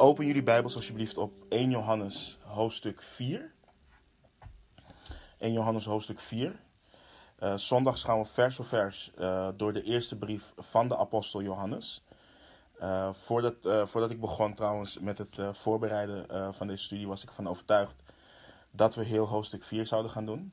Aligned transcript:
Open 0.00 0.26
jullie 0.26 0.42
Bijbels 0.42 0.74
alsjeblieft 0.74 1.18
op 1.18 1.32
1 1.48 1.70
Johannes 1.70 2.38
hoofdstuk 2.42 3.02
4. 3.02 3.52
1 5.38 5.52
Johannes 5.52 5.84
hoofdstuk 5.84 6.20
4. 6.20 6.60
Uh, 7.40 7.56
zondags 7.56 8.04
gaan 8.04 8.18
we 8.18 8.24
vers 8.24 8.56
voor 8.56 8.64
vers 8.64 9.12
uh, 9.18 9.48
door 9.56 9.72
de 9.72 9.82
eerste 9.82 10.16
brief 10.16 10.52
van 10.56 10.88
de 10.88 10.96
apostel 10.96 11.42
Johannes. 11.42 12.04
Uh, 12.80 13.12
voordat, 13.12 13.54
voordat 13.62 14.10
ik 14.10 14.20
begon 14.20 14.54
trouwens 14.54 14.98
met 14.98 15.18
het 15.18 15.38
voorbereiden 15.52 16.54
van 16.54 16.66
deze 16.66 16.84
studie 16.84 17.08
was 17.08 17.22
ik 17.22 17.30
van 17.30 17.48
overtuigd 17.48 18.02
dat 18.70 18.94
we 18.94 19.04
heel 19.04 19.26
hoofdstuk 19.26 19.64
4 19.64 19.86
zouden 19.86 20.10
gaan 20.10 20.26
doen. 20.26 20.52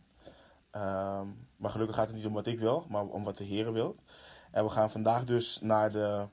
Ehm, 0.72 1.28
maar 1.56 1.72
gelukkig 1.72 1.96
gaat 1.96 2.08
het 2.08 2.16
niet 2.16 2.26
om 2.26 2.34
wat 2.34 2.48
ik 2.48 2.60
wil, 2.60 2.86
maar 2.90 3.06
om 3.06 3.24
wat 3.24 3.38
de 3.38 3.44
Heer 3.44 3.74
wil. 3.74 3.96
En 4.52 4.64
we 4.64 4.70
gaan 4.70 4.92
vandaag 4.92 5.24
dus 5.24 5.60
naar 5.62 5.92
de 5.92 6.28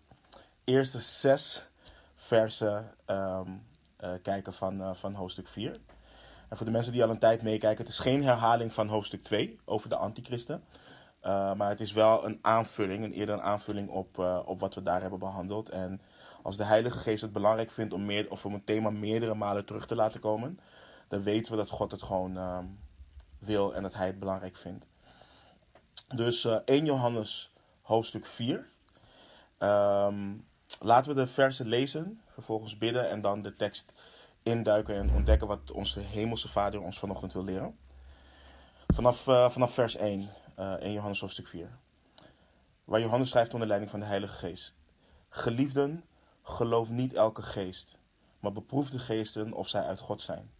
eerste 0.64 0.98
zes 0.98 1.64
versen 2.24 2.94
um, 3.06 3.66
kijken 4.22 4.52
van, 4.52 4.80
uh, 4.80 4.94
van 4.94 5.14
hoofdstuk 5.14 5.48
4. 5.48 5.80
En 6.48 6.56
voor 6.56 6.66
de 6.66 6.72
mensen 6.72 6.92
die 6.92 7.02
al 7.04 7.10
een 7.10 7.18
tijd 7.18 7.42
meekijken, 7.42 7.84
het 7.84 7.92
is 7.92 7.98
geen 7.98 8.22
herhaling 8.22 8.72
van 8.72 8.88
hoofdstuk 8.88 9.24
2 9.24 9.60
over 9.64 9.88
de 9.88 9.96
antichristen. 9.96 10.64
Uh, 11.22 11.54
maar 11.54 11.68
het 11.68 11.80
is 11.80 11.92
wel 11.92 12.24
een 12.24 12.38
aanvulling, 12.42 13.04
een 13.04 13.12
eerder 13.12 13.34
een 13.34 13.42
aanvulling 13.42 13.88
op, 13.88 14.18
op 14.44 14.60
wat 14.60 14.74
we 14.74 14.82
daar 14.82 15.00
hebben 15.00 15.18
behandeld. 15.18 15.68
En 15.68 16.00
als 16.42 16.56
de 16.56 16.64
Heilige 16.64 16.98
Geest 16.98 17.22
het 17.22 17.32
belangrijk 17.32 17.70
vindt 17.70 17.92
om, 17.92 18.04
meer, 18.04 18.30
of 18.30 18.44
om 18.44 18.54
een 18.54 18.64
thema 18.64 18.90
meerdere 18.90 19.34
malen 19.34 19.64
terug 19.64 19.86
te 19.86 19.94
laten 19.94 20.20
komen, 20.20 20.60
dan 21.08 21.22
weten 21.22 21.52
we 21.52 21.58
dat 21.58 21.70
God 21.70 21.90
het 21.90 22.02
gewoon 22.02 22.36
ehm, 22.36 22.64
wil 23.38 23.74
en 23.74 23.82
dat 23.82 23.94
Hij 23.94 24.06
het 24.06 24.18
belangrijk 24.18 24.56
vindt. 24.56 24.88
Dus 26.14 26.44
1 26.44 26.84
Johannes 26.84 27.52
hoofdstuk 27.82 28.26
4. 28.26 28.66
Um, 29.58 30.46
laten 30.80 31.14
we 31.14 31.20
de 31.20 31.26
versen 31.26 31.66
lezen, 31.66 32.20
vervolgens 32.26 32.78
bidden 32.78 33.08
en 33.10 33.20
dan 33.20 33.42
de 33.42 33.52
tekst 33.52 33.92
induiken 34.42 34.94
en 34.94 35.10
ontdekken 35.10 35.46
wat 35.46 35.70
onze 35.70 36.00
hemelse 36.00 36.48
Vader 36.48 36.80
ons 36.80 36.98
vanochtend 36.98 37.32
wil 37.32 37.44
leren. 37.44 37.78
Vanaf, 38.86 39.26
uh, 39.26 39.50
vanaf 39.50 39.74
vers 39.74 39.96
1, 39.96 40.30
uh, 40.58 40.72
1 40.72 40.92
Johannes 40.92 41.20
hoofdstuk 41.20 41.48
4. 41.48 41.68
Waar 42.84 43.00
Johannes 43.00 43.28
schrijft 43.28 43.52
onder 43.52 43.68
leiding 43.68 43.90
van 43.90 44.00
de 44.00 44.06
Heilige 44.06 44.36
Geest. 44.36 44.74
Geliefden, 45.28 46.04
geloof 46.42 46.90
niet 46.90 47.14
elke 47.14 47.42
geest, 47.42 47.96
maar 48.40 48.52
beproef 48.52 48.90
de 48.90 48.98
geesten 48.98 49.52
of 49.52 49.68
zij 49.68 49.82
uit 49.82 50.00
God 50.00 50.20
zijn. 50.20 50.50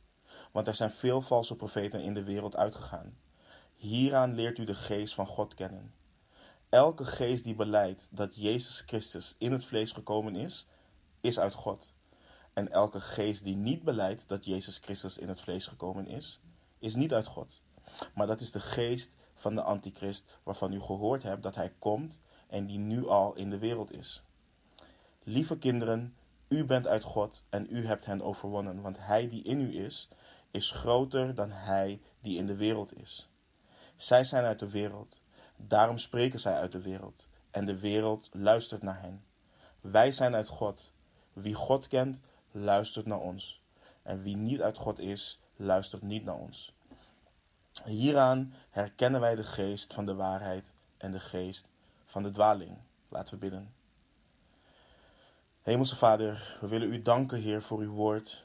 Want 0.52 0.66
er 0.66 0.74
zijn 0.74 0.90
veel 0.90 1.20
valse 1.20 1.56
profeten 1.56 2.00
in 2.00 2.14
de 2.14 2.24
wereld 2.24 2.56
uitgegaan. 2.56 3.16
Hieraan 3.76 4.34
leert 4.34 4.58
u 4.58 4.64
de 4.64 4.74
geest 4.74 5.14
van 5.14 5.26
God 5.26 5.54
kennen. 5.54 5.94
Elke 6.74 7.04
geest 7.04 7.44
die 7.44 7.54
beleidt 7.54 8.08
dat 8.10 8.34
Jezus 8.36 8.82
Christus 8.86 9.34
in 9.38 9.52
het 9.52 9.64
vlees 9.64 9.92
gekomen 9.92 10.36
is, 10.36 10.66
is 11.20 11.38
uit 11.38 11.54
God. 11.54 11.92
En 12.52 12.70
elke 12.70 13.00
geest 13.00 13.44
die 13.44 13.56
niet 13.56 13.82
beleidt 13.82 14.28
dat 14.28 14.44
Jezus 14.44 14.78
Christus 14.78 15.18
in 15.18 15.28
het 15.28 15.40
vlees 15.40 15.66
gekomen 15.66 16.06
is, 16.06 16.40
is 16.78 16.94
niet 16.94 17.12
uit 17.12 17.26
God. 17.26 17.62
Maar 18.14 18.26
dat 18.26 18.40
is 18.40 18.52
de 18.52 18.60
geest 18.60 19.16
van 19.34 19.54
de 19.54 19.62
antichrist 19.62 20.38
waarvan 20.42 20.72
u 20.72 20.80
gehoord 20.80 21.22
hebt 21.22 21.42
dat 21.42 21.54
hij 21.54 21.72
komt 21.78 22.20
en 22.48 22.66
die 22.66 22.78
nu 22.78 23.08
al 23.08 23.34
in 23.34 23.50
de 23.50 23.58
wereld 23.58 23.92
is. 23.92 24.22
Lieve 25.22 25.58
kinderen, 25.58 26.16
u 26.48 26.64
bent 26.64 26.86
uit 26.86 27.02
God 27.02 27.44
en 27.50 27.66
u 27.70 27.86
hebt 27.86 28.04
hen 28.04 28.22
overwonnen, 28.22 28.80
want 28.80 28.96
hij 28.98 29.28
die 29.28 29.42
in 29.42 29.60
u 29.60 29.84
is, 29.84 30.08
is 30.50 30.70
groter 30.70 31.34
dan 31.34 31.50
hij 31.50 32.00
die 32.20 32.38
in 32.38 32.46
de 32.46 32.56
wereld 32.56 32.96
is. 32.96 33.28
Zij 33.96 34.24
zijn 34.24 34.44
uit 34.44 34.58
de 34.58 34.70
wereld 34.70 35.22
Daarom 35.56 35.98
spreken 35.98 36.40
zij 36.40 36.54
uit 36.54 36.72
de 36.72 36.82
wereld, 36.82 37.26
en 37.50 37.66
de 37.66 37.78
wereld 37.78 38.28
luistert 38.32 38.82
naar 38.82 39.00
hen. 39.00 39.24
Wij 39.80 40.12
zijn 40.12 40.34
uit 40.34 40.48
God. 40.48 40.92
Wie 41.32 41.54
God 41.54 41.88
kent, 41.88 42.20
luistert 42.50 43.06
naar 43.06 43.20
ons. 43.20 43.62
En 44.02 44.22
wie 44.22 44.36
niet 44.36 44.62
uit 44.62 44.78
God 44.78 44.98
is, 44.98 45.38
luistert 45.56 46.02
niet 46.02 46.24
naar 46.24 46.38
ons. 46.38 46.74
Hieraan 47.84 48.54
herkennen 48.70 49.20
wij 49.20 49.34
de 49.34 49.44
geest 49.44 49.92
van 49.92 50.06
de 50.06 50.14
waarheid 50.14 50.74
en 50.96 51.10
de 51.10 51.20
geest 51.20 51.70
van 52.04 52.22
de 52.22 52.30
dwaling. 52.30 52.78
Laten 53.08 53.34
we 53.34 53.40
bidden. 53.40 53.74
Hemelse 55.62 55.96
Vader, 55.96 56.58
we 56.60 56.68
willen 56.68 56.92
u 56.92 57.02
danken, 57.02 57.40
Heer, 57.40 57.62
voor 57.62 57.78
uw 57.78 57.92
woord. 57.92 58.44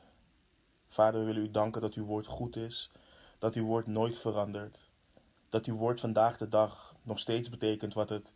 Vader, 0.87 1.19
we 1.19 1.25
willen 1.25 1.41
u 1.41 1.51
danken 1.51 1.81
dat 1.81 1.93
uw 1.93 2.05
woord 2.05 2.27
goed 2.27 2.55
is, 2.55 2.91
dat 3.39 3.55
uw 3.55 3.65
woord 3.65 3.87
nooit 3.87 4.19
verandert, 4.19 4.89
dat 5.49 5.65
uw 5.65 5.75
woord 5.75 5.99
vandaag 5.99 6.37
de 6.37 6.47
dag 6.47 6.88
nog 7.09 7.19
steeds 7.19 7.49
betekent 7.49 7.93
wat 7.93 8.09
het 8.09 8.33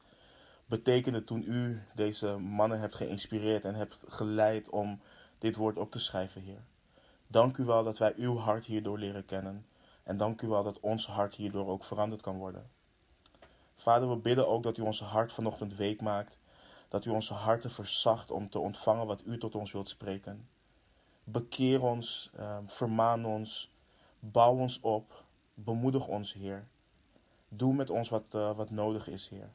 betekende 0.65 1.23
toen 1.23 1.43
u 1.47 1.81
deze 1.95 2.37
mannen 2.37 2.79
hebt 2.79 2.95
geïnspireerd 2.95 3.65
en 3.65 3.75
hebt 3.75 4.03
geleid 4.07 4.69
om 4.69 5.01
dit 5.37 5.55
woord 5.55 5.77
op 5.77 5.91
te 5.91 5.99
schrijven, 5.99 6.41
Heer. 6.41 6.63
Dank 7.27 7.57
u 7.57 7.63
wel 7.63 7.83
dat 7.83 7.97
wij 7.97 8.13
uw 8.15 8.37
hart 8.37 8.65
hierdoor 8.65 8.99
leren 8.99 9.25
kennen. 9.25 9.65
En 10.03 10.17
dank 10.17 10.41
u 10.41 10.47
wel 10.47 10.63
dat 10.63 10.79
ons 10.79 11.07
hart 11.07 11.35
hierdoor 11.35 11.67
ook 11.67 11.85
veranderd 11.85 12.21
kan 12.21 12.37
worden. 12.37 12.69
Vader, 13.75 14.09
we 14.09 14.15
bidden 14.15 14.47
ook 14.47 14.63
dat 14.63 14.77
u 14.77 14.81
onze 14.81 15.03
hart 15.03 15.33
vanochtend 15.33 15.75
week 15.75 16.01
maakt. 16.01 16.39
Dat 16.89 17.05
u 17.05 17.09
onze 17.09 17.33
harten 17.33 17.71
verzacht 17.71 18.31
om 18.31 18.49
te 18.49 18.59
ontvangen 18.59 19.07
wat 19.07 19.21
u 19.25 19.37
tot 19.37 19.55
ons 19.55 19.71
wilt 19.71 19.89
spreken. 19.89 20.47
Bekeer 21.23 21.81
ons, 21.81 22.29
eh, 22.35 22.57
vermaan 22.65 23.25
ons, 23.25 23.71
bouw 24.19 24.55
ons 24.55 24.79
op, 24.79 25.23
bemoedig 25.53 26.07
ons, 26.07 26.33
Heer. 26.33 26.67
Doe 27.55 27.73
met 27.73 27.89
ons 27.89 28.09
wat, 28.09 28.23
uh, 28.35 28.55
wat 28.55 28.69
nodig 28.69 29.07
is, 29.07 29.29
Heer. 29.29 29.49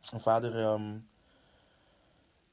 Vader, 0.00 0.64
um, 0.64 1.08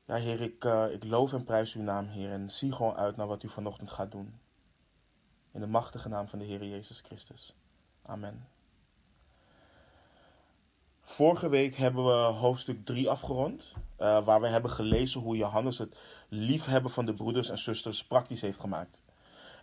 ja, 0.06 0.16
Heer, 0.16 0.42
ik, 0.42 0.64
uh, 0.64 0.92
ik 0.92 1.04
loof 1.04 1.34
en 1.34 1.44
prijs 1.44 1.74
uw 1.74 1.84
naam, 1.84 2.08
Heer. 2.08 2.32
En 2.32 2.50
zie 2.50 2.72
gewoon 2.72 2.96
uit 2.96 3.16
naar 3.16 3.28
wat 3.28 3.44
u 3.44 3.50
vanochtend 3.50 3.92
gaat 3.92 4.12
doen. 4.12 4.40
In 5.52 5.60
de 5.60 5.68
machtige 5.68 6.10
naam 6.10 6.28
van 6.28 6.40
de 6.40 6.46
Heer 6.46 6.64
Jezus 6.64 7.00
Christus. 7.00 7.56
Amen. 8.02 8.48
Vorige 11.02 11.50
week 11.50 11.76
hebben 11.76 12.06
we 12.06 12.12
hoofdstuk 12.12 12.86
3 12.86 13.10
afgerond, 13.10 13.74
uh, 14.00 14.26
waar 14.26 14.42
we 14.42 14.48
hebben 14.48 14.72
gelezen 14.72 15.22
hoe 15.22 15.38
Johannes 15.38 15.78
het 15.78 15.96
liefhebben 16.30 16.92
van 16.92 17.06
de 17.06 17.14
broeders 17.14 17.50
en 17.50 17.58
zusters 17.58 18.06
praktisch 18.06 18.42
heeft 18.42 18.60
gemaakt. 18.60 19.02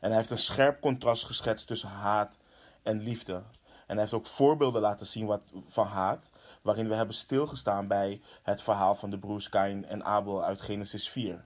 En 0.01 0.09
hij 0.09 0.17
heeft 0.17 0.31
een 0.31 0.39
scherp 0.39 0.81
contrast 0.81 1.25
geschetst 1.25 1.67
tussen 1.67 1.89
haat 1.89 2.39
en 2.83 3.01
liefde. 3.01 3.43
En 3.91 3.97
hij 3.97 4.05
heeft 4.05 4.15
ook 4.15 4.27
voorbeelden 4.27 4.81
laten 4.81 5.07
zien 5.07 5.27
wat, 5.27 5.53
van 5.69 5.87
haat, 5.87 6.31
waarin 6.63 6.89
we 6.89 6.95
hebben 6.95 7.15
stilgestaan 7.15 7.87
bij 7.87 8.21
het 8.43 8.63
verhaal 8.63 8.95
van 8.95 9.11
de 9.11 9.19
broers 9.19 9.49
Kain 9.49 9.87
en 9.87 10.05
Abel 10.05 10.45
uit 10.45 10.61
Genesis 10.61 11.09
4. 11.09 11.45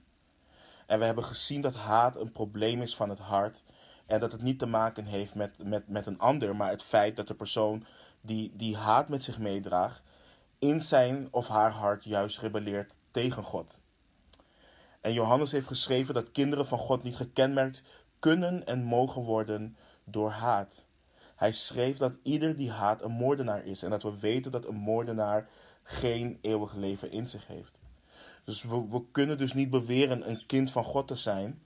En 0.87 0.99
we 0.99 1.05
hebben 1.05 1.25
gezien 1.25 1.61
dat 1.61 1.75
haat 1.75 2.17
een 2.17 2.33
probleem 2.33 2.83
is 2.83 2.97
van 2.97 3.09
het 3.09 3.19
hart 3.19 3.65
en 4.07 4.21
dat 4.21 4.33
het 4.33 4.43
niet 4.43 4.59
te 4.59 4.67
maken 4.67 5.05
heeft 5.05 5.35
met, 5.35 5.65
met, 5.65 5.89
met 5.89 6.07
een 6.07 6.19
ander, 6.19 6.57
maar 6.57 6.71
het 6.71 6.83
feit 6.83 7.17
dat 7.17 7.27
de 7.27 7.35
persoon 7.35 7.87
die, 8.21 8.53
die 8.57 8.77
haat 8.77 9.09
met 9.09 9.25
zich 9.25 9.39
meedraagt, 9.39 10.03
in 10.59 10.81
zijn 10.81 11.29
of 11.31 11.49
haar 11.49 11.71
hart 11.71 12.05
juist 12.05 12.39
rebelleert 12.39 12.97
tegen 13.11 13.43
God. 13.43 13.81
En 15.01 15.13
Johannes 15.13 15.53
heeft 15.53 15.67
geschreven 15.67 16.15
dat 16.15 16.33
kinderen 16.33 16.67
van 16.67 16.79
God 16.79 17.03
niet 17.03 17.17
gekenmerkt 17.17 17.83
kunnen 18.19 18.67
en 18.67 18.83
mogen 18.83 19.23
worden 19.23 19.77
door 20.05 20.31
haat. 20.31 20.87
Hij 21.45 21.53
schreef 21.53 21.97
dat 21.97 22.13
ieder 22.23 22.57
die 22.57 22.71
haat 22.71 23.03
een 23.03 23.11
moordenaar 23.11 23.67
is 23.67 23.83
en 23.83 23.91
dat 23.91 24.03
we 24.03 24.19
weten 24.19 24.53
dat 24.53 24.65
een 24.67 24.75
moordenaar 24.75 25.49
geen 25.83 26.39
eeuwig 26.41 26.75
leven 26.75 27.11
in 27.11 27.27
zich 27.27 27.47
heeft. 27.47 27.79
Dus 28.45 28.63
we, 28.63 29.03
kunnen 29.13 29.39
dus 29.39 29.53
niet 29.53 29.71
beweren 29.71 30.31
een 30.31 30.47
kind 30.47 30.71
van 30.71 30.85
God 30.85 31.09
te 31.09 31.15
zijn 31.15 31.63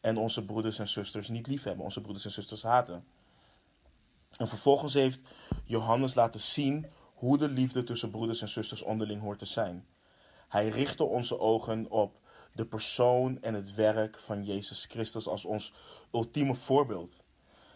en 0.00 0.16
onze 0.16 0.44
broeders 0.44 0.78
en 0.78 0.88
zusters 0.88 1.28
niet 1.28 1.46
lief 1.46 1.62
hebben, 1.62 1.84
onze 1.84 2.00
broeders 2.00 2.24
en 2.24 2.30
zusters 2.30 2.62
haten. 2.62 3.04
En 4.36 4.48
vervolgens 4.48 4.94
heeft 4.94 5.20
Johannes 5.64 6.14
laten 6.14 6.40
zien 6.40 6.86
hoe 7.14 7.38
de 7.38 7.48
liefde 7.48 7.84
tussen 7.84 8.10
broeders 8.10 8.40
en 8.40 8.48
zusters 8.48 8.82
onderling 8.82 9.20
hoort 9.20 9.38
te 9.38 9.44
zijn. 9.44 9.86
Hij 10.48 10.68
richtte 10.68 11.04
onze 11.04 11.38
ogen 11.38 11.90
op 11.90 12.20
de 12.54 12.64
persoon 12.64 13.42
en 13.42 13.54
het 13.54 13.74
werk 13.74 14.20
van 14.20 14.44
Jezus 14.44 14.84
Christus 14.84 15.26
als 15.28 15.44
ons 15.44 15.72
ultieme 16.10 16.54
voorbeeld. 16.54 17.21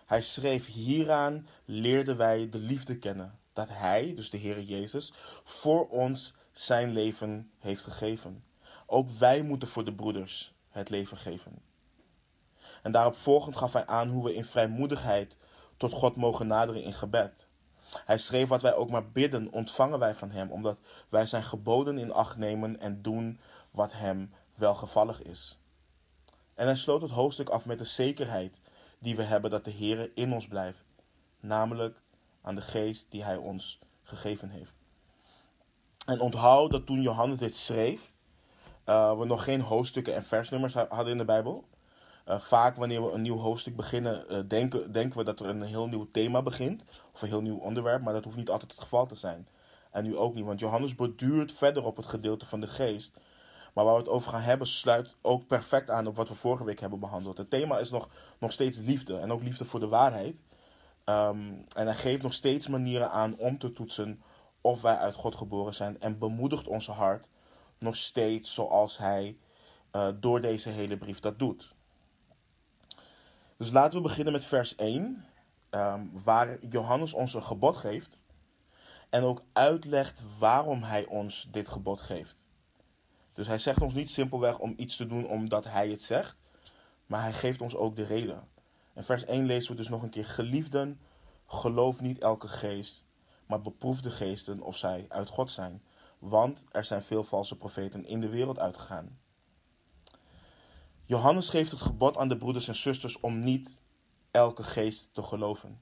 Hij 0.06 0.22
schreef: 0.22 0.66
Hieraan 0.66 1.48
leerden 1.64 2.16
wij 2.16 2.48
de 2.48 2.58
liefde 2.58 2.98
kennen, 2.98 3.38
dat 3.52 3.68
Hij, 3.68 4.14
dus 4.14 4.30
de 4.30 4.36
Heer 4.36 4.60
Jezus, 4.60 5.12
voor 5.44 5.88
ons 5.88 6.34
zijn 6.52 6.92
leven 6.92 7.50
heeft 7.58 7.84
gegeven. 7.84 8.44
Ook 8.86 9.10
wij 9.10 9.42
moeten 9.42 9.68
voor 9.68 9.84
de 9.84 9.94
broeders 9.94 10.54
het 10.68 10.88
leven 10.90 11.16
geven. 11.16 11.58
En 12.82 12.92
daarop 12.92 13.16
volgend 13.16 13.56
gaf 13.56 13.72
hij 13.72 13.86
aan 13.86 14.08
hoe 14.08 14.24
we 14.24 14.34
in 14.34 14.44
vrijmoedigheid 14.44 15.36
tot 15.76 15.92
God 15.92 16.16
mogen 16.16 16.46
naderen 16.46 16.82
in 16.82 16.92
gebed. 16.92 17.46
Hij 18.04 18.18
schreef 18.18 18.48
wat 18.48 18.62
wij 18.62 18.74
ook 18.74 18.90
maar 18.90 19.10
bidden, 19.10 19.52
ontvangen 19.52 19.98
wij 19.98 20.14
van 20.14 20.30
Hem, 20.30 20.50
omdat 20.50 20.78
wij 21.08 21.26
zijn 21.26 21.42
geboden 21.42 21.98
in 21.98 22.12
acht 22.12 22.36
nemen 22.36 22.80
en 22.80 23.02
doen 23.02 23.40
wat 23.70 23.92
Hem 23.92 24.32
welgevallig 24.54 25.22
is. 25.22 25.58
En 26.54 26.66
hij 26.66 26.76
sloot 26.76 27.02
het 27.02 27.10
hoofdstuk 27.10 27.48
af 27.48 27.64
met 27.64 27.78
de 27.78 27.84
zekerheid 27.84 28.60
die 29.06 29.16
we 29.16 29.22
hebben 29.22 29.50
dat 29.50 29.64
de 29.64 29.70
Heer 29.70 30.10
in 30.14 30.32
ons 30.32 30.46
blijft, 30.46 30.84
namelijk 31.40 32.02
aan 32.42 32.54
de 32.54 32.60
geest 32.60 33.10
die 33.10 33.24
Hij 33.24 33.36
ons 33.36 33.78
gegeven 34.02 34.48
heeft. 34.48 34.72
En 36.06 36.20
onthoud 36.20 36.70
dat 36.70 36.86
toen 36.86 37.02
Johannes 37.02 37.38
dit 37.38 37.56
schreef, 37.56 38.12
uh, 38.86 39.18
we 39.18 39.24
nog 39.24 39.44
geen 39.44 39.60
hoofdstukken 39.60 40.14
en 40.14 40.24
versnummers 40.24 40.74
hadden 40.74 41.08
in 41.08 41.18
de 41.18 41.24
Bijbel. 41.24 41.68
Uh, 42.28 42.38
vaak 42.38 42.76
wanneer 42.76 43.04
we 43.04 43.12
een 43.12 43.22
nieuw 43.22 43.38
hoofdstuk 43.38 43.76
beginnen, 43.76 44.24
uh, 44.30 44.38
denken, 44.48 44.92
denken 44.92 45.18
we 45.18 45.24
dat 45.24 45.40
er 45.40 45.46
een 45.46 45.62
heel 45.62 45.86
nieuw 45.86 46.08
thema 46.10 46.42
begint. 46.42 46.84
Of 47.12 47.22
een 47.22 47.28
heel 47.28 47.42
nieuw 47.42 47.58
onderwerp, 47.58 48.02
maar 48.02 48.12
dat 48.12 48.24
hoeft 48.24 48.36
niet 48.36 48.50
altijd 48.50 48.70
het 48.70 48.80
geval 48.80 49.06
te 49.06 49.14
zijn. 49.14 49.48
En 49.90 50.04
nu 50.04 50.16
ook 50.16 50.34
niet, 50.34 50.44
want 50.44 50.60
Johannes 50.60 50.94
borduurt 50.94 51.52
verder 51.52 51.84
op 51.84 51.96
het 51.96 52.06
gedeelte 52.06 52.46
van 52.46 52.60
de 52.60 52.68
geest. 52.68 53.18
Maar 53.76 53.84
waar 53.84 53.94
we 53.94 54.00
het 54.00 54.10
over 54.10 54.30
gaan 54.30 54.40
hebben, 54.40 54.66
sluit 54.66 55.16
ook 55.22 55.46
perfect 55.46 55.90
aan 55.90 56.06
op 56.06 56.16
wat 56.16 56.28
we 56.28 56.34
vorige 56.34 56.64
week 56.64 56.80
hebben 56.80 56.98
behandeld. 56.98 57.38
Het 57.38 57.50
thema 57.50 57.78
is 57.78 57.90
nog, 57.90 58.08
nog 58.38 58.52
steeds 58.52 58.78
liefde 58.78 59.18
en 59.18 59.32
ook 59.32 59.42
liefde 59.42 59.64
voor 59.64 59.80
de 59.80 59.88
waarheid. 59.88 60.42
Um, 61.04 61.64
en 61.74 61.86
hij 61.86 61.94
geeft 61.94 62.22
nog 62.22 62.32
steeds 62.32 62.68
manieren 62.68 63.10
aan 63.10 63.36
om 63.36 63.58
te 63.58 63.72
toetsen 63.72 64.22
of 64.60 64.82
wij 64.82 64.96
uit 64.96 65.14
God 65.14 65.34
geboren 65.34 65.74
zijn. 65.74 66.00
En 66.00 66.18
bemoedigt 66.18 66.66
onze 66.66 66.92
hart 66.92 67.30
nog 67.78 67.96
steeds 67.96 68.54
zoals 68.54 68.98
hij 68.98 69.38
uh, 69.92 70.08
door 70.20 70.40
deze 70.40 70.68
hele 70.68 70.96
brief 70.96 71.20
dat 71.20 71.38
doet. 71.38 71.74
Dus 73.56 73.70
laten 73.70 73.96
we 73.96 74.02
beginnen 74.02 74.32
met 74.32 74.44
vers 74.44 74.74
1, 74.74 75.24
um, 75.70 76.10
waar 76.24 76.64
Johannes 76.68 77.12
ons 77.12 77.34
een 77.34 77.42
gebod 77.42 77.76
geeft. 77.76 78.18
En 79.10 79.22
ook 79.22 79.42
uitlegt 79.52 80.22
waarom 80.38 80.82
hij 80.82 81.06
ons 81.06 81.48
dit 81.50 81.68
gebod 81.68 82.00
geeft. 82.00 82.45
Dus 83.36 83.46
hij 83.46 83.58
zegt 83.58 83.80
ons 83.80 83.94
niet 83.94 84.10
simpelweg 84.10 84.58
om 84.58 84.74
iets 84.76 84.96
te 84.96 85.06
doen 85.06 85.28
omdat 85.28 85.64
hij 85.64 85.88
het 85.88 86.02
zegt, 86.02 86.36
maar 87.06 87.22
hij 87.22 87.32
geeft 87.32 87.60
ons 87.60 87.74
ook 87.74 87.96
de 87.96 88.04
reden. 88.04 88.48
In 88.94 89.04
vers 89.04 89.24
1 89.24 89.46
lezen 89.46 89.70
we 89.70 89.76
dus 89.76 89.88
nog 89.88 90.02
een 90.02 90.10
keer: 90.10 90.24
Geliefden, 90.24 91.00
geloof 91.46 92.00
niet 92.00 92.18
elke 92.18 92.48
geest, 92.48 93.04
maar 93.46 93.62
beproef 93.62 94.00
de 94.00 94.10
geesten 94.10 94.60
of 94.60 94.76
zij 94.76 95.06
uit 95.08 95.28
God 95.28 95.50
zijn. 95.50 95.82
Want 96.18 96.64
er 96.70 96.84
zijn 96.84 97.02
veel 97.02 97.24
valse 97.24 97.56
profeten 97.56 98.04
in 98.04 98.20
de 98.20 98.28
wereld 98.28 98.58
uitgegaan. 98.58 99.18
Johannes 101.04 101.48
geeft 101.48 101.70
het 101.70 101.80
gebod 101.80 102.16
aan 102.16 102.28
de 102.28 102.36
broeders 102.36 102.68
en 102.68 102.74
zusters 102.74 103.20
om 103.20 103.44
niet 103.44 103.80
elke 104.30 104.62
geest 104.62 105.08
te 105.12 105.22
geloven. 105.22 105.80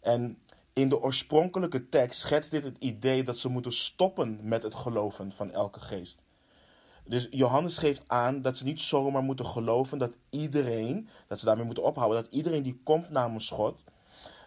En 0.00 0.38
in 0.72 0.88
de 0.88 1.00
oorspronkelijke 1.00 1.88
tekst 1.88 2.20
schetst 2.20 2.50
dit 2.50 2.64
het 2.64 2.76
idee 2.78 3.24
dat 3.24 3.38
ze 3.38 3.48
moeten 3.48 3.72
stoppen 3.72 4.48
met 4.48 4.62
het 4.62 4.74
geloven 4.74 5.32
van 5.32 5.52
elke 5.52 5.80
geest. 5.80 6.22
Dus 7.06 7.26
Johannes 7.30 7.78
geeft 7.78 8.04
aan 8.06 8.42
dat 8.42 8.56
ze 8.56 8.64
niet 8.64 8.80
zomaar 8.80 9.22
moeten 9.22 9.46
geloven 9.46 9.98
dat 9.98 10.12
iedereen, 10.30 11.08
dat 11.26 11.38
ze 11.38 11.44
daarmee 11.44 11.64
moeten 11.64 11.84
ophouden, 11.84 12.22
dat 12.22 12.32
iedereen 12.32 12.62
die 12.62 12.80
komt 12.84 13.10
namens 13.10 13.50
God, 13.50 13.82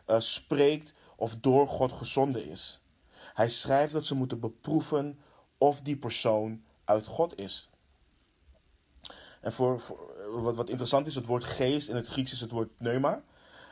uh, 0.08 0.20
spreekt 0.20 0.94
of 1.16 1.36
door 1.36 1.68
God 1.68 1.92
gezonden 1.92 2.50
is. 2.50 2.82
Hij 3.34 3.50
schrijft 3.50 3.94
dat 3.94 4.06
ze 4.06 4.16
moeten 4.16 4.40
beproeven 4.40 5.20
of 5.58 5.82
die 5.82 5.98
persoon 5.98 6.64
uit 6.84 7.06
God 7.06 7.40
is. 7.40 7.70
En 9.42 9.54
voor, 9.54 9.80
voor, 9.80 10.42
wat, 10.42 10.56
wat 10.56 10.70
interessant 10.70 11.08
is, 11.08 11.16
het 11.16 11.26
woord 11.26 11.44
geest 11.44 11.90
in 11.90 11.96
het 11.96 12.08
Grieks 12.08 12.32
is 12.32 12.42
het 12.42 12.52
woord 12.52 12.78
pneuma. 12.78 13.24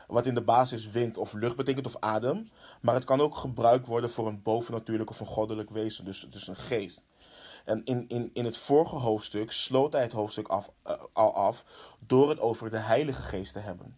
Wat 0.06 0.26
in 0.26 0.34
de 0.34 0.42
basis 0.42 0.90
wind 0.90 1.16
of 1.16 1.32
lucht 1.32 1.56
betekent 1.56 1.86
of 1.86 1.96
adem. 2.00 2.50
Maar 2.80 2.94
het 2.94 3.04
kan 3.04 3.20
ook 3.20 3.36
gebruikt 3.36 3.86
worden 3.86 4.10
voor 4.10 4.26
een 4.26 4.42
bovennatuurlijk 4.42 5.10
of 5.10 5.20
een 5.20 5.26
goddelijk 5.26 5.70
wezen. 5.70 6.04
Dus, 6.04 6.26
dus 6.30 6.48
een 6.48 6.56
geest. 6.56 7.06
En 7.66 7.84
in, 7.84 8.08
in, 8.08 8.30
in 8.32 8.44
het 8.44 8.58
vorige 8.58 8.96
hoofdstuk 8.96 9.50
sloot 9.50 9.92
hij 9.92 10.02
het 10.02 10.12
hoofdstuk 10.12 10.48
af, 10.48 10.70
uh, 10.86 10.92
al 11.12 11.34
af 11.34 11.64
door 11.98 12.28
het 12.28 12.40
over 12.40 12.70
de 12.70 12.78
Heilige 12.78 13.22
Geest 13.22 13.52
te 13.52 13.58
hebben. 13.58 13.96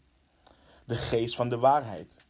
De 0.84 0.96
geest 0.96 1.34
van 1.34 1.48
de 1.48 1.58
waarheid. 1.58 2.24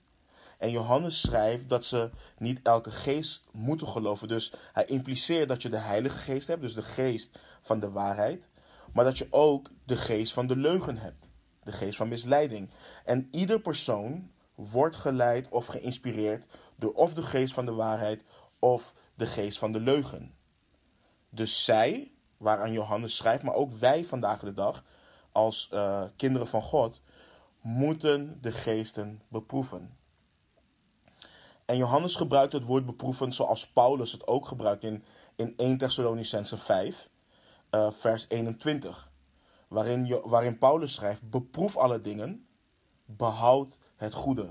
En 0.59 0.71
Johannes 0.71 1.21
schrijft 1.21 1.69
dat 1.69 1.85
ze 1.85 2.11
niet 2.39 2.61
elke 2.63 2.91
geest 2.91 3.45
moeten 3.53 3.89
geloven. 3.89 4.29
Dus 4.29 4.53
hij 4.73 4.85
impliceert 4.85 5.49
dat 5.49 5.63
je 5.63 5.69
de 5.69 5.77
Heilige 5.77 6.19
Geest 6.19 6.47
hebt, 6.49 6.61
dus 6.61 6.75
de 6.75 6.83
geest 6.83 7.39
van 7.63 7.81
de 7.81 7.91
waarheid. 7.91 8.49
Maar 8.93 9.05
dat 9.05 9.19
je 9.19 9.27
ook 9.31 9.71
de 9.85 9.97
geest 9.97 10.33
van 10.33 10.47
de 10.47 10.57
leugen 10.57 10.97
hebt, 10.97 11.29
de 11.63 11.73
geest 11.73 11.97
van 11.97 12.09
misleiding. 12.09 12.71
En 13.05 13.29
ieder 13.31 13.61
persoon 13.61 14.31
wordt 14.55 14.97
geleid 14.97 15.49
of 15.49 15.67
geïnspireerd 15.67 16.45
door 16.77 16.93
of 16.93 17.15
de 17.15 17.23
geest 17.23 17.53
van 17.53 17.67
de 17.67 17.73
waarheid 17.73 18.23
of 18.59 18.95
de 19.15 19.27
geest 19.27 19.59
van 19.59 19.73
de 19.73 19.81
leugen. 19.81 20.37
Dus 21.31 21.65
zij, 21.65 22.13
waaraan 22.37 22.73
Johannes 22.73 23.17
schrijft, 23.17 23.43
maar 23.43 23.55
ook 23.55 23.73
wij 23.73 24.05
vandaag 24.05 24.41
de 24.41 24.55
dag, 24.55 24.85
als 25.33 25.71
uh, 25.73 26.05
kinderen 26.17 26.49
van 26.49 26.63
God, 26.63 27.01
moeten 27.61 28.39
de 28.41 28.53
geesten 28.53 29.23
beproeven. 29.29 29.97
En 31.65 31.77
Johannes 31.77 32.17
gebruikt 32.17 32.53
het 32.53 32.65
woord 32.65 32.87
beproeven 32.87 33.33
zoals 33.33 33.69
Paulus 33.69 34.13
het 34.13 34.27
ook 34.27 34.47
gebruikt 34.47 34.85
in, 34.85 35.05
in 35.37 35.57
1 35.57 35.79
Thessalonicense 35.79 36.59
5, 36.59 37.09
uh, 37.71 37.91
vers 37.91 38.27
21. 38.29 39.11
Waarin, 39.69 40.21
waarin 40.25 40.59
Paulus 40.59 40.95
schrijft: 40.95 41.31
Beproef 41.31 41.77
alle 41.77 42.01
dingen, 42.01 42.47
behoud 43.05 43.79
het 43.97 44.15
goede. 44.15 44.51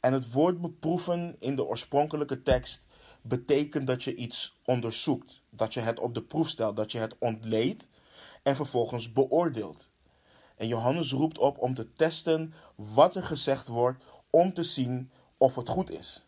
En 0.00 0.12
het 0.12 0.32
woord 0.32 0.60
beproeven 0.60 1.36
in 1.38 1.56
de 1.56 1.64
oorspronkelijke 1.64 2.42
tekst 2.42 2.85
betekent 3.28 3.86
dat 3.86 4.04
je 4.04 4.14
iets 4.14 4.56
onderzoekt, 4.64 5.42
dat 5.50 5.74
je 5.74 5.80
het 5.80 5.98
op 5.98 6.14
de 6.14 6.22
proef 6.22 6.48
stelt, 6.48 6.76
dat 6.76 6.92
je 6.92 6.98
het 6.98 7.16
ontleedt 7.18 7.88
en 8.42 8.56
vervolgens 8.56 9.12
beoordeelt. 9.12 9.88
En 10.56 10.68
Johannes 10.68 11.12
roept 11.12 11.38
op 11.38 11.58
om 11.58 11.74
te 11.74 11.92
testen 11.92 12.54
wat 12.74 13.16
er 13.16 13.24
gezegd 13.24 13.68
wordt, 13.68 14.04
om 14.30 14.52
te 14.52 14.62
zien 14.62 15.10
of 15.36 15.54
het 15.54 15.68
goed 15.68 15.90
is. 15.90 16.26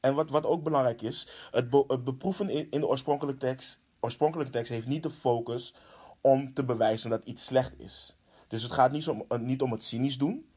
En 0.00 0.14
wat, 0.14 0.30
wat 0.30 0.46
ook 0.46 0.62
belangrijk 0.62 1.02
is, 1.02 1.28
het, 1.50 1.70
beproeven 2.04 2.50
in, 2.50 2.66
in 2.70 2.80
de 2.80 2.86
oorspronkelijke 2.86 3.40
tekst, 3.40 3.78
oorspronkelijke 4.00 4.52
tekst 4.52 4.72
heeft 4.72 4.86
niet 4.86 5.02
de 5.02 5.10
focus 5.10 5.74
om 6.20 6.54
te 6.54 6.64
bewijzen 6.64 7.10
dat 7.10 7.24
iets 7.24 7.44
slecht 7.44 7.78
is. 7.78 8.16
Dus 8.48 8.62
het 8.62 8.72
gaat 8.72 8.92
niet 8.92 9.08
om, 9.08 9.24
eh, 9.28 9.38
niet 9.38 9.62
om 9.62 9.72
het 9.72 9.84
cynisch 9.84 10.18
doen, 10.18 10.48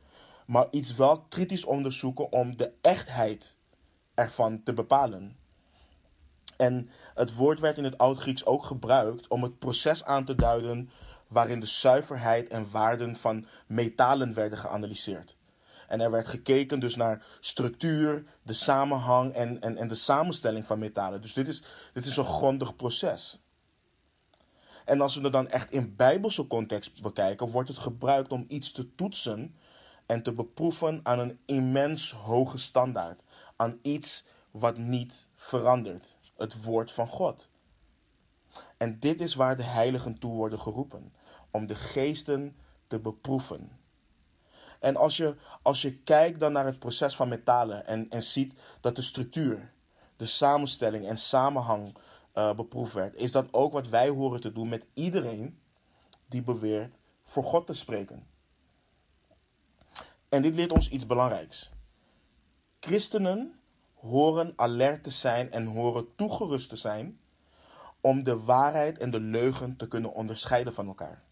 maar 0.46 0.68
iets 0.72 0.96
wel 0.96 1.22
kritisch 1.22 1.66
onderzoeken 1.66 2.32
om 2.32 2.58
de 2.58 2.72
echtheid 2.82 3.58
ervan 4.14 4.64
te 4.64 4.74
bepalen. 4.74 5.38
En 6.58 6.90
het 7.16 7.36
woord 7.36 7.60
werd 7.60 7.78
in 7.78 7.84
het 7.84 7.98
Oud-Grieks 7.98 8.46
ook 8.46 8.64
gebruikt 8.64 9.28
om 9.28 9.44
het 9.44 9.60
proces 9.60 10.06
aan 10.06 10.26
te 10.26 10.36
duiden 10.36 10.90
waarin 11.28 11.60
de 11.60 11.66
zuiverheid 11.66 12.50
en 12.50 12.72
waarden 12.72 13.16
van 13.16 13.46
metalen 13.68 14.34
werden 14.34 14.58
geanalyseerd. 14.58 15.36
En 15.88 16.02
er 16.02 16.12
werd 16.12 16.28
gekeken 16.28 16.80
dus 16.80 16.96
naar 16.96 17.26
structuur, 17.40 18.24
de 18.44 18.54
samenhang 18.54 19.34
en, 19.34 19.62
en, 19.62 19.78
en 19.78 19.88
de 19.88 19.96
samenstelling 19.96 20.66
van 20.66 20.80
metalen. 20.80 21.22
Dus 21.22 21.34
dit 21.34 21.48
is, 21.48 21.64
dit 21.94 22.06
is 22.06 22.18
een 22.18 22.26
grondig 22.26 22.76
proces. 22.76 23.40
En 24.86 25.02
als 25.02 25.16
we 25.16 25.22
het 25.22 25.32
dan 25.32 25.48
echt 25.48 25.72
in 25.72 25.96
bijbelse 25.96 26.48
context 26.48 27.02
bekijken, 27.02 27.50
wordt 27.50 27.70
het 27.70 27.78
gebruikt 27.78 28.32
om 28.32 28.46
iets 28.48 28.72
te 28.72 28.96
toetsen 28.96 29.56
en 30.06 30.24
te 30.24 30.32
beproeven 30.32 31.00
aan 31.04 31.20
een 31.20 31.40
immens 31.46 32.12
hoge 32.12 32.58
standaard. 32.58 33.22
Aan 33.56 33.80
iets 33.82 34.26
wat 34.52 34.78
niet 34.78 35.28
verandert. 35.36 36.18
Het 36.38 36.64
woord 36.64 36.92
van 36.92 37.08
God. 37.08 37.50
En 38.78 39.00
dit 39.00 39.22
is 39.22 39.36
waar 39.36 39.58
de 39.58 39.64
heiligen 39.64 40.20
toe 40.20 40.34
worden 40.34 40.60
geroepen. 40.60 41.14
Om 41.52 41.66
de 41.66 41.76
geesten 41.76 42.56
te 42.88 43.00
beproeven. 43.00 43.72
En 44.80 44.96
als 44.96 45.18
je, 45.18 45.36
als 45.62 45.82
je 45.82 45.98
kijkt 45.98 46.40
dan 46.40 46.52
naar 46.52 46.66
het 46.66 46.80
proces 46.80 47.16
van 47.16 47.28
metalen 47.28 47.88
en, 47.88 48.10
en 48.10 48.24
ziet 48.24 48.54
dat 48.82 48.96
de 48.96 49.02
structuur, 49.02 49.72
de 50.18 50.26
samenstelling 50.26 51.08
en 51.08 51.18
samenhang 51.18 51.96
uh, 52.36 52.54
beproefd 52.54 52.94
werd, 52.94 53.16
is 53.16 53.32
dat 53.32 53.54
ook 53.54 53.74
wat 53.74 53.88
wij 53.88 54.10
horen 54.10 54.42
te 54.42 54.52
doen 54.52 54.70
met 54.70 54.86
iedereen 54.94 55.60
die 56.26 56.42
beweert 56.42 57.00
voor 57.24 57.44
God 57.44 57.66
te 57.66 57.74
spreken. 57.74 58.28
En 60.30 60.42
dit 60.42 60.56
leert 60.56 60.72
ons 60.72 60.90
iets 60.90 61.06
belangrijks. 61.06 61.72
Christenen 62.80 63.60
horen 64.10 64.54
alert 64.56 65.04
te 65.04 65.10
zijn 65.10 65.52
en 65.52 65.66
horen 65.66 66.16
toegerust 66.16 66.70
te 66.70 66.76
zijn 66.76 67.20
om 68.02 68.24
de 68.24 68.40
waarheid 68.40 68.98
en 68.98 69.12
de 69.12 69.20
leugen 69.20 69.78
te 69.78 69.88
kunnen 69.88 70.14
onderscheiden 70.14 70.74
van 70.74 70.88
elkaar. 70.88 71.24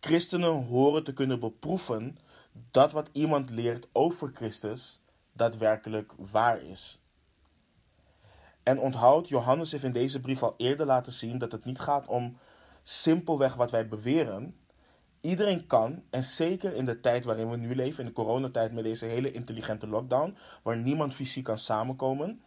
Christenen 0.00 0.64
horen 0.66 1.04
te 1.04 1.12
kunnen 1.12 1.40
beproeven 1.40 2.18
dat 2.70 2.92
wat 2.92 3.08
iemand 3.12 3.50
leert 3.50 3.86
over 3.92 4.30
Christus 4.34 5.02
daadwerkelijk 5.32 6.12
waar 6.16 6.62
is. 6.62 7.00
En 8.62 8.78
onthoud, 8.78 9.28
Johannes 9.28 9.72
heeft 9.72 9.84
in 9.84 9.92
deze 9.92 10.20
brief 10.20 10.42
al 10.42 10.54
eerder 10.56 10.86
laten 10.86 11.12
zien 11.12 11.38
dat 11.38 11.52
het 11.52 11.64
niet 11.64 11.78
gaat 11.78 12.06
om 12.06 12.38
simpelweg 12.82 13.54
wat 13.54 13.70
wij 13.70 13.88
beweren. 13.88 14.56
Iedereen 15.26 15.66
kan, 15.66 16.02
en 16.10 16.22
zeker 16.22 16.74
in 16.74 16.84
de 16.84 17.00
tijd 17.00 17.24
waarin 17.24 17.50
we 17.50 17.56
nu 17.56 17.74
leven, 17.74 18.00
in 18.00 18.06
de 18.06 18.12
coronatijd 18.12 18.72
met 18.72 18.84
deze 18.84 19.04
hele 19.04 19.32
intelligente 19.32 19.86
lockdown, 19.86 20.36
waar 20.62 20.76
niemand 20.76 21.14
fysiek 21.14 21.44
kan 21.44 21.58
samenkomen. 21.58 22.42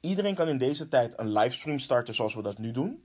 Iedereen 0.00 0.34
kan 0.34 0.48
in 0.48 0.58
deze 0.58 0.88
tijd 0.88 1.18
een 1.18 1.32
livestream 1.32 1.78
starten 1.78 2.14
zoals 2.14 2.34
we 2.34 2.42
dat 2.42 2.58
nu 2.58 2.70
doen 2.70 3.02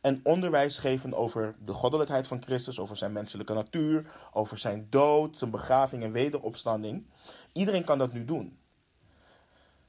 en 0.00 0.20
onderwijs 0.22 0.78
geven 0.78 1.14
over 1.14 1.54
de 1.64 1.72
goddelijkheid 1.72 2.26
van 2.26 2.42
Christus, 2.42 2.78
over 2.78 2.96
zijn 2.96 3.12
menselijke 3.12 3.54
natuur, 3.54 4.14
over 4.32 4.58
zijn 4.58 4.86
dood, 4.90 5.38
zijn 5.38 5.50
begraving 5.50 6.02
en 6.02 6.12
wederopstanding. 6.12 7.06
Iedereen 7.52 7.84
kan 7.84 7.98
dat 7.98 8.12
nu 8.12 8.24
doen. 8.24 8.58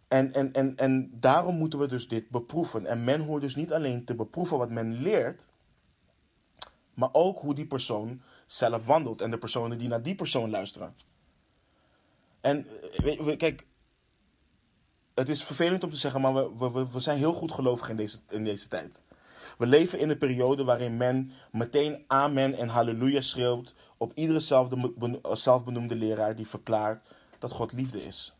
En, 0.07 0.33
en, 0.33 0.53
en, 0.53 0.75
en 0.75 1.11
daarom 1.19 1.55
moeten 1.55 1.79
we 1.79 1.87
dus 1.87 2.07
dit 2.07 2.29
beproeven. 2.29 2.85
En 2.85 3.03
men 3.03 3.21
hoort 3.21 3.41
dus 3.41 3.55
niet 3.55 3.73
alleen 3.73 4.05
te 4.05 4.15
beproeven 4.15 4.57
wat 4.57 4.69
men 4.69 4.93
leert, 4.93 5.49
maar 6.93 7.09
ook 7.11 7.39
hoe 7.39 7.53
die 7.53 7.67
persoon 7.67 8.21
zelf 8.51 8.85
wandelt 8.85 9.21
en 9.21 9.31
de 9.31 9.37
personen 9.37 9.77
die 9.77 9.87
naar 9.87 10.03
die 10.03 10.15
persoon 10.15 10.49
luisteren. 10.49 10.95
En 12.41 12.67
eh, 13.03 13.37
kijk, 13.37 13.65
het 15.13 15.29
is 15.29 15.43
vervelend 15.43 15.83
om 15.83 15.89
te 15.89 15.97
zeggen, 15.97 16.21
maar 16.21 16.33
we, 16.33 16.71
we, 16.71 16.87
we 16.91 16.99
zijn 16.99 17.17
heel 17.17 17.33
goed 17.33 17.51
gelovig 17.51 17.89
in 17.89 17.95
deze, 17.95 18.19
in 18.29 18.43
deze 18.43 18.67
tijd. 18.67 19.03
We 19.57 19.67
leven 19.67 19.99
in 19.99 20.09
een 20.09 20.17
periode 20.17 20.63
waarin 20.63 20.97
men 20.97 21.31
meteen 21.51 22.03
amen 22.07 22.53
en 22.53 22.67
halleluja 22.67 23.21
schreeuwt 23.21 23.73
op 23.97 24.11
iedere 24.15 24.39
zelfbenoemde 25.33 25.95
leraar 25.95 26.35
die 26.35 26.47
verklaart 26.47 27.07
dat 27.39 27.51
God 27.51 27.71
liefde 27.71 28.03
is. 28.03 28.33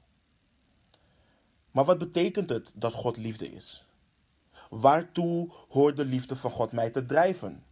Maar 1.71 1.85
wat 1.85 1.97
betekent 1.97 2.49
het 2.49 2.73
dat 2.75 2.93
God 2.93 3.17
liefde 3.17 3.51
is? 3.51 3.85
Waartoe 4.69 5.51
hoort 5.69 5.97
de 5.97 6.05
liefde 6.05 6.35
van 6.35 6.51
God 6.51 6.71
mij 6.71 6.89
te 6.89 7.05
drijven? 7.05 7.63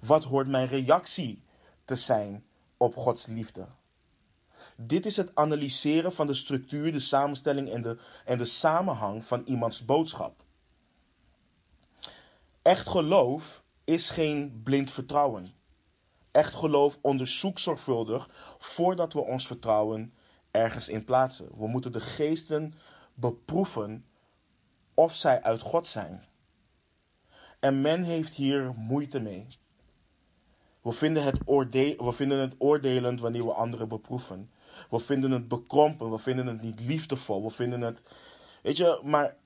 Wat 0.00 0.24
hoort 0.24 0.48
mijn 0.48 0.66
reactie 0.66 1.46
te 1.88 1.96
zijn 1.96 2.44
op 2.76 2.96
Gods 2.96 3.26
liefde? 3.26 3.66
Dit 4.76 5.06
is 5.06 5.16
het 5.16 5.34
analyseren 5.34 6.12
van 6.12 6.26
de 6.26 6.34
structuur, 6.34 6.92
de 6.92 6.98
samenstelling 6.98 7.68
en 7.68 7.82
de, 7.82 7.98
en 8.24 8.38
de 8.38 8.44
samenhang 8.44 9.24
van 9.24 9.42
iemands 9.44 9.84
boodschap. 9.84 10.44
Echt 12.62 12.88
geloof 12.88 13.62
is 13.84 14.10
geen 14.10 14.60
blind 14.62 14.90
vertrouwen. 14.90 15.52
Echt 16.30 16.54
geloof 16.54 16.98
onderzoekt 17.00 17.60
zorgvuldig 17.60 18.28
voordat 18.58 19.12
we 19.12 19.20
ons 19.20 19.46
vertrouwen 19.46 20.14
ergens 20.50 20.88
in 20.88 21.04
plaatsen. 21.04 21.48
We 21.58 21.66
moeten 21.66 21.92
de 21.92 22.00
geesten 22.00 22.74
beproeven 23.14 24.04
of 24.94 25.14
zij 25.14 25.42
uit 25.42 25.60
God 25.60 25.86
zijn. 25.86 26.24
En 27.60 27.80
men 27.80 28.02
heeft 28.02 28.34
hier 28.34 28.74
moeite 28.76 29.20
mee. 29.20 29.46
We 30.82 30.92
vinden, 30.92 31.22
het 31.22 31.38
we 31.44 32.12
vinden 32.12 32.38
het 32.38 32.54
oordelend 32.58 33.20
wanneer 33.20 33.44
we 33.44 33.52
anderen 33.52 33.88
beproeven. 33.88 34.50
We 34.90 34.98
vinden 34.98 35.30
het 35.30 35.48
bekrompen, 35.48 36.10
we 36.10 36.18
vinden 36.18 36.46
het 36.46 36.62
niet 36.62 36.80
liefdevol, 36.80 37.42
we 37.42 37.50
vinden 37.50 37.80
het. 37.80 38.02
Weet 38.62 38.76
je, 38.76 39.00
maar 39.04 39.36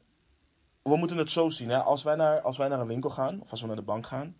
we 0.82 0.96
moeten 0.96 1.16
het 1.16 1.30
zo 1.30 1.50
zien. 1.50 1.70
Hè? 1.70 1.78
Als, 1.78 2.02
wij 2.02 2.14
naar, 2.14 2.40
als 2.40 2.56
wij 2.56 2.68
naar 2.68 2.80
een 2.80 2.86
winkel 2.86 3.10
gaan, 3.10 3.40
of 3.40 3.50
als 3.50 3.60
we 3.60 3.66
naar 3.66 3.76
de 3.76 3.82
bank 3.82 4.06
gaan, 4.06 4.36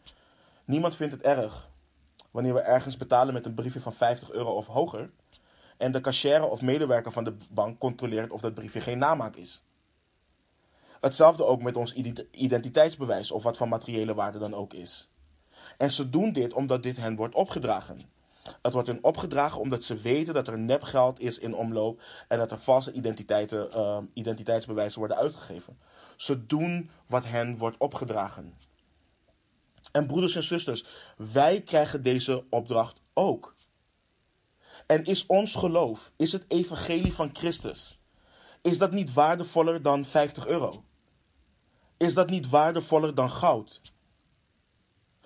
niemand 0.65 0.97
vindt 0.97 1.13
het 1.13 1.23
erg 1.23 1.71
wanneer 2.33 2.55
we 2.55 2.61
ergens 2.61 2.97
betalen 2.97 3.35
met 3.35 3.47
een 3.47 3.55
briefje 3.55 3.81
van 3.81 3.93
50 3.93 4.31
euro 4.31 4.51
of 4.51 4.67
hoger. 4.67 5.11
En 5.77 5.93
de 5.93 6.01
cashier 6.01 6.49
of 6.49 6.61
medewerker 6.61 7.13
van 7.13 7.25
de 7.25 7.37
bank 7.51 7.79
controleert 7.79 8.31
of 8.31 8.41
dat 8.41 8.55
briefje 8.55 8.81
geen 8.81 8.99
namaak 8.99 9.37
is. 9.37 9.63
Hetzelfde 11.01 11.45
ook 11.45 11.63
met 11.63 11.77
ons 11.77 11.95
identiteitsbewijs 12.31 13.31
of 13.31 13.43
wat 13.43 13.57
van 13.57 13.69
materiële 13.69 14.15
waarde 14.15 14.39
dan 14.39 14.55
ook 14.55 14.73
is. 14.73 15.09
En 15.79 15.91
ze 15.91 16.11
doen 16.11 16.33
dit 16.33 16.52
omdat 16.52 16.83
dit 16.83 16.97
hen 16.97 17.17
wordt 17.17 17.35
opgedragen. 17.35 18.00
Het 18.62 18.73
wordt 18.73 18.88
hen 18.88 19.05
opgedragen 19.05 19.61
omdat 19.61 19.85
ze 19.85 19.97
weten 19.97 20.35
dat 20.35 20.49
er 20.49 20.59
nepgeld 20.59 21.21
is 21.21 21.38
in 21.38 21.55
omloop 21.55 22.02
en 22.29 22.38
dat 22.38 22.50
er 22.50 22.59
valse 22.59 22.93
identiteiten, 22.93 23.69
uh, 23.76 23.99
identiteitsbewijzen 24.12 24.99
worden 24.99 25.17
uitgegeven. 25.17 25.79
Ze 26.17 26.47
doen 26.47 26.91
wat 27.07 27.25
hen 27.25 27.59
wordt 27.59 27.76
opgedragen. 27.79 28.55
En 29.93 30.07
broeders 30.07 30.37
en 30.37 30.43
zusters, 30.43 30.85
wij 31.17 31.61
krijgen 31.61 32.02
deze 32.02 32.45
opdracht 32.50 33.00
ook. 33.14 33.55
En 34.87 35.05
is 35.05 35.26
ons 35.26 35.55
geloof, 35.55 36.12
is 36.17 36.33
het 36.33 36.45
evangelie 36.49 37.12
van 37.12 37.31
Christus, 37.33 38.00
is 38.62 38.79
dat 38.79 38.93
niet 38.93 39.12
waardevoller 39.12 39.83
dan 39.83 40.05
50 40.05 40.47
euro? 40.47 40.85
Is 41.97 42.14
dat 42.14 42.31
niet 42.31 42.49
waardevoller 42.49 43.14
dan 43.14 43.31
goud? 43.31 43.81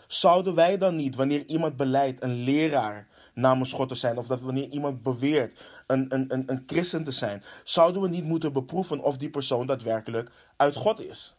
Zouden 0.06 0.54
wij 0.54 0.78
dan 0.78 0.96
niet, 0.96 1.16
wanneer 1.16 1.46
iemand 1.46 1.76
beleidt 1.76 2.22
een 2.22 2.34
leraar 2.34 3.08
namens 3.34 3.72
God 3.72 3.88
te 3.88 3.94
zijn, 3.94 4.18
of 4.18 4.26
dat 4.26 4.40
wanneer 4.40 4.68
iemand 4.68 5.02
beweert 5.02 5.60
een, 5.86 6.14
een, 6.14 6.32
een, 6.32 6.42
een 6.46 6.62
christen 6.66 7.04
te 7.04 7.12
zijn, 7.12 7.42
zouden 7.64 8.02
we 8.02 8.08
niet 8.08 8.24
moeten 8.24 8.52
beproeven 8.52 9.00
of 9.00 9.16
die 9.16 9.30
persoon 9.30 9.66
daadwerkelijk 9.66 10.30
uit 10.56 10.76
God 10.76 11.00
is? 11.00 11.36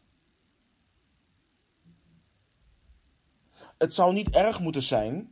Het 3.78 3.94
zou 3.94 4.14
niet 4.14 4.30
erg 4.30 4.60
moeten 4.60 4.84
zijn 4.84 5.32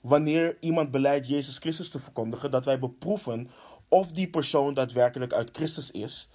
wanneer 0.00 0.56
iemand 0.60 0.90
beleidt 0.90 1.26
Jezus 1.28 1.58
Christus 1.58 1.90
te 1.90 1.98
verkondigen, 1.98 2.50
dat 2.50 2.64
wij 2.64 2.78
beproeven 2.78 3.50
of 3.88 4.12
die 4.12 4.30
persoon 4.30 4.74
daadwerkelijk 4.74 5.32
uit 5.32 5.50
Christus 5.52 5.90
is, 5.90 6.28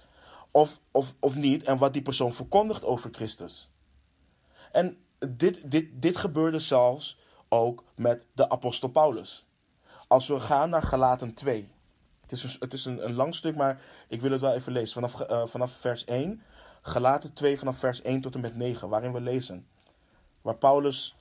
of, 0.50 0.80
of, 0.90 1.14
of 1.20 1.34
niet, 1.34 1.64
en 1.64 1.78
wat 1.78 1.92
die 1.92 2.02
persoon 2.02 2.32
verkondigt 2.32 2.84
over 2.84 3.10
Christus. 3.12 3.70
En 4.72 5.05
dit, 5.18 5.70
dit, 5.70 5.88
dit 5.92 6.16
gebeurde 6.16 6.60
zelfs 6.60 7.18
ook 7.48 7.84
met 7.94 8.26
de 8.32 8.48
apostel 8.48 8.88
Paulus. 8.88 9.46
Als 10.08 10.28
we 10.28 10.40
gaan 10.40 10.70
naar 10.70 10.82
Galaten 10.82 11.34
2. 11.34 11.68
Het 12.20 12.32
is, 12.32 12.42
een, 12.44 12.56
het 12.58 12.72
is 12.72 12.84
een, 12.84 13.04
een 13.04 13.14
lang 13.14 13.34
stuk, 13.34 13.56
maar 13.56 13.80
ik 14.08 14.20
wil 14.20 14.30
het 14.30 14.40
wel 14.40 14.54
even 14.54 14.72
lezen. 14.72 14.94
Vanaf, 14.94 15.30
uh, 15.30 15.46
vanaf 15.46 15.72
vers 15.72 16.04
1. 16.04 16.42
Galaten 16.82 17.32
2 17.32 17.58
vanaf 17.58 17.78
vers 17.78 18.02
1 18.02 18.20
tot 18.20 18.34
en 18.34 18.40
met 18.40 18.56
9, 18.56 18.88
waarin 18.88 19.12
we 19.12 19.20
lezen. 19.20 19.66
Waar 20.42 20.56
Paulus 20.56 21.16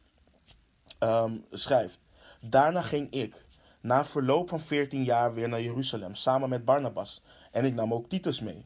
um, 0.99 1.45
schrijft. 1.51 1.99
Daarna 2.41 2.81
ging 2.81 3.11
ik, 3.11 3.45
na 3.81 4.05
verloop 4.05 4.49
van 4.49 4.59
14 4.59 5.03
jaar, 5.03 5.33
weer 5.33 5.49
naar 5.49 5.61
Jeruzalem, 5.61 6.15
samen 6.15 6.49
met 6.49 6.65
Barnabas. 6.65 7.21
En 7.51 7.65
ik 7.65 7.73
nam 7.73 7.93
ook 7.93 8.09
Titus 8.09 8.39
mee. 8.39 8.65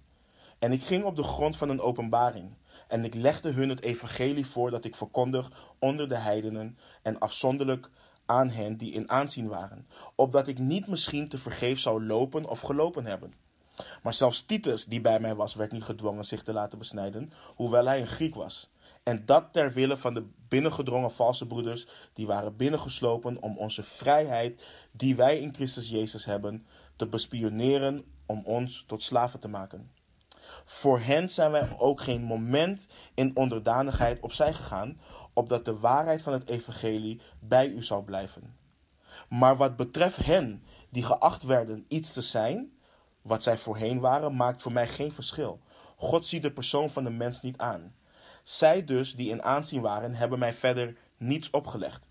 En 0.59 0.71
ik 0.71 0.83
ging 0.83 1.03
op 1.03 1.15
de 1.15 1.23
grond 1.23 1.57
van 1.57 1.69
een 1.69 1.81
openbaring. 1.81 2.53
En 2.89 3.05
ik 3.05 3.13
legde 3.13 3.51
hun 3.51 3.69
het 3.69 3.81
evangelie 3.81 4.45
voor 4.45 4.71
dat 4.71 4.85
ik 4.85 4.95
verkondig 4.95 5.51
onder 5.79 6.09
de 6.09 6.17
heidenen 6.17 6.77
en 7.01 7.19
afzonderlijk 7.19 7.89
aan 8.25 8.49
hen 8.49 8.77
die 8.77 8.91
in 8.91 9.09
aanzien 9.09 9.47
waren, 9.47 9.87
opdat 10.15 10.47
ik 10.47 10.59
niet 10.59 10.87
misschien 10.87 11.29
te 11.29 11.37
vergeef 11.37 11.79
zou 11.79 12.05
lopen 12.05 12.45
of 12.45 12.59
gelopen 12.59 13.05
hebben. 13.05 13.33
Maar 14.03 14.13
zelfs 14.13 14.43
Titus, 14.43 14.85
die 14.85 15.01
bij 15.01 15.19
mij 15.19 15.35
was, 15.35 15.55
werd 15.55 15.71
niet 15.71 15.83
gedwongen 15.83 16.25
zich 16.25 16.43
te 16.43 16.53
laten 16.53 16.77
besnijden, 16.77 17.31
hoewel 17.55 17.85
hij 17.85 18.01
een 18.01 18.07
Griek 18.07 18.35
was. 18.35 18.69
En 19.03 19.25
dat 19.25 19.53
ter 19.53 19.73
wille 19.73 19.97
van 19.97 20.13
de 20.13 20.27
binnengedrongen 20.47 21.11
valse 21.11 21.47
broeders, 21.47 21.87
die 22.13 22.27
waren 22.27 22.55
binnengeslopen 22.55 23.41
om 23.41 23.57
onze 23.57 23.83
vrijheid, 23.83 24.61
die 24.91 25.15
wij 25.15 25.39
in 25.39 25.53
Christus 25.53 25.89
Jezus 25.89 26.25
hebben, 26.25 26.65
te 26.95 27.07
bespioneren 27.07 28.05
om 28.25 28.41
ons 28.45 28.83
tot 28.87 29.03
slaven 29.03 29.39
te 29.39 29.47
maken. 29.47 29.91
Voor 30.65 30.99
hen 30.99 31.29
zijn 31.29 31.51
wij 31.51 31.67
ook 31.77 32.01
geen 32.01 32.23
moment 32.23 32.87
in 33.13 33.35
onderdanigheid 33.35 34.19
opzij 34.21 34.53
gegaan, 34.53 34.99
opdat 35.33 35.65
de 35.65 35.79
waarheid 35.79 36.21
van 36.21 36.33
het 36.33 36.49
evangelie 36.49 37.21
bij 37.39 37.67
u 37.67 37.83
zou 37.83 38.03
blijven. 38.03 38.57
Maar 39.29 39.57
wat 39.57 39.75
betreft 39.75 40.17
hen 40.17 40.63
die 40.89 41.03
geacht 41.03 41.43
werden 41.43 41.85
iets 41.87 42.13
te 42.13 42.21
zijn, 42.21 42.71
wat 43.21 43.43
zij 43.43 43.57
voorheen 43.57 43.99
waren, 43.99 44.35
maakt 44.35 44.61
voor 44.61 44.71
mij 44.71 44.87
geen 44.87 45.11
verschil. 45.11 45.59
God 45.95 46.25
ziet 46.25 46.41
de 46.41 46.51
persoon 46.51 46.89
van 46.89 47.03
de 47.03 47.09
mens 47.09 47.41
niet 47.41 47.57
aan. 47.57 47.95
Zij 48.43 48.85
dus, 48.85 49.15
die 49.15 49.29
in 49.29 49.43
aanzien 49.43 49.81
waren, 49.81 50.13
hebben 50.13 50.39
mij 50.39 50.53
verder 50.53 50.97
niets 51.17 51.49
opgelegd. 51.49 52.07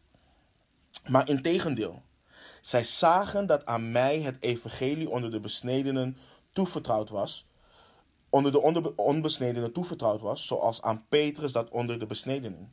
Maar 1.07 1.29
integendeel, 1.29 2.03
zij 2.61 2.85
zagen 2.85 3.47
dat 3.47 3.67
aan 3.67 3.93
mij 3.93 4.21
het 4.21 4.37
evangelie 4.41 5.11
onder 5.11 5.31
de 5.31 5.41
besnedenen 5.41 6.17
toevertrouwd 6.53 7.11
was, 7.11 7.48
onder 8.31 8.53
de 8.53 8.95
onbesnedenen 8.97 9.73
toevertrouwd 9.73 10.21
was, 10.21 10.47
zoals 10.47 10.83
aan 10.83 11.05
Petrus 11.09 11.53
dat 11.53 11.71
onder 11.71 11.99
de 11.99 12.07
besnedenen. 12.07 12.73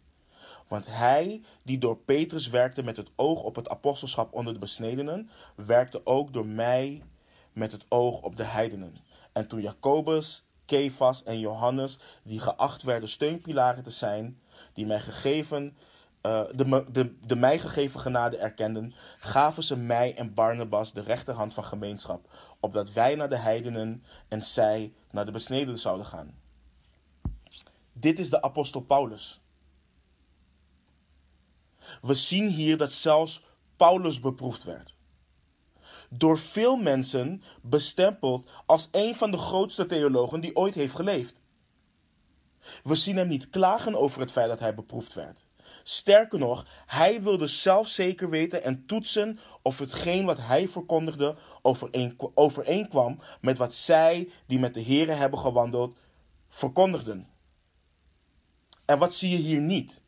Want 0.67 0.85
hij 0.87 1.41
die 1.63 1.77
door 1.77 1.97
Petrus 1.97 2.49
werkte 2.49 2.83
met 2.83 2.97
het 2.97 3.09
oog 3.15 3.43
op 3.43 3.55
het 3.55 3.69
apostelschap 3.69 4.33
onder 4.33 4.53
de 4.53 4.59
besnedenen, 4.59 5.29
werkte 5.55 6.01
ook 6.03 6.33
door 6.33 6.45
mij 6.45 7.03
met 7.53 7.71
het 7.71 7.85
oog 7.89 8.21
op 8.21 8.35
de 8.35 8.43
heidenen. 8.43 8.97
En 9.31 9.47
toen 9.47 9.61
Jacobus, 9.61 10.43
Kefas 10.65 11.23
en 11.23 11.39
Johannes, 11.39 11.97
die 12.23 12.39
geacht 12.39 12.83
werden 12.83 13.09
steunpilaren 13.09 13.83
te 13.83 13.89
zijn, 13.89 14.39
die 14.73 14.85
mij 14.85 14.99
gegeven, 14.99 15.77
uh, 16.25 16.41
de, 16.55 16.85
de, 16.91 17.15
de 17.25 17.35
mij 17.35 17.59
gegeven 17.59 17.99
genade 17.99 18.37
erkenden, 18.37 18.93
gaven 19.19 19.63
ze 19.63 19.77
mij 19.77 20.15
en 20.15 20.33
Barnabas 20.33 20.93
de 20.93 21.01
rechterhand 21.01 21.53
van 21.53 21.63
gemeenschap, 21.63 22.29
opdat 22.59 22.93
wij 22.93 23.15
naar 23.15 23.29
de 23.29 23.37
heidenen 23.37 24.03
en 24.27 24.43
zij 24.43 24.93
naar 25.11 25.25
de 25.25 25.31
besnedenen 25.31 25.77
zouden 25.77 26.05
gaan. 26.05 26.39
Dit 27.93 28.19
is 28.19 28.29
de 28.29 28.41
apostel 28.41 28.81
Paulus. 28.81 29.41
We 32.01 32.13
zien 32.13 32.49
hier 32.49 32.77
dat 32.77 32.91
zelfs 32.91 33.45
Paulus 33.75 34.19
beproefd 34.19 34.63
werd. 34.63 34.95
Door 36.09 36.39
veel 36.39 36.75
mensen 36.75 37.43
bestempeld 37.61 38.49
als 38.65 38.89
een 38.91 39.15
van 39.15 39.31
de 39.31 39.37
grootste 39.37 39.85
theologen 39.85 40.41
die 40.41 40.55
ooit 40.55 40.75
heeft 40.75 40.95
geleefd. 40.95 41.41
We 42.83 42.95
zien 42.95 43.17
hem 43.17 43.27
niet 43.27 43.49
klagen 43.49 43.95
over 43.95 44.19
het 44.21 44.31
feit 44.31 44.49
dat 44.49 44.59
hij 44.59 44.75
beproefd 44.75 45.13
werd. 45.13 45.44
Sterker 45.87 46.39
nog, 46.39 46.65
hij 46.85 47.21
wilde 47.21 47.47
zelf 47.47 47.87
zeker 47.87 48.29
weten 48.29 48.63
en 48.63 48.85
toetsen 48.85 49.39
of 49.61 49.79
hetgeen 49.79 50.25
wat 50.25 50.37
hij 50.37 50.67
verkondigde 50.67 51.35
overeenkwam 52.33 53.19
met 53.41 53.57
wat 53.57 53.73
zij 53.73 54.29
die 54.45 54.59
met 54.59 54.73
de 54.73 54.83
Here 54.83 55.11
hebben 55.11 55.39
gewandeld 55.39 55.97
verkondigden. 56.49 57.29
En 58.85 58.99
wat 58.99 59.13
zie 59.13 59.29
je 59.29 59.37
hier 59.37 59.61
niet? 59.61 60.01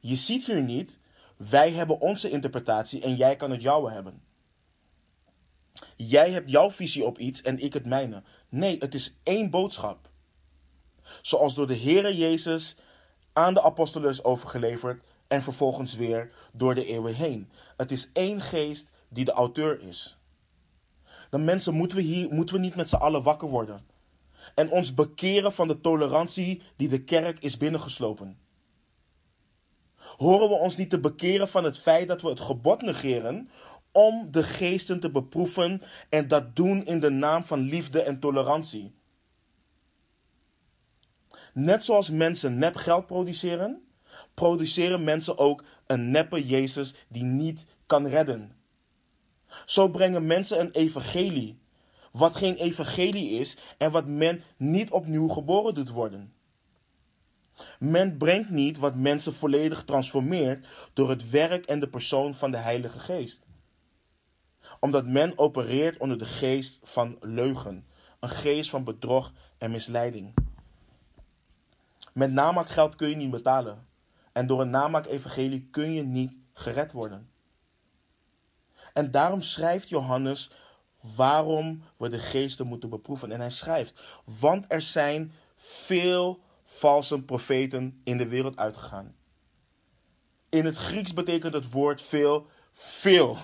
Je 0.00 0.16
ziet 0.16 0.44
hier 0.44 0.62
niet, 0.62 0.98
wij 1.36 1.70
hebben 1.70 2.00
onze 2.00 2.30
interpretatie 2.30 3.02
en 3.02 3.16
jij 3.16 3.36
kan 3.36 3.50
het 3.50 3.62
jouwe 3.62 3.90
hebben. 3.90 4.22
Jij 5.96 6.30
hebt 6.30 6.50
jouw 6.50 6.70
visie 6.70 7.04
op 7.04 7.18
iets 7.18 7.42
en 7.42 7.58
ik 7.58 7.72
het 7.72 7.86
mijne. 7.86 8.22
Nee, 8.48 8.76
het 8.78 8.94
is 8.94 9.14
één 9.22 9.50
boodschap. 9.50 10.10
Zoals 11.22 11.54
door 11.54 11.66
de 11.66 11.78
Heere 11.78 12.16
Jezus 12.16 12.76
aan 13.32 13.54
de 13.54 13.62
apostelen 13.62 14.10
is 14.10 14.24
overgeleverd 14.24 15.08
en 15.30 15.42
vervolgens 15.42 15.94
weer 15.94 16.30
door 16.52 16.74
de 16.74 16.86
eeuwen 16.86 17.14
heen. 17.14 17.50
Het 17.76 17.90
is 17.90 18.08
één 18.12 18.40
geest 18.40 18.90
die 19.08 19.24
de 19.24 19.32
auteur 19.32 19.82
is. 19.82 20.18
Dan 21.30 21.44
mensen 21.44 21.74
moeten 21.74 21.98
we 21.98 22.02
hier 22.04 22.32
moeten 22.32 22.54
we 22.54 22.60
niet 22.60 22.74
met 22.74 22.88
z'n 22.88 22.96
allen 22.96 23.22
wakker 23.22 23.48
worden. 23.48 23.86
En 24.54 24.70
ons 24.70 24.94
bekeren 24.94 25.52
van 25.52 25.68
de 25.68 25.80
tolerantie 25.80 26.62
die 26.76 26.88
de 26.88 27.04
kerk 27.04 27.38
is 27.42 27.56
binnengeslopen. 27.56 28.38
Horen 29.96 30.48
we 30.48 30.54
ons 30.54 30.76
niet 30.76 30.90
te 30.90 31.00
bekeren 31.00 31.48
van 31.48 31.64
het 31.64 31.78
feit 31.78 32.08
dat 32.08 32.22
we 32.22 32.28
het 32.28 32.40
gebod 32.40 32.82
negeren 32.82 33.50
om 33.92 34.28
de 34.30 34.42
geesten 34.42 35.00
te 35.00 35.10
beproeven 35.10 35.82
en 36.08 36.28
dat 36.28 36.56
doen 36.56 36.84
in 36.84 37.00
de 37.00 37.10
naam 37.10 37.44
van 37.44 37.60
liefde 37.60 38.02
en 38.02 38.20
tolerantie? 38.20 38.94
Net 41.52 41.84
zoals 41.84 42.10
mensen 42.10 42.58
nep 42.58 42.76
geld 42.76 43.06
produceren, 43.06 43.84
produceren 44.34 45.04
mensen 45.04 45.38
ook 45.38 45.64
een 45.86 46.10
neppe 46.10 46.46
Jezus 46.46 46.94
die 47.08 47.24
niet 47.24 47.66
kan 47.86 48.06
redden. 48.06 48.56
Zo 49.66 49.88
brengen 49.88 50.26
mensen 50.26 50.60
een 50.60 50.70
evangelie, 50.70 51.58
wat 52.12 52.36
geen 52.36 52.54
evangelie 52.54 53.30
is 53.30 53.56
en 53.78 53.90
wat 53.90 54.06
men 54.06 54.42
niet 54.56 54.90
opnieuw 54.90 55.28
geboren 55.28 55.74
doet 55.74 55.90
worden. 55.90 56.32
Men 57.78 58.16
brengt 58.16 58.50
niet 58.50 58.78
wat 58.78 58.94
mensen 58.94 59.32
volledig 59.34 59.84
transformeert 59.84 60.66
door 60.92 61.08
het 61.08 61.30
werk 61.30 61.66
en 61.66 61.80
de 61.80 61.88
persoon 61.88 62.34
van 62.34 62.50
de 62.50 62.56
Heilige 62.56 62.98
Geest. 62.98 63.42
Omdat 64.80 65.06
men 65.06 65.38
opereert 65.38 65.98
onder 65.98 66.18
de 66.18 66.24
geest 66.24 66.78
van 66.82 67.16
leugen, 67.20 67.86
een 68.20 68.28
geest 68.28 68.70
van 68.70 68.84
bedrog 68.84 69.32
en 69.58 69.70
misleiding. 69.70 70.34
Met 72.12 72.32
namaakgeld 72.32 72.96
kun 72.96 73.08
je 73.08 73.16
niet 73.16 73.30
betalen. 73.30 73.86
En 74.40 74.46
door 74.46 74.60
een 74.60 74.70
namaak-evangelie 74.70 75.68
kun 75.70 75.92
je 75.92 76.02
niet 76.02 76.32
gered 76.52 76.92
worden. 76.92 77.30
En 78.92 79.10
daarom 79.10 79.40
schrijft 79.40 79.88
Johannes 79.88 80.50
waarom 81.00 81.82
we 81.96 82.08
de 82.08 82.18
geesten 82.18 82.66
moeten 82.66 82.88
beproeven. 82.88 83.32
En 83.32 83.40
hij 83.40 83.50
schrijft, 83.50 84.02
want 84.24 84.64
er 84.68 84.82
zijn 84.82 85.32
veel 85.56 86.40
valse 86.64 87.22
profeten 87.22 88.00
in 88.04 88.16
de 88.16 88.28
wereld 88.28 88.56
uitgegaan. 88.56 89.14
In 90.48 90.64
het 90.64 90.76
Grieks 90.76 91.12
betekent 91.12 91.52
het 91.52 91.70
woord 91.70 92.02
veel, 92.02 92.46
veel. 92.72 93.36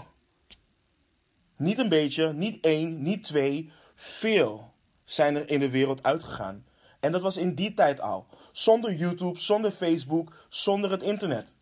Niet 1.56 1.78
een 1.78 1.88
beetje, 1.88 2.32
niet 2.32 2.64
één, 2.64 3.02
niet 3.02 3.24
twee, 3.24 3.72
veel 3.94 4.72
zijn 5.04 5.36
er 5.36 5.50
in 5.50 5.60
de 5.60 5.70
wereld 5.70 6.02
uitgegaan. 6.02 6.66
En 7.00 7.12
dat 7.12 7.22
was 7.22 7.36
in 7.36 7.54
die 7.54 7.74
tijd 7.74 8.00
al. 8.00 8.26
Zonder 8.56 8.94
YouTube, 8.94 9.38
zonder 9.38 9.70
Facebook, 9.70 10.46
zonder 10.48 10.90
het 10.90 11.02
internet. 11.02 11.54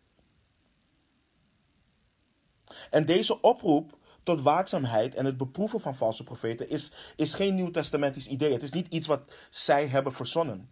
En 2.89 3.05
deze 3.05 3.41
oproep 3.41 3.97
tot 4.23 4.41
waakzaamheid 4.41 5.15
en 5.15 5.25
het 5.25 5.37
beproeven 5.37 5.79
van 5.79 5.95
valse 5.95 6.23
profeten 6.23 6.69
is, 6.69 6.91
is 7.15 7.33
geen 7.33 7.55
nieuwtestamentisch 7.55 8.27
idee. 8.27 8.53
Het 8.53 8.63
is 8.63 8.71
niet 8.71 8.93
iets 8.93 9.07
wat 9.07 9.21
zij 9.49 9.87
hebben 9.87 10.13
verzonnen. 10.13 10.69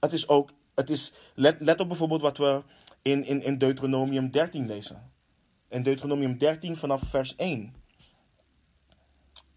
Het 0.00 0.12
is 0.12 0.28
ook, 0.28 0.50
het 0.74 0.90
is, 0.90 1.12
let, 1.34 1.60
let 1.60 1.80
op 1.80 1.88
bijvoorbeeld 1.88 2.22
wat 2.22 2.38
we 2.38 2.62
in, 3.02 3.24
in, 3.24 3.42
in 3.42 3.58
Deuteronomium 3.58 4.30
13 4.30 4.66
lezen. 4.66 5.12
In 5.68 5.82
Deuteronomium 5.82 6.38
13 6.38 6.76
vanaf 6.76 7.02
vers 7.02 7.36
1. 7.36 7.74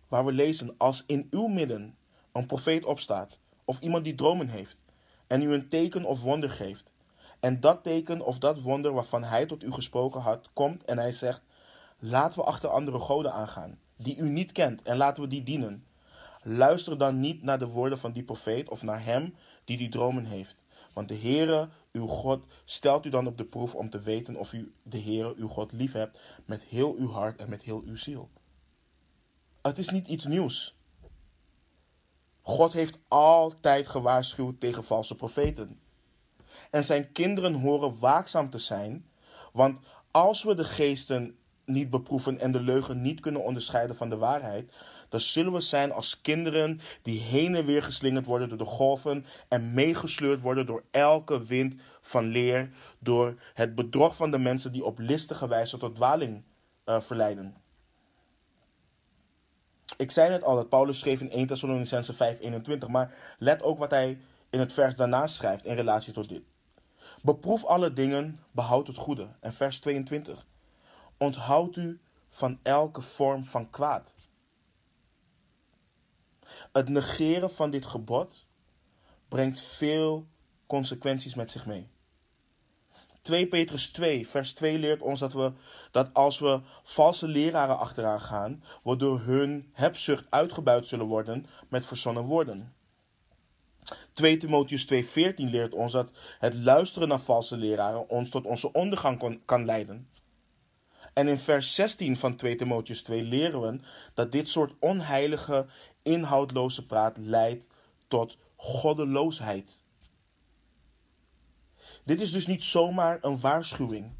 Waar 0.08 0.26
we 0.26 0.32
lezen, 0.32 0.76
als 0.78 1.04
in 1.08 1.28
uw 1.30 1.48
midden 1.48 1.98
een 2.32 2.46
profeet 2.46 2.86
opstaat, 2.86 3.40
of 3.66 3.80
iemand 3.80 4.04
die 4.04 4.16
dromen 4.16 4.48
heeft, 4.48 4.78
en 5.36 5.42
u 5.42 5.54
een 5.54 5.70
teken 5.70 6.06
of 6.06 6.22
wonder 6.22 6.50
geeft. 6.50 6.92
En 7.40 7.60
dat 7.60 7.84
teken 7.84 8.22
of 8.22 8.38
dat 8.38 8.62
wonder 8.62 8.94
waarvan 8.94 9.24
hij 9.24 9.46
tot 9.46 9.64
u 9.64 9.72
gesproken 9.72 10.22
had, 10.22 10.50
komt 10.54 10.84
en 10.84 10.98
hij 10.98 11.12
zegt: 11.12 11.42
Laten 12.00 12.40
we 12.40 12.46
achter 12.46 12.70
andere 12.70 13.00
goden 13.00 13.34
aangaan, 13.34 13.80
die 13.96 14.18
u 14.18 14.30
niet 14.30 14.52
kent, 14.52 14.82
en 14.82 14.98
laten 14.98 15.24
we 15.24 15.30
die 15.30 15.44
dienen. 15.44 15.86
Luister 16.44 16.98
dan 16.98 17.20
niet 17.20 17.44
naar 17.44 17.60
de 17.60 17.68
woorden 17.68 17.98
van 17.98 18.12
die 18.12 18.24
profeet 18.24 18.70
of 18.70 18.84
naar 18.84 19.04
hem 19.04 19.36
die 19.66 19.78
die 19.78 19.90
dromen 19.90 20.26
heeft. 20.26 20.56
Want 20.94 21.08
de 21.08 21.18
Heere, 21.18 21.70
uw 21.92 22.08
God, 22.08 22.44
stelt 22.66 23.06
u 23.06 23.10
dan 23.10 23.28
op 23.28 23.38
de 23.38 23.46
proef 23.46 23.76
om 23.76 23.90
te 23.90 24.00
weten 24.00 24.36
of 24.36 24.54
u 24.54 24.74
de 24.84 25.02
Heere, 25.02 25.34
uw 25.38 25.48
God, 25.48 25.72
lief 25.72 25.92
hebt 25.92 26.20
met 26.46 26.64
heel 26.64 26.96
uw 26.98 27.12
hart 27.12 27.40
en 27.40 27.50
met 27.50 27.64
heel 27.64 27.82
uw 27.86 27.96
ziel. 27.96 28.30
Het 29.62 29.78
is 29.78 29.90
niet 29.90 30.08
iets 30.08 30.26
nieuws. 30.26 30.76
God 32.48 32.74
heeft 32.74 33.00
altijd 33.08 33.88
gewaarschuwd 33.88 34.60
tegen 34.60 34.84
valse 34.84 35.16
profeten. 35.16 35.80
En 36.72 36.84
zijn 36.84 37.12
kinderen 37.12 37.54
horen 37.54 38.00
waakzaam 38.00 38.50
te 38.50 38.58
zijn, 38.58 39.10
want 39.54 39.80
als 40.12 40.44
we 40.44 40.56
de 40.56 40.64
geesten 40.64 41.38
niet 41.66 41.90
beproeven 41.90 42.40
en 42.40 42.52
de 42.52 42.60
leugen 42.60 43.02
niet 43.02 43.20
kunnen 43.20 43.44
onderscheiden 43.44 43.96
van 43.96 44.10
de 44.10 44.18
waarheid, 44.18 44.74
dan 45.10 45.20
zullen 45.20 45.54
we 45.54 45.60
zijn 45.60 45.92
als 45.92 46.22
kinderen 46.22 46.80
die 47.02 47.20
heen 47.20 47.56
en 47.56 47.66
weer 47.66 47.84
geslingerd 47.84 48.26
worden 48.26 48.50
door 48.50 48.58
de 48.58 48.66
golven 48.66 49.26
en 49.48 49.74
meegesleurd 49.74 50.42
worden 50.42 50.66
door 50.66 50.84
elke 50.92 51.46
wind 51.46 51.76
van 52.02 52.26
leer, 52.26 52.72
door 53.00 53.36
het 53.54 53.76
bedrog 53.76 54.16
van 54.16 54.32
de 54.32 54.40
mensen 54.40 54.72
die 54.72 54.86
op 54.86 55.00
listige 55.00 55.48
wijze 55.48 55.78
tot 55.78 55.96
dwaling 55.96 56.44
uh, 56.86 57.00
verleiden. 57.02 57.65
Ik 59.98 60.12
zei 60.12 60.30
net 60.30 60.44
al 60.44 60.56
dat 60.56 60.70
Paulus 60.70 61.00
schreef 61.00 61.22
in 61.22 61.30
1 61.30 61.48
Thessalonicense 61.48 62.14
5:21, 62.14 62.88
maar 62.88 63.14
let 63.38 63.62
ook 63.62 63.78
wat 63.78 63.92
hij 63.92 64.20
in 64.50 64.60
het 64.60 64.74
vers 64.74 64.96
daarna 64.96 65.28
schrijft 65.28 65.66
in 65.66 65.76
relatie 65.76 66.14
tot 66.14 66.30
dit. 66.30 66.44
Beproef 67.22 67.66
alle 67.66 67.94
dingen, 67.94 68.40
behoud 68.52 68.88
het 68.88 68.98
goede. 68.98 69.28
En 69.40 69.54
vers 69.54 69.80
22. 69.80 70.46
Onthoud 71.18 71.76
u 71.76 72.00
van 72.30 72.60
elke 72.64 73.02
vorm 73.02 73.46
van 73.46 73.70
kwaad. 73.70 74.14
Het 76.72 76.90
negeren 76.90 77.52
van 77.52 77.70
dit 77.70 77.86
gebod 77.86 78.48
brengt 79.28 79.62
veel 79.62 80.28
consequenties 80.68 81.36
met 81.36 81.52
zich 81.52 81.66
mee. 81.66 81.90
2 83.26 83.48
Petrus 83.48 83.90
2, 83.92 84.28
vers 84.28 84.54
2 84.54 84.78
leert 84.78 85.02
ons 85.02 85.20
dat, 85.20 85.34
we, 85.34 85.52
dat 85.92 86.14
als 86.14 86.40
we 86.40 86.60
valse 86.84 87.28
leraren 87.28 87.78
achteraan 87.78 88.22
gaan, 88.22 88.64
we 88.84 88.96
door 88.96 89.20
hun 89.20 89.70
hebzucht 89.74 90.26
uitgebuit 90.30 90.88
zullen 90.88 91.06
worden 91.06 91.46
met 91.70 91.86
verzonnen 91.86 92.24
woorden. 92.24 92.74
2 94.14 94.38
Timotheus 94.38 94.88
2,14 94.94 95.04
leert 95.36 95.74
ons 95.74 95.92
dat 95.92 96.10
het 96.40 96.56
luisteren 96.56 97.08
naar 97.08 97.20
valse 97.20 97.58
leraren 97.58 98.10
ons 98.10 98.30
tot 98.30 98.46
onze 98.46 98.72
ondergang 98.72 99.40
kan 99.46 99.66
leiden. 99.66 100.10
En 101.14 101.28
in 101.28 101.40
vers 101.40 101.76
16 101.76 102.18
van 102.18 102.36
2 102.36 102.56
Timotheus 102.56 103.02
2 103.02 103.24
leren 103.24 103.62
we 103.62 103.80
dat 104.14 104.32
dit 104.32 104.50
soort 104.50 104.74
onheilige, 104.80 105.66
inhoudloze 106.02 106.86
praat 106.86 107.18
leidt 107.18 107.70
tot 108.08 108.38
goddeloosheid. 108.56 109.84
Dit 112.06 112.22
is 112.22 112.32
dus 112.32 112.48
niet 112.48 112.64
zomaar 112.64 113.18
een 113.22 113.40
waarschuwing. 113.40 114.12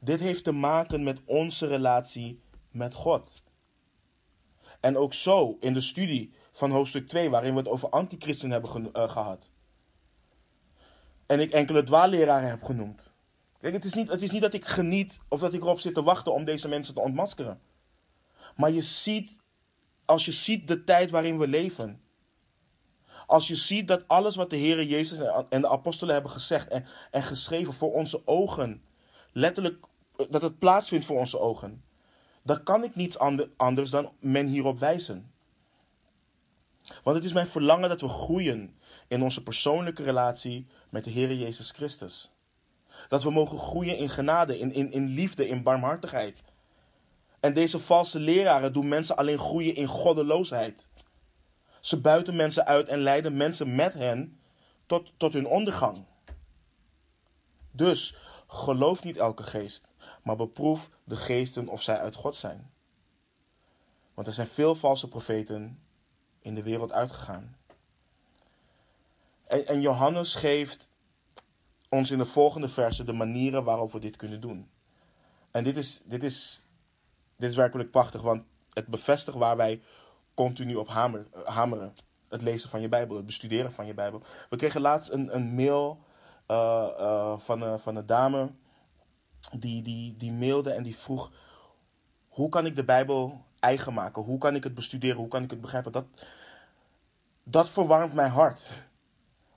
Dit 0.00 0.20
heeft 0.20 0.44
te 0.44 0.52
maken 0.52 1.02
met 1.02 1.20
onze 1.24 1.66
relatie 1.66 2.40
met 2.70 2.94
God. 2.94 3.42
En 4.80 4.96
ook 4.96 5.14
zo 5.14 5.56
in 5.60 5.72
de 5.72 5.80
studie 5.80 6.32
van 6.52 6.70
hoofdstuk 6.70 7.08
2, 7.08 7.30
waarin 7.30 7.52
we 7.52 7.58
het 7.58 7.68
over 7.68 7.88
antichristen 7.88 8.50
hebben 8.50 8.90
uh, 8.96 9.10
gehad. 9.10 9.50
En 11.26 11.40
ik 11.40 11.50
enkele 11.50 11.82
dwaalleraren 11.82 12.48
heb 12.48 12.62
genoemd. 12.62 13.12
Kijk, 13.60 13.74
het 13.74 13.84
is, 13.84 13.94
niet, 13.94 14.10
het 14.10 14.22
is 14.22 14.30
niet 14.30 14.42
dat 14.42 14.54
ik 14.54 14.64
geniet 14.64 15.20
of 15.28 15.40
dat 15.40 15.54
ik 15.54 15.60
erop 15.60 15.80
zit 15.80 15.94
te 15.94 16.02
wachten 16.02 16.32
om 16.32 16.44
deze 16.44 16.68
mensen 16.68 16.94
te 16.94 17.00
ontmaskeren. 17.00 17.60
Maar 18.56 18.70
je 18.70 18.82
ziet, 18.82 19.40
als 20.04 20.24
je 20.24 20.32
ziet 20.32 20.68
de 20.68 20.84
tijd 20.84 21.10
waarin 21.10 21.38
we 21.38 21.48
leven, 21.48 22.00
als 23.28 23.48
je 23.48 23.54
ziet 23.54 23.88
dat 23.88 24.04
alles 24.06 24.36
wat 24.36 24.50
de 24.50 24.56
Heer 24.56 24.84
Jezus 24.84 25.18
en 25.48 25.60
de 25.60 25.68
apostelen 25.68 26.14
hebben 26.14 26.32
gezegd 26.32 26.68
en, 26.68 26.86
en 27.10 27.22
geschreven 27.22 27.74
voor 27.74 27.92
onze 27.92 28.22
ogen, 28.24 28.82
letterlijk 29.32 29.84
eh, 30.16 30.26
dat 30.30 30.42
het 30.42 30.58
plaatsvindt 30.58 31.06
voor 31.06 31.18
onze 31.18 31.38
ogen, 31.38 31.84
dan 32.42 32.62
kan 32.62 32.84
ik 32.84 32.94
niets 32.94 33.18
anders 33.56 33.90
dan 33.90 34.12
men 34.20 34.46
hierop 34.46 34.78
wijzen. 34.78 35.32
Want 37.02 37.16
het 37.16 37.24
is 37.24 37.32
mijn 37.32 37.46
verlangen 37.46 37.88
dat 37.88 38.00
we 38.00 38.08
groeien 38.08 38.76
in 39.08 39.22
onze 39.22 39.42
persoonlijke 39.42 40.02
relatie 40.02 40.66
met 40.88 41.04
de 41.04 41.10
Heer 41.10 41.34
Jezus 41.34 41.70
Christus. 41.70 42.30
Dat 43.08 43.22
we 43.22 43.30
mogen 43.30 43.58
groeien 43.58 43.96
in 43.96 44.08
genade, 44.08 44.58
in, 44.58 44.72
in, 44.72 44.90
in 44.90 45.06
liefde, 45.06 45.48
in 45.48 45.62
barmhartigheid. 45.62 46.42
En 47.40 47.54
deze 47.54 47.78
valse 47.78 48.18
leraren 48.18 48.72
doen 48.72 48.88
mensen 48.88 49.16
alleen 49.16 49.38
groeien 49.38 49.74
in 49.74 49.86
goddeloosheid. 49.86 50.88
Ze 51.88 52.00
buiten 52.00 52.36
mensen 52.36 52.66
uit 52.66 52.88
en 52.88 52.98
leiden 52.98 53.36
mensen 53.36 53.74
met 53.74 53.94
hen 53.94 54.40
tot, 54.86 55.12
tot 55.16 55.32
hun 55.32 55.46
ondergang. 55.46 56.04
Dus 57.70 58.16
geloof 58.46 59.04
niet 59.04 59.16
elke 59.16 59.42
geest, 59.42 59.92
maar 60.22 60.36
beproef 60.36 60.90
de 61.04 61.16
geesten 61.16 61.68
of 61.68 61.82
zij 61.82 61.98
uit 61.98 62.14
God 62.14 62.36
zijn. 62.36 62.70
Want 64.14 64.26
er 64.26 64.32
zijn 64.32 64.48
veel 64.48 64.74
valse 64.74 65.08
profeten 65.08 65.82
in 66.40 66.54
de 66.54 66.62
wereld 66.62 66.92
uitgegaan. 66.92 67.56
En, 69.46 69.66
en 69.66 69.80
Johannes 69.80 70.34
geeft 70.34 70.88
ons 71.88 72.10
in 72.10 72.18
de 72.18 72.26
volgende 72.26 72.68
versen 72.68 73.06
de 73.06 73.12
manieren 73.12 73.64
waarop 73.64 73.92
we 73.92 73.98
dit 73.98 74.16
kunnen 74.16 74.40
doen. 74.40 74.70
En 75.50 75.64
dit 75.64 75.76
is, 75.76 76.00
dit 76.04 76.22
is, 76.22 76.66
dit 77.36 77.50
is 77.50 77.56
werkelijk 77.56 77.90
prachtig, 77.90 78.22
want 78.22 78.42
het 78.72 78.86
bevestigt 78.86 79.36
waar 79.36 79.56
wij 79.56 79.82
continu 80.44 80.74
op 80.74 80.88
hamer, 80.88 81.26
hameren. 81.44 81.94
Het 82.28 82.42
lezen 82.42 82.70
van 82.70 82.80
je 82.80 82.88
Bijbel, 82.88 83.16
het 83.16 83.26
bestuderen 83.26 83.72
van 83.72 83.86
je 83.86 83.94
Bijbel. 83.94 84.22
We 84.50 84.56
kregen 84.56 84.80
laatst 84.80 85.10
een, 85.10 85.34
een 85.34 85.54
mail 85.54 85.98
uh, 86.48 86.88
uh, 86.98 87.38
van, 87.38 87.80
van 87.80 87.96
een 87.96 88.06
dame 88.06 88.50
die, 89.52 89.82
die, 89.82 90.16
die 90.16 90.32
mailde 90.32 90.70
en 90.70 90.82
die 90.82 90.96
vroeg: 90.96 91.30
Hoe 92.28 92.48
kan 92.48 92.66
ik 92.66 92.76
de 92.76 92.84
Bijbel 92.84 93.44
eigen 93.60 93.94
maken? 93.94 94.22
Hoe 94.22 94.38
kan 94.38 94.54
ik 94.54 94.64
het 94.64 94.74
bestuderen? 94.74 95.16
Hoe 95.16 95.28
kan 95.28 95.42
ik 95.42 95.50
het 95.50 95.60
begrijpen? 95.60 95.92
Dat, 95.92 96.06
dat 97.42 97.70
verwarmt 97.70 98.14
mijn 98.14 98.30
hart. 98.30 98.70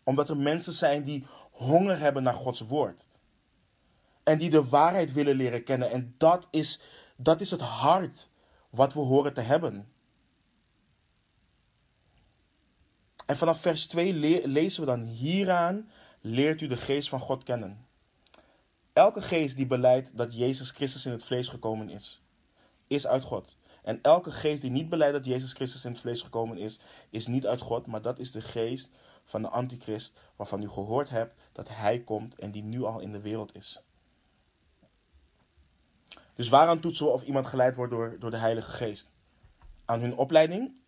Omdat 0.04 0.30
er 0.30 0.38
mensen 0.38 0.74
zijn 0.74 1.04
die 1.04 1.26
honger 1.52 2.00
hebben 2.00 2.24
naar 2.24 2.34
Gods 2.34 2.60
woord. 2.60 3.08
En 4.24 4.38
die 4.38 4.50
de 4.50 4.66
waarheid 4.66 5.14
willen 5.14 5.36
leren 5.36 5.64
kennen. 5.64 5.92
En 5.92 6.16
dat 6.18 6.48
is, 6.52 6.82
dat 7.16 7.42
is 7.42 7.52
het 7.52 7.62
hart 7.62 8.30
wat 8.70 8.94
we 8.94 9.00
horen 9.00 9.34
te 9.34 9.42
hebben. 9.42 9.92
En 13.26 13.38
vanaf 13.38 13.62
vers 13.62 13.88
2 13.88 14.14
le 14.14 14.48
lezen 14.48 14.80
we 14.80 14.86
dan 14.86 15.04
hieraan 15.04 15.92
leert 16.22 16.62
u 16.62 16.68
de 16.68 16.78
geest 16.78 17.10
van 17.10 17.20
God 17.20 17.44
kennen. 17.44 17.86
Elke 18.94 19.22
geest 19.22 19.56
die 19.56 19.66
beleidt 19.66 20.18
dat 20.18 20.34
Jezus 20.34 20.72
Christus 20.72 21.06
in 21.06 21.12
het 21.12 21.24
vlees 21.24 21.48
gekomen 21.48 21.90
is, 21.90 22.22
is 22.88 23.08
uit 23.08 23.24
God. 23.24 23.56
En 23.84 24.00
elke 24.02 24.32
geest 24.32 24.62
die 24.62 24.72
niet 24.72 24.90
beleidt 24.90 25.14
dat 25.14 25.26
Jezus 25.26 25.54
Christus 25.54 25.86
in 25.86 25.92
het 25.92 26.00
vlees 26.00 26.22
gekomen 26.22 26.58
is, 26.58 26.80
is 27.10 27.28
niet 27.28 27.46
uit 27.46 27.62
God, 27.62 27.88
maar 27.88 28.02
dat 28.02 28.20
is 28.20 28.32
de 28.32 28.42
geest 28.42 28.92
van 29.26 29.42
de 29.42 29.50
antichrist, 29.50 30.20
waarvan 30.36 30.62
u 30.62 30.70
gehoord 30.70 31.10
hebt 31.10 31.42
dat 31.52 31.70
hij 31.70 32.00
komt 32.00 32.36
en 32.36 32.52
die 32.52 32.64
nu 32.64 32.84
al 32.84 33.00
in 33.00 33.12
de 33.12 33.22
wereld 33.22 33.56
is. 33.56 33.82
Dus 36.36 36.50
waaraan 36.50 36.80
toetsen 36.80 37.06
we 37.06 37.12
of 37.12 37.24
iemand 37.24 37.48
geleid 37.48 37.76
wordt 37.76 37.92
door, 37.92 38.16
door 38.20 38.32
de 38.32 38.38
Heilige 38.38 38.72
Geest? 38.72 39.14
Aan 39.86 40.00
hun 40.00 40.16
opleiding? 40.16 40.81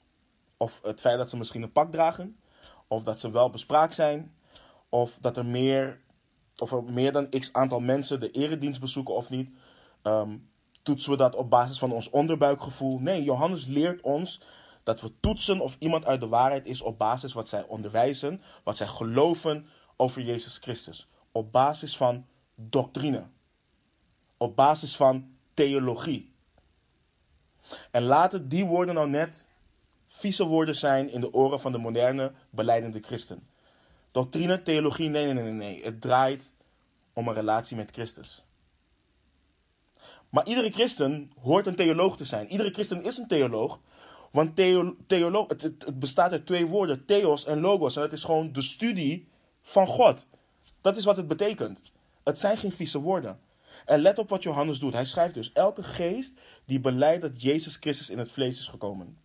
Of 0.64 0.80
het 0.84 1.00
feit 1.00 1.18
dat 1.18 1.30
ze 1.30 1.38
misschien 1.38 1.62
een 1.62 1.72
pak 1.72 1.92
dragen? 1.92 2.38
Of 2.88 3.04
dat 3.04 3.20
ze 3.20 3.32
wel 3.32 3.50
bespraakt 3.50 3.94
zijn? 3.94 4.36
Of 4.90 5.18
dat 5.22 5.38
er 5.38 5.46
meer, 5.46 6.02
of 6.58 6.72
er 6.72 6.84
meer 6.84 7.12
dan 7.12 7.30
x 7.30 7.54
aantal 7.54 7.80
mensen 7.80 8.20
de 8.20 8.32
eredienst 8.32 8.80
bezoeken 8.80 9.16
of 9.16 9.30
niet? 9.30 9.50
Um, 10.04 10.50
toetsen 10.84 11.12
we 11.12 11.18
dat 11.18 11.36
op 11.36 11.50
basis 11.50 11.80
van 11.80 11.92
ons 11.92 12.10
onderbuikgevoel? 12.10 13.00
Nee, 13.00 13.24
Johannes 13.24 13.66
leert 13.66 14.02
ons 14.02 14.42
dat 14.84 15.02
we 15.02 15.12
toetsen 15.20 15.60
of 15.60 15.76
iemand 15.80 16.06
uit 16.06 16.20
de 16.20 16.28
waarheid 16.28 16.66
is 16.66 16.82
op 16.82 16.98
basis 16.98 17.34
wat 17.34 17.50
zij 17.50 17.64
onderwijzen, 17.64 18.42
wat 18.64 18.78
zij 18.78 18.88
geloven 18.88 19.68
over 19.96 20.22
Jezus 20.22 20.58
Christus. 20.58 21.08
Op 21.32 21.52
basis 21.52 21.98
van 21.98 22.26
doctrine. 22.56 23.24
Op 24.38 24.56
basis 24.56 24.96
van 24.96 25.36
theologie. 25.54 26.34
En 27.92 28.04
laten 28.04 28.50
die 28.50 28.66
woorden 28.66 28.96
nou 28.96 29.10
net 29.10 29.48
vieze 30.24 30.46
woorden 30.46 30.76
zijn 30.76 31.10
in 31.10 31.22
de 31.22 31.34
oren 31.34 31.60
van 31.60 31.72
de 31.72 31.78
moderne 31.78 32.32
beleidende 32.50 33.00
christen. 33.02 33.48
Doctrine, 34.12 34.62
theologie, 34.62 35.10
nee, 35.10 35.34
nee, 35.34 35.44
nee, 35.44 35.54
nee. 35.54 35.84
Het 35.84 36.02
draait 36.02 36.54
om 37.14 37.28
een 37.28 37.34
relatie 37.34 37.78
met 37.78 37.92
Christus. 37.92 38.44
Maar 40.30 40.48
iedere 40.48 40.72
christen 40.72 41.32
hoort 41.42 41.68
een 41.68 41.76
theoloog 41.76 42.18
te 42.18 42.26
zijn. 42.26 42.48
Iedere 42.48 42.72
christen 42.72 43.04
is 43.04 43.18
een 43.18 43.28
theoloog. 43.28 43.80
Want 44.32 44.56
theo, 44.56 44.96
theoloog, 45.08 45.48
het, 45.48 45.62
het, 45.62 46.00
bestaat 46.00 46.32
uit 46.32 46.46
twee 46.46 46.68
woorden, 46.68 47.06
theos 47.06 47.46
en 47.46 47.60
logos. 47.60 47.96
En 47.96 48.02
dat 48.02 48.12
is 48.12 48.24
gewoon 48.24 48.52
de 48.52 48.62
studie 48.62 49.28
van 49.62 49.88
God. 49.88 50.26
Dat 50.82 50.98
is 50.98 51.06
wat 51.06 51.18
het 51.18 51.28
betekent. 51.28 51.82
Het 52.24 52.40
zijn 52.40 52.58
geen 52.58 52.72
vieze 52.72 53.00
woorden. 53.00 53.40
En 53.86 54.00
let 54.00 54.20
op 54.20 54.30
wat 54.30 54.44
Johannes 54.44 54.80
doet. 54.80 54.94
Hij 54.94 55.06
schrijft 55.06 55.34
dus: 55.34 55.52
elke 55.52 55.84
geest 55.84 56.34
die 56.66 56.80
beleidt 56.80 57.22
dat 57.22 57.42
Jezus 57.42 57.78
Christus 57.80 58.10
in 58.10 58.18
het 58.18 58.32
vlees 58.32 58.60
is 58.60 58.68
gekomen. 58.68 59.18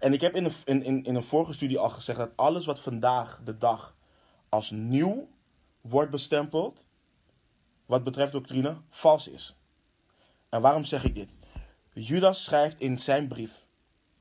En 0.00 0.12
ik 0.12 0.20
heb 0.20 0.34
in 0.34 0.44
een, 0.64 0.84
in, 0.84 1.04
in 1.04 1.14
een 1.14 1.22
vorige 1.22 1.52
studie 1.52 1.78
al 1.78 1.90
gezegd 1.90 2.18
dat 2.18 2.36
alles 2.36 2.66
wat 2.66 2.80
vandaag 2.80 3.40
de 3.44 3.56
dag 3.56 3.94
als 4.48 4.70
nieuw 4.70 5.28
wordt 5.80 6.10
bestempeld, 6.10 6.84
wat 7.86 8.04
betreft 8.04 8.32
doctrine, 8.32 8.76
vals 8.90 9.28
is. 9.28 9.56
En 10.48 10.60
waarom 10.60 10.84
zeg 10.84 11.04
ik 11.04 11.14
dit? 11.14 11.38
Judas 11.92 12.44
schrijft 12.44 12.80
in 12.80 12.98
zijn 12.98 13.28
brief, 13.28 13.66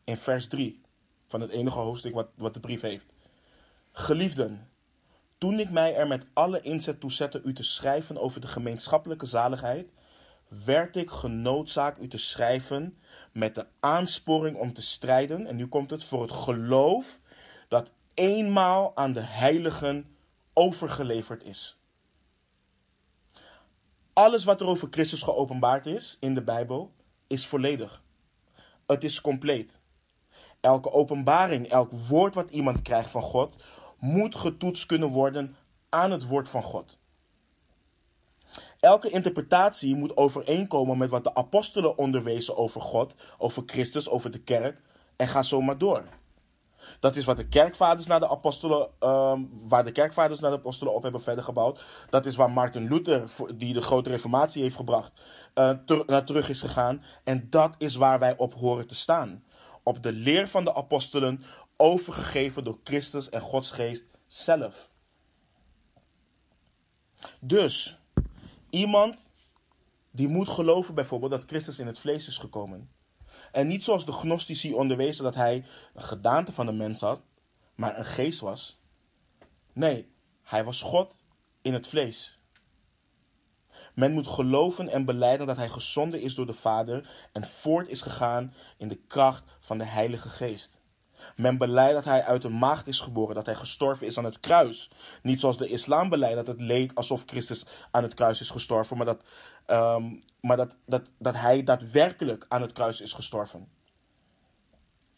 in 0.03 0.17
vers 0.17 0.47
3 0.47 0.81
van 1.27 1.41
het 1.41 1.51
enige 1.51 1.77
hoofdstuk 1.77 2.13
wat, 2.13 2.29
wat 2.35 2.53
de 2.53 2.59
brief 2.59 2.81
heeft. 2.81 3.05
Geliefden, 3.91 4.69
toen 5.37 5.59
ik 5.59 5.69
mij 5.69 5.95
er 5.95 6.07
met 6.07 6.25
alle 6.33 6.61
inzet 6.61 6.99
toe 6.99 7.11
zette 7.11 7.41
u 7.43 7.53
te 7.53 7.63
schrijven 7.63 8.17
over 8.17 8.41
de 8.41 8.47
gemeenschappelijke 8.47 9.25
zaligheid, 9.25 9.89
werd 10.49 10.95
ik 10.95 11.09
genoodzaakt 11.09 12.01
u 12.01 12.07
te 12.07 12.17
schrijven 12.17 12.97
met 13.31 13.55
de 13.55 13.65
aansporing 13.79 14.57
om 14.57 14.73
te 14.73 14.81
strijden, 14.81 15.45
en 15.45 15.55
nu 15.55 15.67
komt 15.67 15.91
het, 15.91 16.03
voor 16.03 16.21
het 16.21 16.31
geloof 16.31 17.19
dat 17.67 17.89
eenmaal 18.13 18.91
aan 18.95 19.13
de 19.13 19.21
heiligen 19.21 20.15
overgeleverd 20.53 21.43
is. 21.43 21.77
Alles 24.13 24.43
wat 24.43 24.61
er 24.61 24.67
over 24.67 24.87
Christus 24.91 25.21
geopenbaard 25.21 25.85
is 25.85 26.17
in 26.19 26.33
de 26.33 26.41
Bijbel, 26.41 26.91
is 27.27 27.47
volledig. 27.47 28.01
Het 28.85 29.03
is 29.03 29.21
compleet. 29.21 29.79
Elke 30.59 30.91
openbaring, 30.91 31.67
elk 31.67 31.91
woord 31.91 32.35
wat 32.35 32.51
iemand 32.51 32.81
krijgt 32.81 33.09
van 33.09 33.21
God, 33.21 33.63
moet 33.99 34.35
getoetst 34.35 34.85
kunnen 34.85 35.09
worden 35.09 35.55
aan 35.89 36.11
het 36.11 36.27
woord 36.27 36.49
van 36.49 36.63
God. 36.63 36.98
Elke 38.79 39.09
interpretatie 39.09 39.95
moet 39.95 40.17
overeenkomen 40.17 40.97
met 40.97 41.09
wat 41.09 41.23
de 41.23 41.35
apostelen 41.35 41.97
onderwezen 41.97 42.57
over 42.57 42.81
God, 42.81 43.13
over 43.37 43.63
Christus, 43.65 44.09
over 44.09 44.31
de 44.31 44.39
kerk 44.39 44.81
en 45.15 45.27
ga 45.27 45.43
zo 45.43 45.61
maar 45.61 45.77
door. 45.77 46.03
Dat 46.99 47.15
is 47.15 47.25
wat 47.25 47.37
de 47.37 47.47
kerkvaders 47.47 48.07
naar 48.07 48.19
de 48.19 48.29
apostelen, 48.29 48.89
um, 48.99 49.49
waar 49.67 49.83
de 49.83 49.91
kerkvaders 49.91 50.39
naar 50.39 50.51
de 50.51 50.57
apostelen 50.57 50.93
op 50.93 51.03
hebben 51.03 51.21
verder 51.21 51.43
gebouwd. 51.43 51.83
Dat 52.09 52.25
is 52.25 52.35
waar 52.35 52.51
Martin 52.51 52.87
Luther, 52.87 53.31
die 53.55 53.73
de 53.73 53.81
grote 53.81 54.09
reformatie 54.09 54.61
heeft 54.61 54.75
gebracht, 54.75 55.11
ter, 55.85 56.03
naar 56.05 56.25
terug 56.25 56.49
is 56.49 56.61
gegaan. 56.61 57.03
En 57.23 57.47
dat 57.49 57.75
is 57.77 57.95
waar 57.95 58.19
wij 58.19 58.37
op 58.37 58.53
horen 58.53 58.87
te 58.87 58.95
staan. 58.95 59.43
Op 59.83 60.03
de 60.03 60.11
leer 60.11 60.47
van 60.47 60.63
de 60.63 60.73
apostelen, 60.73 61.43
overgegeven 61.77 62.63
door 62.63 62.79
Christus 62.83 63.29
en 63.29 63.41
Gods 63.41 63.71
geest 63.71 64.05
zelf. 64.27 64.89
Dus, 67.39 67.98
iemand 68.69 69.29
die 70.11 70.27
moet 70.27 70.49
geloven 70.49 70.95
bijvoorbeeld 70.95 71.31
dat 71.31 71.43
Christus 71.45 71.79
in 71.79 71.87
het 71.87 71.99
vlees 71.99 72.27
is 72.27 72.37
gekomen. 72.37 72.89
En 73.51 73.67
niet 73.67 73.83
zoals 73.83 74.05
de 74.05 74.11
gnostici 74.11 74.73
onderwezen 74.73 75.23
dat 75.23 75.35
hij 75.35 75.65
een 75.93 76.03
gedaante 76.03 76.51
van 76.51 76.67
een 76.67 76.77
mens 76.77 77.01
had, 77.01 77.21
maar 77.75 77.97
een 77.97 78.05
geest 78.05 78.39
was. 78.39 78.81
Nee, 79.73 80.11
hij 80.43 80.63
was 80.63 80.81
God 80.81 81.15
in 81.61 81.73
het 81.73 81.87
vlees. 81.87 82.39
Men 83.93 84.11
moet 84.11 84.27
geloven 84.27 84.89
en 84.89 85.05
beleiden 85.05 85.47
dat 85.47 85.57
hij 85.57 85.69
gezonden 85.69 86.21
is 86.21 86.35
door 86.35 86.45
de 86.45 86.53
Vader 86.53 87.27
en 87.31 87.47
voort 87.47 87.87
is 87.87 88.01
gegaan 88.01 88.53
in 88.77 88.87
de 88.87 88.99
kracht 89.07 89.43
van 89.59 89.77
de 89.77 89.83
Heilige 89.83 90.29
Geest. 90.29 90.78
Men 91.35 91.57
beleidt 91.57 91.93
dat 91.93 92.05
hij 92.05 92.23
uit 92.23 92.41
de 92.41 92.49
maagd 92.49 92.87
is 92.87 92.99
geboren, 92.99 93.35
dat 93.35 93.45
hij 93.45 93.55
gestorven 93.55 94.07
is 94.07 94.17
aan 94.17 94.23
het 94.23 94.39
kruis. 94.39 94.91
Niet 95.21 95.39
zoals 95.39 95.57
de 95.57 95.67
islam 95.67 96.09
beleidt 96.09 96.35
dat 96.35 96.47
het 96.47 96.61
leek 96.61 96.91
alsof 96.93 97.23
Christus 97.25 97.65
aan 97.91 98.03
het 98.03 98.13
kruis 98.13 98.41
is 98.41 98.49
gestorven, 98.49 98.97
maar 98.97 99.05
dat, 99.05 99.21
um, 99.67 100.23
maar 100.41 100.57
dat, 100.57 100.75
dat, 100.85 101.01
dat 101.17 101.35
hij 101.35 101.63
daadwerkelijk 101.63 102.45
aan 102.47 102.61
het 102.61 102.71
kruis 102.71 103.01
is 103.01 103.13
gestorven. 103.13 103.67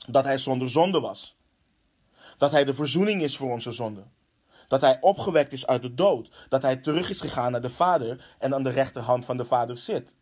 Dat 0.07 0.23
hij 0.23 0.37
zonder 0.37 0.69
zonde 0.69 0.99
was. 0.99 1.39
Dat 2.37 2.51
hij 2.51 2.65
de 2.65 2.73
verzoening 2.73 3.21
is 3.21 3.37
voor 3.37 3.51
onze 3.51 3.71
zonde. 3.71 4.03
Dat 4.67 4.81
hij 4.81 4.97
opgewekt 5.01 5.53
is 5.53 5.67
uit 5.67 5.81
de 5.81 5.93
dood. 5.93 6.31
Dat 6.49 6.61
hij 6.61 6.75
terug 6.75 7.09
is 7.09 7.21
gegaan 7.21 7.51
naar 7.51 7.61
de 7.61 7.69
Vader 7.69 8.35
en 8.39 8.53
aan 8.53 8.63
de 8.63 8.69
rechterhand 8.69 9.25
van 9.25 9.37
de 9.37 9.45
Vader 9.45 9.77
zit. 9.77 10.15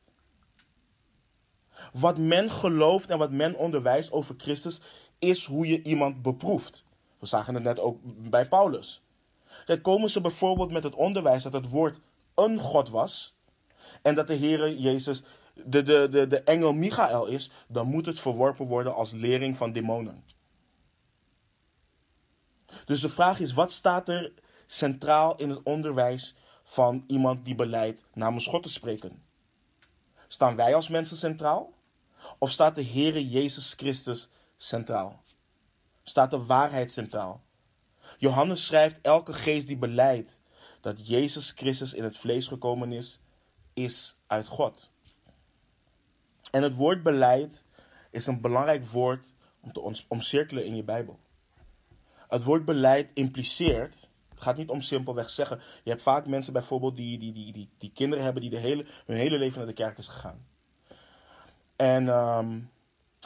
Wat 1.93 2.17
men 2.17 2.52
gelooft 2.52 3.10
en 3.10 3.17
wat 3.17 3.32
men 3.32 3.56
onderwijst 3.56 4.12
over 4.12 4.36
Christus 4.38 4.80
is 5.19 5.45
hoe 5.45 5.67
je 5.67 5.82
iemand 5.82 6.21
beproeft. 6.21 6.84
We 7.19 7.25
zagen 7.25 7.53
het 7.53 7.63
net 7.63 7.79
ook 7.79 7.97
bij 8.03 8.47
Paulus. 8.47 9.01
Komen 9.82 10.10
ze 10.10 10.21
bijvoorbeeld 10.21 10.71
met 10.71 10.84
het 10.84 10.95
onderwijs 10.95 11.43
dat 11.43 11.53
het 11.53 11.69
woord 11.69 11.99
een 12.36 12.60
God 12.60 12.89
was. 12.89 13.38
En 14.01 14.15
dat 14.15 14.27
de 14.27 14.36
Heere 14.36 14.79
Jezus 14.79 15.23
de, 15.65 15.84
de, 15.84 16.08
de, 16.10 16.27
de 16.27 16.41
engel 16.43 16.73
Michael 16.73 17.25
is. 17.25 17.49
Dan 17.67 17.88
moet 17.88 18.05
het 18.05 18.19
verworpen 18.19 18.65
worden 18.65 18.95
als 18.95 19.12
lering 19.12 19.58
van 19.58 19.71
demonen. 19.71 20.23
Dus 22.86 23.01
de 23.01 23.10
vraag 23.10 23.39
is, 23.39 23.53
wat 23.53 23.71
staat 23.71 24.10
er 24.10 24.34
centraal 24.67 25.36
in 25.36 25.49
het 25.49 25.63
onderwijs 25.63 26.36
van 26.63 27.03
iemand 27.08 27.45
die 27.45 27.55
beleidt 27.55 28.05
namens 28.13 28.47
God 28.47 28.63
te 28.63 28.69
spreken? 28.69 29.23
Staan 30.27 30.55
wij 30.55 30.75
als 30.75 30.88
mensen 30.88 31.17
centraal? 31.17 31.73
Of 32.38 32.51
staat 32.51 32.75
de 32.75 32.86
Heere 32.86 33.29
Jezus 33.29 33.73
Christus 33.73 34.29
centraal? 34.60 35.24
Staat 36.04 36.32
de 36.32 36.45
waarheid 36.45 36.91
centraal? 36.91 37.41
Johannes 38.17 38.65
schrijft: 38.65 39.02
elke 39.02 39.34
geest 39.34 39.67
die 39.67 39.78
beleidt 39.78 40.39
dat 40.82 41.08
Jezus 41.08 41.52
Christus 41.52 41.93
in 41.93 42.04
het 42.04 42.17
vlees 42.17 42.48
gekomen 42.48 42.91
is, 42.91 43.19
is 43.74 44.15
uit 44.28 44.48
God. 44.48 44.89
En 46.52 46.63
het 46.63 46.76
woord 46.76 47.04
beleid 47.04 47.63
is 48.12 48.28
een 48.28 48.41
belangrijk 48.41 48.86
woord 48.86 49.26
om 49.60 49.72
te 49.72 50.04
omcirkelen 50.08 50.65
in 50.65 50.76
je 50.76 50.84
Bijbel. 50.84 51.19
Het 52.28 52.43
woord 52.43 52.65
beleid 52.65 53.10
impliceert, 53.13 54.10
het 54.30 54.41
gaat 54.41 54.58
niet 54.58 54.69
om 54.69 54.82
simpelweg 54.82 55.30
zeggen. 55.30 55.62
Je 55.84 55.89
hebt 55.89 56.02
vaak 56.02 56.28
mensen 56.28 56.54
bijvoorbeeld 56.54 56.95
die, 56.95 57.19
die, 57.19 57.34
die, 57.34 57.54
die, 57.54 57.69
die 57.78 57.91
kinderen 57.91 58.24
hebben 58.24 58.41
die 58.41 58.52
de 58.52 58.58
hele, 58.58 58.86
hun 59.06 59.17
hele 59.17 59.38
leven 59.38 59.58
naar 59.58 59.67
de 59.67 59.74
kerk 59.74 59.98
is 59.98 60.08
gegaan. 60.08 60.45
En, 61.76 62.08
um, 62.08 62.72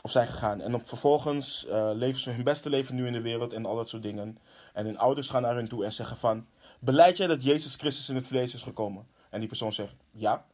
of 0.02 0.12
zijn 0.12 0.28
gegaan. 0.28 0.62
En 0.62 0.76
op, 0.76 0.88
vervolgens 0.88 1.66
uh, 1.66 1.90
leven 1.94 2.22
ze 2.22 2.30
hun 2.30 2.44
beste 2.44 2.70
leven 2.70 2.96
nu 2.96 3.08
in 3.08 3.14
de 3.14 3.22
wereld 3.22 3.54
en 3.54 3.66
al 3.66 3.76
dat 3.76 3.90
soort 3.90 4.04
dingen. 4.04 4.38
En 4.74 4.86
hun 4.86 4.98
ouders 4.98 5.30
gaan 5.30 5.42
naar 5.42 5.56
hen 5.56 5.68
toe 5.68 5.86
en 5.86 5.94
zeggen 5.94 6.18
van, 6.18 6.48
beleid 6.80 7.18
jij 7.18 7.28
dat 7.28 7.44
Jezus 7.44 7.76
Christus 7.76 8.10
in 8.10 8.16
het 8.16 8.28
vlees 8.28 8.54
is 8.54 8.62
gekomen? 8.62 9.08
En 9.30 9.40
die 9.40 9.48
persoon 9.48 9.74
zegt, 9.74 9.96
ja. 10.12 10.46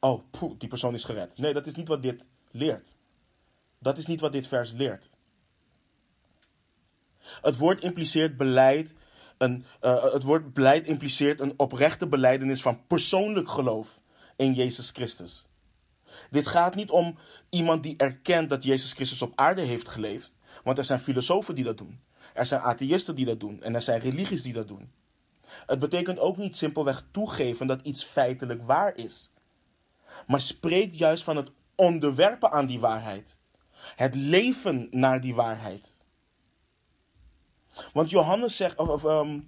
Oh, 0.00 0.22
die 0.58 0.68
persoon 0.68 0.94
is 0.94 1.04
gered. 1.04 1.38
Nee, 1.38 1.52
dat 1.52 1.66
is 1.66 1.74
niet 1.74 1.88
wat 1.88 2.02
dit 2.02 2.26
leert. 2.50 2.96
Dat 3.78 3.98
is 3.98 4.06
niet 4.06 4.20
wat 4.20 4.32
dit 4.32 4.46
vers 4.46 4.72
leert. 4.72 5.10
Het 7.18 7.56
woord 7.56 7.80
impliceert 7.80 8.36
beleid. 8.36 8.94
Een, 9.38 9.64
uh, 9.82 10.12
het 10.12 10.22
woord 10.22 10.54
beleid 10.54 10.86
impliceert 10.86 11.40
een 11.40 11.54
oprechte 11.56 12.06
beleidenis 12.06 12.62
van 12.62 12.86
persoonlijk 12.86 13.48
geloof 13.48 14.00
in 14.36 14.52
Jezus 14.52 14.90
Christus. 14.90 15.46
Dit 16.30 16.46
gaat 16.46 16.74
niet 16.74 16.90
om 16.90 17.18
iemand 17.48 17.82
die 17.82 17.96
erkent 17.96 18.50
dat 18.50 18.64
Jezus 18.64 18.92
Christus 18.92 19.22
op 19.22 19.32
aarde 19.34 19.62
heeft 19.62 19.88
geleefd. 19.88 20.36
Want 20.64 20.78
er 20.78 20.84
zijn 20.84 21.00
filosofen 21.00 21.54
die 21.54 21.64
dat 21.64 21.78
doen. 21.78 22.00
Er 22.34 22.46
zijn 22.46 22.60
atheïsten 22.60 23.14
die 23.14 23.26
dat 23.26 23.40
doen. 23.40 23.62
En 23.62 23.74
er 23.74 23.82
zijn 23.82 24.00
religies 24.00 24.42
die 24.42 24.52
dat 24.52 24.68
doen. 24.68 24.90
Het 25.66 25.78
betekent 25.78 26.18
ook 26.18 26.36
niet 26.36 26.56
simpelweg 26.56 27.04
toegeven 27.10 27.66
dat 27.66 27.82
iets 27.82 28.04
feitelijk 28.04 28.62
waar 28.66 28.96
is. 28.96 29.30
Maar 30.26 30.40
spreekt 30.40 30.98
juist 30.98 31.24
van 31.24 31.36
het 31.36 31.50
onderwerpen 31.74 32.50
aan 32.50 32.66
die 32.66 32.80
waarheid. 32.80 33.36
Het 33.96 34.14
leven 34.14 34.88
naar 34.90 35.20
die 35.20 35.34
waarheid. 35.34 35.94
Want 37.92 38.10
Johannes 38.10 38.56
zegt, 38.56 38.78
of, 38.78 39.04
um, 39.04 39.46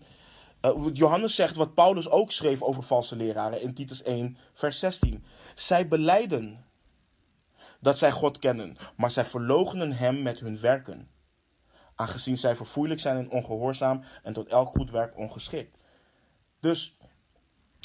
uh, 0.63 0.87
Johannes 0.93 1.35
zegt 1.35 1.57
wat 1.57 1.75
Paulus 1.75 2.09
ook 2.09 2.33
schreef 2.33 2.63
over 2.63 2.83
valse 2.83 3.17
leraren 3.17 3.63
in 3.63 3.75
Titus 3.75 4.03
1, 4.03 4.37
vers 4.53 4.79
16. 4.79 5.25
Zij 5.55 5.89
beleiden 5.89 6.65
dat 7.81 7.99
zij 7.99 8.11
God 8.11 8.39
kennen, 8.39 8.77
maar 8.97 9.11
zij 9.11 9.25
verloochenen 9.25 9.93
hem 9.93 10.23
met 10.23 10.41
hun 10.41 10.61
werken. 10.61 11.09
Aangezien 11.95 12.39
zij 12.39 12.57
verfoeilijk 12.57 13.01
zijn 13.01 13.17
en 13.17 13.31
ongehoorzaam 13.31 14.03
en 14.23 14.33
tot 14.33 14.49
elk 14.49 14.71
goed 14.71 14.91
werk 14.91 15.17
ongeschikt. 15.17 15.85
Dus 16.61 16.97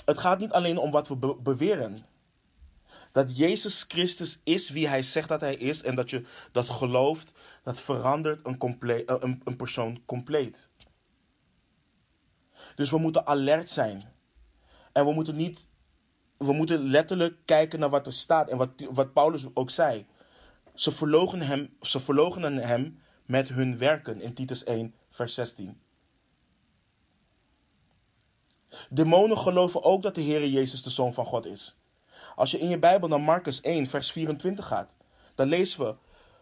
het 0.06 0.20
gaat 0.20 0.40
niet 0.40 0.52
alleen 0.52 0.78
om 0.78 0.92
wat 0.92 1.08
we 1.08 1.16
be 1.16 1.36
beweren. 1.36 2.06
Dat 3.12 3.38
Jezus 3.38 3.86
Christus 3.88 4.40
is 4.44 4.70
wie 4.70 4.88
hij 4.88 5.02
zegt 5.02 5.28
dat 5.28 5.42
hij 5.42 5.56
is 5.56 5.84
en 5.84 5.96
dat 5.96 6.10
je 6.10 6.26
dat 6.52 6.70
gelooft, 6.70 7.32
dat 7.64 7.82
verandert 7.82 8.42
eh, 8.46 9.00
een, 9.06 9.42
een 9.44 9.56
persoon 9.56 10.02
compleet. 10.06 10.70
Dus 12.76 12.90
we 12.90 12.98
moeten 12.98 13.28
alert 13.28 13.70
zijn. 13.70 14.04
En 14.92 15.06
we 15.06 15.14
moeten 15.14 15.36
niet. 15.36 15.68
We 16.38 16.54
moeten 16.54 16.80
letterlijk 16.80 17.38
kijken 17.46 17.80
naar 17.80 17.90
wat 17.90 18.06
er 18.06 18.14
staat. 18.14 18.50
En 18.50 18.58
wat, 18.58 18.70
wat 18.92 19.14
Paulus 19.14 19.46
ook 19.54 19.70
zei. 19.70 20.06
Ze 20.74 20.92
verloochenen 20.92 21.48
hem, 21.48 21.78
ze 21.82 22.00
hem 22.62 23.00
met 23.26 23.50
hun 23.50 23.78
werken 23.78 24.22
in 24.22 24.34
Titus 24.34 24.64
1, 24.64 24.96
vers 25.10 25.34
16. 25.34 25.80
Demonen 28.90 29.38
geloven 29.38 29.84
ook 29.84 30.04
dat 30.04 30.16
de 30.16 30.22
Heer 30.22 30.48
Jezus 30.48 30.84
de 30.84 30.90
Zoon 30.90 31.14
van 31.14 31.26
God 31.26 31.46
is. 31.46 31.78
Als 32.36 32.52
je 32.52 32.60
in 32.60 32.70
je 32.70 32.80
Bijbel 32.80 33.08
naar 33.08 33.22
Marcus 33.22 33.62
1, 33.62 33.88
vers 33.88 34.12
24 34.12 34.68
gaat, 34.68 34.96
dan 35.36 35.48
lezen 35.48 35.86
we: 35.86 35.96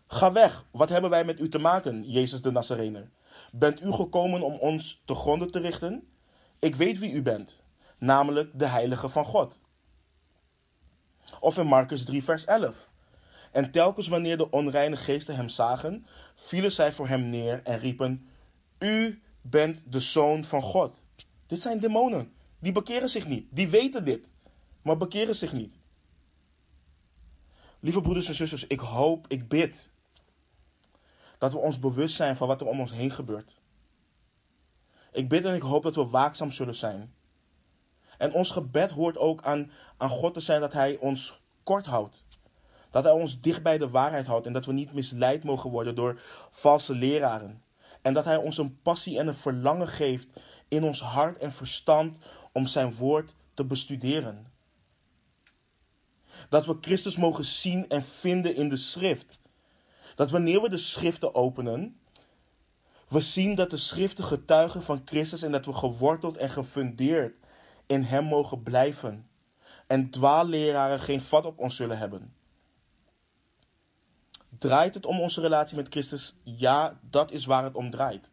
Ga 0.07 0.31
weg, 0.31 0.65
wat 0.71 0.89
hebben 0.89 1.09
wij 1.09 1.25
met 1.25 1.39
u 1.39 1.49
te 1.49 1.59
maken, 1.59 2.09
Jezus 2.09 2.41
de 2.41 2.51
Nazarener? 2.51 3.09
Bent 3.51 3.81
u 3.81 3.91
gekomen 3.91 4.41
om 4.41 4.53
ons 4.53 5.01
te 5.05 5.15
gronden 5.15 5.51
te 5.51 5.59
richten? 5.59 6.07
Ik 6.63 6.75
weet 6.75 6.99
wie 6.99 7.11
u 7.11 7.21
bent, 7.21 7.59
namelijk 7.97 8.59
de 8.59 8.65
Heilige 8.65 9.09
van 9.09 9.25
God. 9.25 9.59
Of 11.39 11.57
in 11.57 11.65
Marcus 11.65 12.05
3, 12.05 12.23
vers 12.23 12.45
11. 12.45 12.89
En 13.51 13.71
telkens 13.71 14.07
wanneer 14.07 14.37
de 14.37 14.51
onreine 14.51 14.97
geesten 14.97 15.35
hem 15.35 15.49
zagen, 15.49 16.05
vielen 16.35 16.71
zij 16.71 16.91
voor 16.91 17.07
hem 17.07 17.29
neer 17.29 17.63
en 17.63 17.79
riepen: 17.79 18.29
U 18.79 19.21
bent 19.41 19.83
de 19.85 19.99
zoon 19.99 20.43
van 20.43 20.61
God. 20.61 21.03
Dit 21.47 21.61
zijn 21.61 21.79
demonen. 21.79 22.33
Die 22.59 22.71
bekeren 22.71 23.09
zich 23.09 23.27
niet. 23.27 23.47
Die 23.49 23.67
weten 23.67 24.05
dit, 24.05 24.31
maar 24.81 24.97
bekeren 24.97 25.35
zich 25.35 25.53
niet. 25.53 25.75
Lieve 27.79 28.01
broeders 28.01 28.27
en 28.27 28.35
zusters, 28.35 28.67
ik 28.67 28.79
hoop, 28.79 29.25
ik 29.27 29.47
bid 29.47 29.89
dat 31.37 31.51
we 31.51 31.57
ons 31.57 31.79
bewust 31.79 32.15
zijn 32.15 32.35
van 32.35 32.47
wat 32.47 32.61
er 32.61 32.67
om 32.67 32.79
ons 32.79 32.91
heen 32.91 33.11
gebeurt. 33.11 33.61
Ik 35.13 35.29
bid 35.29 35.45
en 35.45 35.55
ik 35.55 35.61
hoop 35.61 35.83
dat 35.83 35.95
we 35.95 36.05
waakzaam 36.05 36.51
zullen 36.51 36.75
zijn. 36.75 37.13
En 38.17 38.33
ons 38.33 38.51
gebed 38.51 38.89
hoort 38.89 39.17
ook 39.17 39.43
aan, 39.43 39.71
aan 39.97 40.09
God 40.09 40.33
te 40.33 40.39
zijn 40.39 40.61
dat 40.61 40.73
Hij 40.73 40.97
ons 40.97 41.39
kort 41.63 41.85
houdt. 41.85 42.23
Dat 42.91 43.03
Hij 43.03 43.13
ons 43.13 43.41
dicht 43.41 43.63
bij 43.63 43.77
de 43.77 43.89
waarheid 43.89 44.27
houdt 44.27 44.45
en 44.45 44.53
dat 44.53 44.65
we 44.65 44.73
niet 44.73 44.93
misleid 44.93 45.43
mogen 45.43 45.69
worden 45.69 45.95
door 45.95 46.21
valse 46.51 46.95
leraren. 46.95 47.63
En 48.01 48.13
dat 48.13 48.25
Hij 48.25 48.37
ons 48.37 48.57
een 48.57 48.81
passie 48.81 49.19
en 49.19 49.27
een 49.27 49.35
verlangen 49.35 49.87
geeft 49.87 50.27
in 50.67 50.83
ons 50.83 51.01
hart 51.01 51.37
en 51.37 51.53
verstand 51.53 52.17
om 52.51 52.67
Zijn 52.67 52.95
woord 52.95 53.35
te 53.53 53.65
bestuderen. 53.65 54.51
Dat 56.49 56.65
we 56.65 56.77
Christus 56.81 57.15
mogen 57.15 57.45
zien 57.45 57.89
en 57.89 58.03
vinden 58.03 58.55
in 58.55 58.69
de 58.69 58.77
schrift. 58.77 59.39
Dat 60.15 60.31
wanneer 60.31 60.61
we 60.61 60.69
de 60.69 60.77
schriften 60.77 61.35
openen, 61.35 61.99
we 63.13 63.21
zien 63.21 63.55
dat 63.55 63.69
de 63.69 63.77
schriften 63.77 64.23
getuigen 64.23 64.83
van 64.83 65.01
Christus 65.05 65.41
en 65.41 65.51
dat 65.51 65.65
we 65.65 65.73
geworteld 65.73 66.37
en 66.37 66.49
gefundeerd 66.49 67.35
in 67.85 68.01
Hem 68.01 68.23
mogen 68.23 68.63
blijven. 68.63 69.27
En 69.87 70.09
dwaalleraren 70.09 70.99
geen 70.99 71.21
vat 71.21 71.45
op 71.45 71.59
ons 71.59 71.75
zullen 71.75 71.97
hebben. 71.97 72.33
Draait 74.59 74.93
het 74.93 75.05
om 75.05 75.19
onze 75.19 75.41
relatie 75.41 75.75
met 75.75 75.87
Christus? 75.87 76.35
Ja, 76.43 76.99
dat 77.09 77.31
is 77.31 77.45
waar 77.45 77.63
het 77.63 77.75
om 77.75 77.89
draait. 77.89 78.31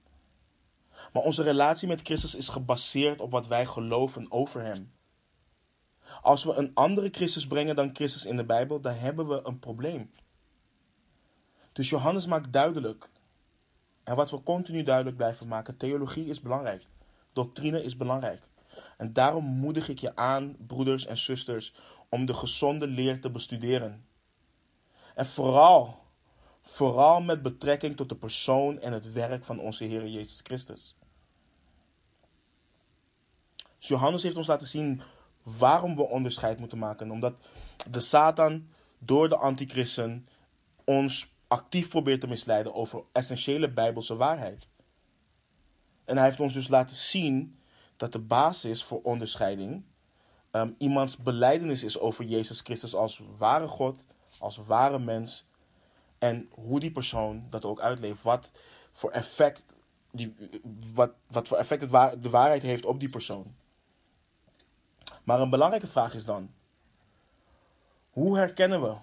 Maar 1.12 1.22
onze 1.22 1.42
relatie 1.42 1.88
met 1.88 2.00
Christus 2.02 2.34
is 2.34 2.48
gebaseerd 2.48 3.20
op 3.20 3.30
wat 3.30 3.46
wij 3.46 3.66
geloven 3.66 4.32
over 4.32 4.62
Hem. 4.62 4.92
Als 6.22 6.44
we 6.44 6.54
een 6.54 6.70
andere 6.74 7.08
Christus 7.10 7.46
brengen 7.46 7.76
dan 7.76 7.94
Christus 7.94 8.24
in 8.24 8.36
de 8.36 8.44
Bijbel, 8.44 8.80
dan 8.80 8.94
hebben 8.94 9.28
we 9.28 9.40
een 9.44 9.58
probleem. 9.58 10.10
Dus 11.72 11.88
Johannes 11.88 12.26
maakt 12.26 12.52
duidelijk, 12.52 13.08
en 14.10 14.16
wat 14.16 14.30
we 14.30 14.42
continu 14.42 14.82
duidelijk 14.82 15.16
blijven 15.16 15.48
maken, 15.48 15.76
theologie 15.76 16.26
is 16.26 16.40
belangrijk. 16.40 16.86
Doctrine 17.32 17.82
is 17.82 17.96
belangrijk. 17.96 18.42
En 18.96 19.12
daarom 19.12 19.44
moedig 19.44 19.88
ik 19.88 19.98
je 19.98 20.16
aan, 20.16 20.56
broeders 20.66 21.06
en 21.06 21.18
zusters, 21.18 21.74
om 22.08 22.26
de 22.26 22.34
gezonde 22.34 22.86
leer 22.86 23.20
te 23.20 23.30
bestuderen. 23.30 24.04
En 25.14 25.26
vooral, 25.26 26.02
vooral 26.62 27.20
met 27.20 27.42
betrekking 27.42 27.96
tot 27.96 28.08
de 28.08 28.14
persoon 28.14 28.80
en 28.80 28.92
het 28.92 29.12
werk 29.12 29.44
van 29.44 29.58
onze 29.58 29.84
Heer 29.84 30.08
Jezus 30.08 30.40
Christus. 30.42 30.96
Dus 33.78 33.88
Johannes 33.88 34.22
heeft 34.22 34.36
ons 34.36 34.46
laten 34.46 34.66
zien 34.66 35.00
waarom 35.42 35.96
we 35.96 36.02
onderscheid 36.02 36.58
moeten 36.58 36.78
maken. 36.78 37.10
Omdat 37.10 37.34
de 37.90 38.00
Satan 38.00 38.68
door 38.98 39.28
de 39.28 39.36
antichristen 39.36 40.28
ons 40.84 41.29
actief 41.50 41.88
probeert 41.88 42.20
te 42.20 42.26
misleiden 42.26 42.74
over 42.74 43.02
essentiële 43.12 43.70
bijbelse 43.70 44.16
waarheid. 44.16 44.68
En 46.04 46.16
hij 46.16 46.24
heeft 46.24 46.40
ons 46.40 46.54
dus 46.54 46.68
laten 46.68 46.96
zien 46.96 47.58
dat 47.96 48.12
de 48.12 48.18
basis 48.18 48.84
voor 48.84 49.00
onderscheiding 49.02 49.82
um, 50.52 50.74
iemands 50.78 51.16
beleidenis 51.16 51.84
is 51.84 51.98
over 51.98 52.24
Jezus 52.24 52.60
Christus 52.60 52.94
als 52.94 53.22
ware 53.36 53.68
God, 53.68 54.06
als 54.38 54.56
ware 54.56 54.98
mens. 54.98 55.44
En 56.18 56.48
hoe 56.50 56.80
die 56.80 56.92
persoon 56.92 57.46
dat 57.50 57.64
ook 57.64 57.80
uitleeft. 57.80 58.22
Wat 58.22 58.52
voor 58.92 59.10
effect 59.10 59.64
die, 60.10 60.34
wat, 60.94 61.12
wat 61.26 61.48
voor 61.48 61.56
effect 61.56 61.80
de 62.22 62.30
waarheid 62.30 62.62
heeft 62.62 62.84
op 62.84 63.00
die 63.00 63.08
persoon. 63.08 63.54
Maar 65.24 65.40
een 65.40 65.50
belangrijke 65.50 65.86
vraag 65.86 66.14
is 66.14 66.24
dan: 66.24 66.50
hoe 68.10 68.36
herkennen 68.36 68.80
we 68.80 68.96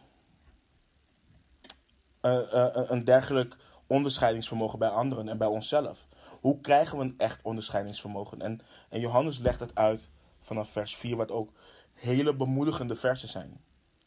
een 2.22 3.04
dergelijk 3.04 3.56
onderscheidingsvermogen 3.88 4.80
bij 4.80 4.90
anderen 4.90 5.30
en 5.30 5.38
bij 5.38 5.48
onszelf? 5.48 6.08
Hoe 6.42 6.62
krijgen 6.62 6.98
we 6.98 7.04
een 7.04 7.18
echt 7.18 7.42
onderscheidingsvermogen? 7.42 8.42
En, 8.42 8.62
en 8.90 9.00
Johannes 9.00 9.40
legt 9.40 9.60
het 9.60 9.76
uit 9.76 10.10
vanaf 10.40 10.70
vers 10.70 10.96
4, 10.96 11.16
wat 11.16 11.32
ook 11.32 11.52
hele 11.94 12.36
bemoedigende 12.36 12.96
versen 12.96 13.30
zijn. 13.30 13.62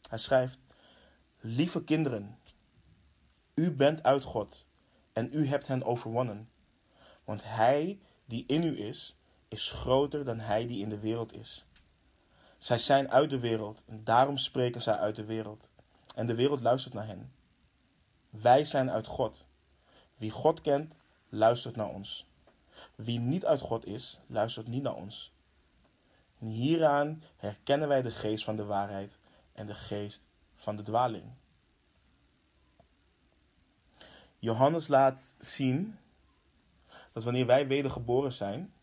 Hij 0.09 0.17
schrijft: 0.17 0.59
Lieve 1.39 1.83
kinderen, 1.83 2.37
u 3.53 3.71
bent 3.71 4.03
uit 4.03 4.23
God 4.23 4.65
en 5.13 5.29
u 5.31 5.47
hebt 5.47 5.67
hen 5.67 5.83
overwonnen. 5.83 6.49
Want 7.23 7.41
hij 7.43 7.99
die 8.25 8.43
in 8.47 8.63
u 8.63 8.79
is, 8.79 9.17
is 9.47 9.71
groter 9.71 10.25
dan 10.25 10.39
hij 10.39 10.67
die 10.67 10.81
in 10.81 10.89
de 10.89 10.99
wereld 10.99 11.33
is. 11.33 11.65
Zij 12.57 12.79
zijn 12.79 13.11
uit 13.11 13.29
de 13.29 13.39
wereld 13.39 13.83
en 13.85 14.03
daarom 14.03 14.37
spreken 14.37 14.81
zij 14.81 14.95
uit 14.95 15.15
de 15.15 15.25
wereld. 15.25 15.69
En 16.15 16.27
de 16.27 16.35
wereld 16.35 16.61
luistert 16.61 16.93
naar 16.93 17.07
hen. 17.07 17.31
Wij 18.31 18.63
zijn 18.63 18.91
uit 18.91 19.07
God. 19.07 19.45
Wie 20.15 20.31
God 20.31 20.61
kent, 20.61 20.99
luistert 21.29 21.75
naar 21.75 21.89
ons. 21.89 22.29
Wie 22.95 23.19
niet 23.19 23.45
uit 23.45 23.61
God 23.61 23.85
is, 23.85 24.19
luistert 24.27 24.67
niet 24.67 24.83
naar 24.83 24.95
ons. 24.95 25.33
En 26.39 26.47
hieraan 26.47 27.23
herkennen 27.35 27.87
wij 27.87 28.01
de 28.01 28.11
geest 28.11 28.43
van 28.43 28.55
de 28.55 28.65
waarheid 28.65 29.17
en 29.53 29.67
de 29.67 29.73
geest 29.73 30.27
van 30.55 30.75
de 30.75 30.83
dwaling. 30.83 31.23
Johannes 34.39 34.87
laat 34.87 35.35
zien 35.39 35.99
dat 37.11 37.23
wanneer 37.23 37.45
wij 37.45 37.67
wedergeboren 37.67 38.33
zijn, 38.33 38.73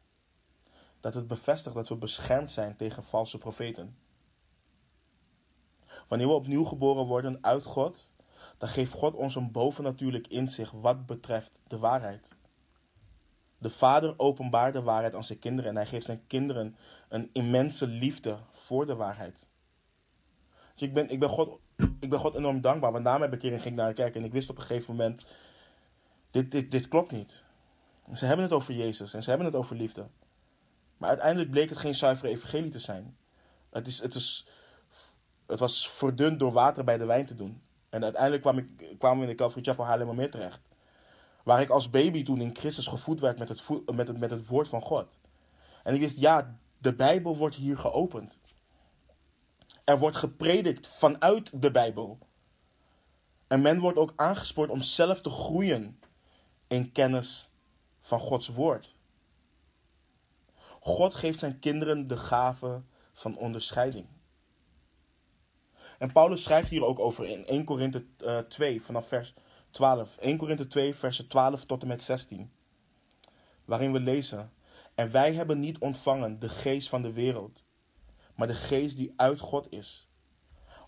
dat 1.01 1.15
het 1.15 1.27
bevestigt 1.27 1.75
dat 1.75 1.89
we 1.89 1.97
beschermd 1.97 2.51
zijn 2.51 2.77
tegen 2.77 3.05
valse 3.05 3.39
profeten. 3.39 3.99
Wanneer 6.09 6.27
we 6.27 6.33
opnieuw 6.33 6.65
geboren 6.65 7.07
worden 7.07 7.39
uit 7.41 7.65
God, 7.65 8.11
dan 8.59 8.68
geeft 8.68 8.92
God 8.92 9.14
ons 9.14 9.35
een 9.35 9.53
bovennatuurlijk 9.53 10.27
inzicht 10.27 10.73
wat 10.73 11.07
betreft 11.07 11.61
de 11.66 11.79
waarheid. 11.79 12.33
De 13.59 13.71
Vader 13.71 14.14
openbaart 14.16 14.73
de 14.73 14.83
waarheid 14.83 15.14
aan 15.14 15.25
zijn 15.25 15.38
kinderen 15.38 15.71
en 15.71 15.77
hij 15.77 15.87
geeft 15.87 16.07
zijn 16.07 16.27
kinderen 16.27 16.77
een 17.09 17.31
immense 17.33 17.87
liefde 17.87 18.38
voor 18.53 18.87
de 18.87 18.94
waarheid. 18.94 19.49
Dus 20.75 20.83
ik 20.83 20.94
ben, 20.94 21.09
ik 21.09 21.18
ben, 21.18 21.29
God, 21.29 21.59
ik 22.01 22.11
ben 22.11 22.18
God 22.18 22.35
enorm 22.35 22.61
dankbaar, 22.61 22.92
want 22.92 23.05
na 23.05 23.18
mijn 23.18 23.31
bekering 23.31 23.62
ging 23.62 23.75
ik 23.75 23.81
naar 23.81 23.92
kijken 23.92 24.21
en 24.21 24.27
ik 24.27 24.33
wist 24.33 24.51
op 24.51 24.57
een 24.57 24.62
gegeven 24.62 24.97
moment, 24.97 25.27
dit, 26.31 26.51
dit, 26.51 26.71
dit 26.71 26.88
klopt 26.88 27.12
niet. 27.12 27.42
Ze 28.14 28.27
hebben 28.27 28.44
het 28.44 28.55
over 28.55 28.75
Jezus 28.75 29.14
en 29.14 29.23
ze 29.23 29.29
hebben 29.29 29.47
het 29.47 29.57
over 29.57 29.77
liefde. 29.77 30.07
Maar 30.97 31.09
uiteindelijk 31.09 31.51
bleek 31.51 31.68
het 31.68 31.79
geen 31.79 31.94
zuivere 31.94 32.29
evangelie 32.29 32.71
te 32.71 32.79
zijn. 32.79 33.16
Het, 33.71 33.87
is, 33.87 34.01
het, 34.01 34.14
is, 34.14 34.47
het 35.47 35.61
was 35.61 35.90
verdund 35.90 36.38
door 36.38 36.53
water 36.53 36.85
bij 36.85 36.99
de 36.99 37.05
wijn 37.05 37.27
te 37.27 37.35
doen. 37.35 37.62
En 37.90 38.03
uiteindelijk 38.03 38.42
kwam 38.42 38.59
ik, 38.59 38.94
kwamen 38.98 39.18
we 39.18 39.22
in 39.22 39.31
de 39.31 39.35
Calvary 39.35 39.64
Chapel 39.64 39.85
Haarlemmermeer 39.85 40.31
terecht. 40.31 40.61
Waar 41.42 41.61
ik 41.61 41.70
als 41.70 41.90
baby 41.90 42.24
toen 42.24 42.40
in 42.40 42.57
Christus 42.57 42.87
gevoed 42.87 43.20
werd 43.20 43.38
met 43.38 43.48
het, 43.48 43.62
met, 43.94 44.09
het, 44.09 44.18
met 44.18 44.31
het 44.31 44.46
woord 44.46 44.68
van 44.68 44.83
God. 44.83 45.18
En 45.83 45.94
ik 45.94 46.01
wist, 46.01 46.18
ja, 46.18 46.59
de 46.79 46.94
Bijbel 46.94 47.37
wordt 47.37 47.55
hier 47.55 47.79
geopend. 47.79 48.38
Er 49.85 49.98
wordt 49.98 50.16
gepredikt 50.16 50.88
vanuit 50.88 51.62
de 51.62 51.70
Bijbel. 51.70 52.18
En 53.46 53.61
men 53.61 53.81
wordt 53.81 53.98
ook 53.98 54.12
aangespoord 54.16 54.70
om 54.70 54.83
zelf 54.83 55.20
te 55.20 55.31
groeien 55.31 56.01
in 56.66 56.92
kennis 56.92 57.51
van 58.01 58.20
Gods 58.20 58.48
woord. 58.48 58.94
God 60.81 61.14
geeft 61.14 61.38
zijn 61.38 61.59
kinderen 61.59 62.07
de 62.07 62.16
gave 62.16 62.83
van 63.12 63.37
onderscheiding. 63.37 64.07
En 65.99 66.13
Paulus 66.13 66.43
schrijft 66.43 66.71
hier 66.71 66.85
ook 66.85 66.99
over 66.99 67.25
in 67.25 67.47
1 67.47 67.65
Korinthe 67.65 68.05
uh, 68.25 68.39
2 68.39 68.83
vanaf 68.83 69.09
vers 69.09 69.35
12. 69.71 70.17
1 70.17 70.37
Korinthe 70.37 70.67
2 70.67 70.95
versen 70.95 71.29
12 71.29 71.65
tot 71.65 71.83
en 71.83 71.89
met 71.89 72.03
16. 72.03 72.51
Waarin 73.65 73.93
we 73.93 74.01
lezen. 74.01 74.53
En 74.95 75.11
wij 75.11 75.35
hebben 75.35 75.61
niet 75.61 75.79
ontvangen 75.79 76.39
de 76.39 76.49
geest 76.49 76.89
van 76.89 77.03
de 77.03 77.13
wereld, 77.13 77.65
maar 78.35 78.47
de 78.47 78.55
geest 78.55 78.97
die 78.97 79.13
uit 79.17 79.41
God 79.41 79.73
is. 79.73 80.09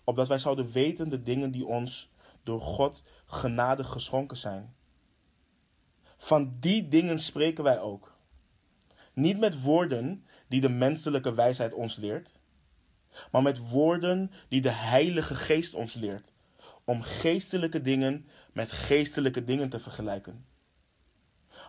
Opdat 0.03 0.27
wij 0.27 0.39
zouden 0.39 0.71
weten 0.71 1.09
de 1.09 1.23
dingen 1.23 1.51
die 1.51 1.65
ons 1.65 2.11
door 2.43 2.61
God 2.61 3.03
genadig 3.25 3.89
geschonken 3.89 4.37
zijn. 4.37 4.75
Van 6.17 6.55
die 6.59 6.87
dingen 6.87 7.19
spreken 7.19 7.63
wij 7.63 7.79
ook. 7.79 8.17
Niet 9.13 9.39
met 9.39 9.61
woorden 9.61 10.25
die 10.47 10.61
de 10.61 10.69
menselijke 10.69 11.33
wijsheid 11.33 11.73
ons 11.73 11.95
leert, 11.95 12.39
maar 13.31 13.41
met 13.41 13.69
woorden 13.69 14.31
die 14.47 14.61
de 14.61 14.69
Heilige 14.69 15.35
Geest 15.35 15.73
ons 15.73 15.93
leert, 15.93 16.31
om 16.83 17.01
geestelijke 17.01 17.81
dingen 17.81 18.25
met 18.53 18.71
geestelijke 18.71 19.43
dingen 19.43 19.69
te 19.69 19.79
vergelijken. 19.79 20.45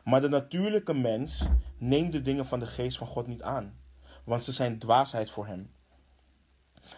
Maar 0.05 0.21
de 0.21 0.29
natuurlijke 0.29 0.95
mens 0.95 1.43
neemt 1.79 2.13
de 2.13 2.23
dingen 2.23 2.47
van 2.47 2.59
de 2.59 2.67
Geest 2.67 2.99
van 2.99 3.07
God 3.07 3.27
niet 3.27 3.43
aan, 3.43 3.79
want 4.25 4.45
ze 4.45 4.53
zijn 4.53 4.79
dwaasheid 4.79 5.31
voor 5.31 5.47
hem. 5.47 5.71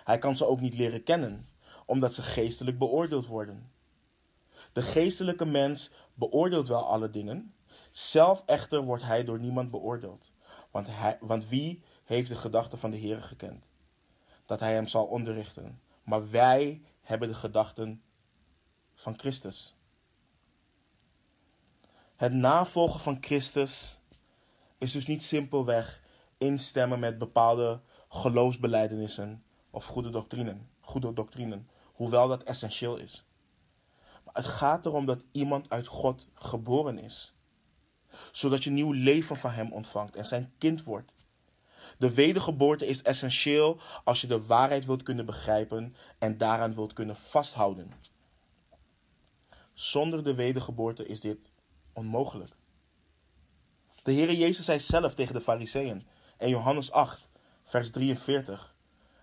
Hij 0.05 0.19
kan 0.19 0.37
ze 0.37 0.47
ook 0.47 0.61
niet 0.61 0.75
leren 0.75 1.03
kennen, 1.03 1.49
omdat 1.87 2.15
ze 2.15 2.23
geestelijk 2.23 2.79
beoordeeld 2.79 3.27
worden. 3.27 3.71
De 4.73 4.83
geestelijke 4.83 5.45
mens 5.45 5.91
beoordeelt 6.15 6.69
wel 6.69 6.87
alle 6.87 7.11
dingen, 7.11 7.55
zelf 7.91 8.43
echter 8.47 8.83
wordt 8.83 9.03
hij 9.03 9.25
door 9.25 9.39
niemand 9.39 9.71
beoordeeld. 9.71 10.33
Want, 10.71 10.87
hij, 10.91 11.19
want 11.21 11.49
wie 11.49 11.83
heeft 12.05 12.29
de 12.29 12.37
gedachten 12.37 12.79
van 12.79 12.91
de 12.91 12.97
Heer 12.97 13.23
gekend? 13.23 13.65
Dat 14.47 14.61
hij 14.61 14.75
hem 14.75 14.87
zal 14.87 15.05
onderrichten. 15.05 15.81
Maar 16.03 16.31
wij 16.31 16.83
hebben 17.01 17.29
de 17.29 17.35
gedachten 17.35 18.03
van 18.95 19.19
Christus. 19.19 19.75
Het 22.17 22.33
navolgen 22.33 23.01
van 23.01 23.19
Christus 23.21 24.01
is 24.79 24.93
dus 24.93 25.07
niet 25.07 25.23
simpelweg 25.23 26.03
instemmen 26.39 26.99
met 26.99 27.19
bepaalde 27.19 27.81
geloofsbelijdenissen 28.09 29.45
of 29.71 29.87
goede 29.87 30.11
doctrinen, 30.11 30.69
goede 30.81 31.13
doctrinen, 31.13 31.69
hoewel 31.93 32.29
dat 32.29 32.43
essentieel 32.43 32.97
is. 32.97 33.25
Maar 34.25 34.35
het 34.35 34.47
gaat 34.47 34.87
erom 34.87 35.07
dat 35.07 35.25
iemand 35.33 35.71
uit 35.71 35.87
God 35.87 36.29
geboren 36.35 36.99
is, 36.99 37.35
zodat 38.33 38.65
je 38.65 38.71
nieuw 38.71 38.93
leven 38.93 39.37
van 39.37 39.51
Hem 39.51 39.73
ontvangt 39.73 40.17
en 40.17 40.27
zijn 40.27 40.53
kind 40.59 40.85
wordt. 40.85 41.13
De 42.05 42.15
wedergeboorte 42.15 42.87
is 42.87 43.03
essentieel 43.03 43.81
als 44.05 44.21
je 44.21 44.27
de 44.27 44.47
waarheid 44.47 44.85
wilt 44.85 45.03
kunnen 45.03 45.27
begrijpen 45.27 45.97
en 46.19 46.39
daaraan 46.39 46.75
wilt 46.75 46.93
kunnen 46.93 47.17
vasthouden. 47.17 47.93
Zonder 49.73 50.25
de 50.25 50.35
wedergeboorte 50.35 51.07
is 51.07 51.21
dit 51.21 51.39
onmogelijk. 51.93 52.53
De 54.03 54.13
Heere 54.13 54.37
Jezus 54.37 54.65
zei 54.65 54.81
zelf 54.81 55.15
tegen 55.15 55.35
de 55.35 55.41
Fariseeën 55.41 56.07
in 56.39 56.49
Johannes 56.49 56.93
8, 56.93 57.31
vers 57.63 57.91
43. 57.91 58.75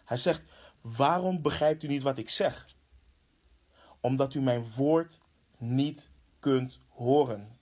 Hij 0.06 0.18
zegt: 0.18 0.44
Waarom 0.82 1.42
begrijpt 1.42 1.84
u 1.84 1.88
niet 1.88 2.04
wat 2.04 2.18
ik 2.18 2.30
zeg? 2.30 2.76
Omdat 4.00 4.34
u 4.34 4.42
mijn 4.42 4.72
woord 4.76 5.20
niet 5.58 6.10
kunt 6.40 6.80
horen. 6.88 7.60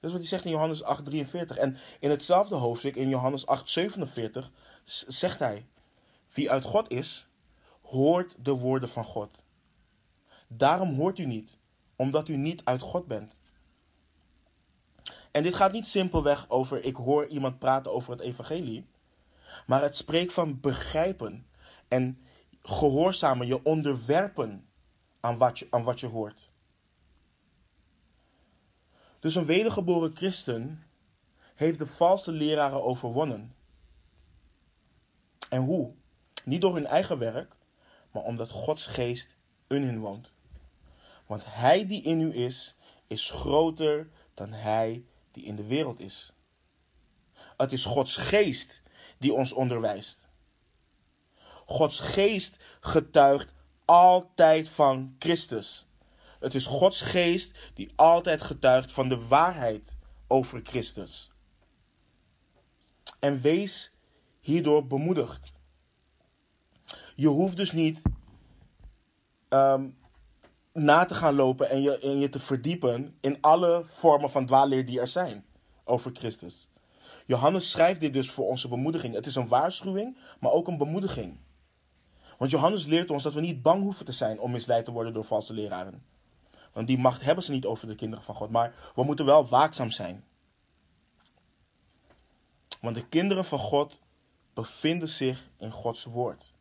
Dat 0.00 0.10
is 0.10 0.16
wat 0.16 0.20
hij 0.20 0.28
zegt 0.28 0.44
in 0.44 0.50
Johannes 0.50 0.82
8, 0.82 1.04
43. 1.04 1.56
En 1.56 1.76
in 2.00 2.10
hetzelfde 2.10 2.54
hoofdstuk, 2.54 2.96
in 2.96 3.08
Johannes 3.08 3.46
8, 3.46 3.68
47, 3.68 4.50
zegt 4.84 5.38
hij: 5.38 5.66
Wie 6.32 6.50
uit 6.50 6.64
God 6.64 6.90
is, 6.90 7.28
hoort 7.82 8.34
de 8.38 8.52
woorden 8.52 8.88
van 8.88 9.04
God. 9.04 9.42
Daarom 10.46 10.94
hoort 10.94 11.18
u 11.18 11.26
niet, 11.26 11.58
omdat 11.96 12.28
u 12.28 12.36
niet 12.36 12.64
uit 12.64 12.80
God 12.80 13.06
bent. 13.06 13.40
En 15.30 15.42
dit 15.42 15.54
gaat 15.54 15.72
niet 15.72 15.88
simpelweg 15.88 16.50
over 16.50 16.84
ik 16.84 16.96
hoor 16.96 17.26
iemand 17.26 17.58
praten 17.58 17.92
over 17.92 18.12
het 18.12 18.20
evangelie, 18.20 18.86
maar 19.66 19.82
het 19.82 19.96
spreekt 19.96 20.32
van 20.32 20.60
begrijpen 20.60 21.46
en 21.88 22.22
gehoorzamen, 22.62 23.46
je 23.46 23.64
onderwerpen 23.64 24.68
aan 25.20 25.38
wat 25.38 25.58
je, 25.58 25.66
aan 25.70 25.82
wat 25.82 26.00
je 26.00 26.06
hoort. 26.06 26.47
Dus 29.18 29.34
een 29.34 29.46
wedergeboren 29.46 30.16
christen 30.16 30.86
heeft 31.54 31.78
de 31.78 31.86
valse 31.86 32.32
leraren 32.32 32.84
overwonnen. 32.84 33.54
En 35.48 35.62
hoe? 35.62 35.92
Niet 36.44 36.60
door 36.60 36.74
hun 36.74 36.86
eigen 36.86 37.18
werk, 37.18 37.56
maar 38.10 38.22
omdat 38.22 38.50
Gods 38.50 38.86
geest 38.86 39.36
in 39.68 39.82
hen 39.82 39.98
woont. 39.98 40.32
Want 41.26 41.42
hij 41.44 41.86
die 41.86 42.02
in 42.02 42.20
u 42.20 42.34
is, 42.34 42.74
is 43.06 43.30
groter 43.30 44.08
dan 44.34 44.52
hij 44.52 45.04
die 45.32 45.44
in 45.44 45.56
de 45.56 45.66
wereld 45.66 46.00
is. 46.00 46.32
Het 47.56 47.72
is 47.72 47.84
Gods 47.84 48.16
geest 48.16 48.82
die 49.18 49.32
ons 49.32 49.52
onderwijst. 49.52 50.26
Gods 51.66 52.00
geest 52.00 52.56
getuigt 52.80 53.52
altijd 53.84 54.68
van 54.68 55.16
Christus. 55.18 55.87
Het 56.40 56.54
is 56.54 56.66
Gods 56.66 57.00
geest 57.00 57.58
die 57.74 57.92
altijd 57.96 58.42
getuigt 58.42 58.92
van 58.92 59.08
de 59.08 59.26
waarheid 59.26 59.96
over 60.26 60.60
Christus. 60.62 61.30
En 63.18 63.40
wees 63.40 63.92
hierdoor 64.40 64.86
bemoedigd. 64.86 65.52
Je 67.14 67.28
hoeft 67.28 67.56
dus 67.56 67.72
niet 67.72 68.02
ehm, 69.48 69.88
na 70.72 71.04
te 71.04 71.14
gaan 71.14 71.34
lopen 71.34 71.70
en 71.70 71.82
je, 71.82 71.98
en 71.98 72.18
je 72.18 72.28
te 72.28 72.38
verdiepen 72.38 73.16
in 73.20 73.40
alle 73.40 73.82
vormen 73.84 74.30
van 74.30 74.46
dwaalleer 74.46 74.86
die 74.86 75.00
er 75.00 75.08
zijn 75.08 75.46
over 75.84 76.10
Christus. 76.14 76.68
Johannes 77.26 77.70
schrijft 77.70 78.00
dit 78.00 78.12
dus 78.12 78.30
voor 78.30 78.46
onze 78.46 78.68
bemoediging. 78.68 79.14
Het 79.14 79.26
is 79.26 79.34
een 79.34 79.48
waarschuwing, 79.48 80.18
maar 80.40 80.52
ook 80.52 80.68
een 80.68 80.78
bemoediging. 80.78 81.38
Want 82.38 82.50
Johannes 82.50 82.86
leert 82.86 83.10
ons 83.10 83.22
dat 83.22 83.34
we 83.34 83.40
niet 83.40 83.62
bang 83.62 83.82
hoeven 83.82 84.04
te 84.04 84.12
zijn 84.12 84.40
om 84.40 84.50
misleid 84.50 84.84
te 84.84 84.92
worden 84.92 85.12
door 85.12 85.24
valse 85.24 85.52
leraren. 85.52 86.02
Want 86.78 86.90
die 86.90 86.98
macht 86.98 87.22
hebben 87.22 87.44
ze 87.44 87.52
niet 87.52 87.66
over 87.66 87.86
de 87.86 87.94
kinderen 87.94 88.24
van 88.24 88.34
God. 88.34 88.50
Maar 88.50 88.74
we 88.94 89.02
moeten 89.02 89.24
wel 89.24 89.48
waakzaam 89.48 89.90
zijn. 89.90 90.24
Want 92.80 92.94
de 92.94 93.06
kinderen 93.06 93.44
van 93.44 93.58
God 93.58 94.00
bevinden 94.54 95.08
zich 95.08 95.48
in 95.56 95.70
Gods 95.70 96.04
woord. 96.04 96.52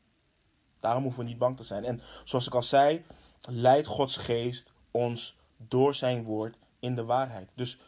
Daarom 0.80 1.04
hoeven 1.04 1.24
we 1.24 1.30
niet 1.30 1.38
bang 1.38 1.58
te 1.58 1.64
zijn. 1.64 1.84
En 1.84 2.02
zoals 2.24 2.48
ik 2.48 2.56
al 2.56 2.64
zei, 2.64 3.06
leidt 3.42 3.88
Gods 3.88 4.18
geest 4.18 4.72
ons 4.92 5.36
door 5.58 5.96
zijn 5.96 6.24
woord 6.24 6.58
in 6.80 6.96
de 6.96 7.04
waarheid. 7.04 7.50
Dus 7.54 7.80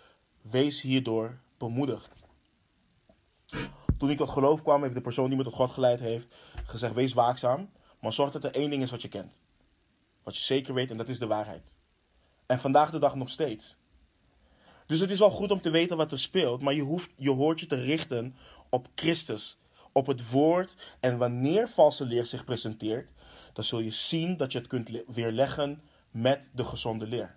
wees 0.41 0.81
hierdoor 0.81 1.39
bemoedigd. 1.57 2.09
Toen 3.97 4.09
ik 4.09 4.17
tot 4.17 4.29
geloof 4.29 4.61
kwam, 4.61 4.81
heeft 4.83 4.95
de 4.95 5.01
persoon 5.01 5.27
die 5.27 5.37
me 5.37 5.43
tot 5.43 5.53
God 5.53 5.71
geleid 5.71 5.99
heeft 5.99 6.33
gezegd: 6.65 6.93
wees 6.93 7.13
waakzaam, 7.13 7.69
maar 7.99 8.13
zorg 8.13 8.31
dat 8.31 8.43
er 8.43 8.55
één 8.55 8.69
ding 8.69 8.81
is 8.81 8.91
wat 8.91 9.01
je 9.01 9.07
kent. 9.07 9.39
Wat 10.23 10.37
je 10.37 10.43
zeker 10.43 10.73
weet 10.73 10.91
en 10.91 10.97
dat 10.97 11.09
is 11.09 11.19
de 11.19 11.27
waarheid. 11.27 11.77
En 12.49 12.59
vandaag 12.59 12.91
de 12.91 12.99
dag 12.99 13.15
nog 13.15 13.29
steeds. 13.29 13.77
Dus 14.85 14.99
het 14.99 15.09
is 15.09 15.19
wel 15.19 15.29
goed 15.29 15.51
om 15.51 15.61
te 15.61 15.69
weten 15.69 15.97
wat 15.97 16.11
er 16.11 16.19
speelt, 16.19 16.61
maar 16.61 16.73
je, 16.73 16.81
hoeft, 16.81 17.11
je 17.15 17.29
hoort 17.29 17.59
je 17.59 17.65
te 17.65 17.75
richten 17.75 18.35
op 18.69 18.87
Christus, 18.95 19.57
op 19.91 20.07
het 20.07 20.29
woord. 20.29 20.75
En 20.99 21.17
wanneer 21.17 21.69
valse 21.69 22.05
leer 22.05 22.25
zich 22.25 22.43
presenteert, 22.43 23.09
dan 23.53 23.63
zul 23.63 23.79
je 23.79 23.91
zien 23.91 24.37
dat 24.37 24.51
je 24.51 24.57
het 24.57 24.67
kunt 24.67 25.03
weerleggen 25.07 25.81
met 26.11 26.49
de 26.53 26.63
gezonde 26.63 27.07
leer. 27.07 27.35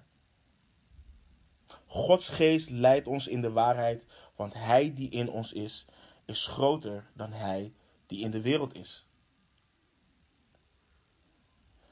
Gods 1.87 2.29
geest 2.29 2.71
leidt 2.71 3.07
ons 3.07 3.27
in 3.27 3.41
de 3.41 3.51
waarheid, 3.51 4.07
want 4.37 4.55
Hij 4.55 4.95
die 4.95 5.09
in 5.09 5.31
ons 5.31 5.53
is, 5.53 5.87
is 6.25 6.47
groter 6.47 7.11
dan 7.15 7.33
Hij 7.33 7.73
die 8.07 8.21
in 8.21 8.31
de 8.31 8.41
wereld 8.41 8.75
is. 8.75 9.07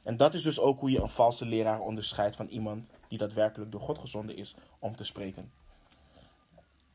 En 0.03 0.16
dat 0.16 0.35
is 0.35 0.43
dus 0.43 0.61
ook 0.61 0.81
hoe 0.81 0.91
je 0.91 1.01
een 1.01 1.09
valse 1.09 1.45
leraar 1.45 1.81
onderscheidt 1.81 2.37
van 2.37 2.47
iemand 2.47 2.91
die 3.11 3.18
daadwerkelijk 3.18 3.72
door 3.72 3.80
God 3.80 3.98
gezonden 3.98 4.36
is 4.36 4.54
om 4.78 4.96
te 4.96 5.04
spreken. 5.04 5.52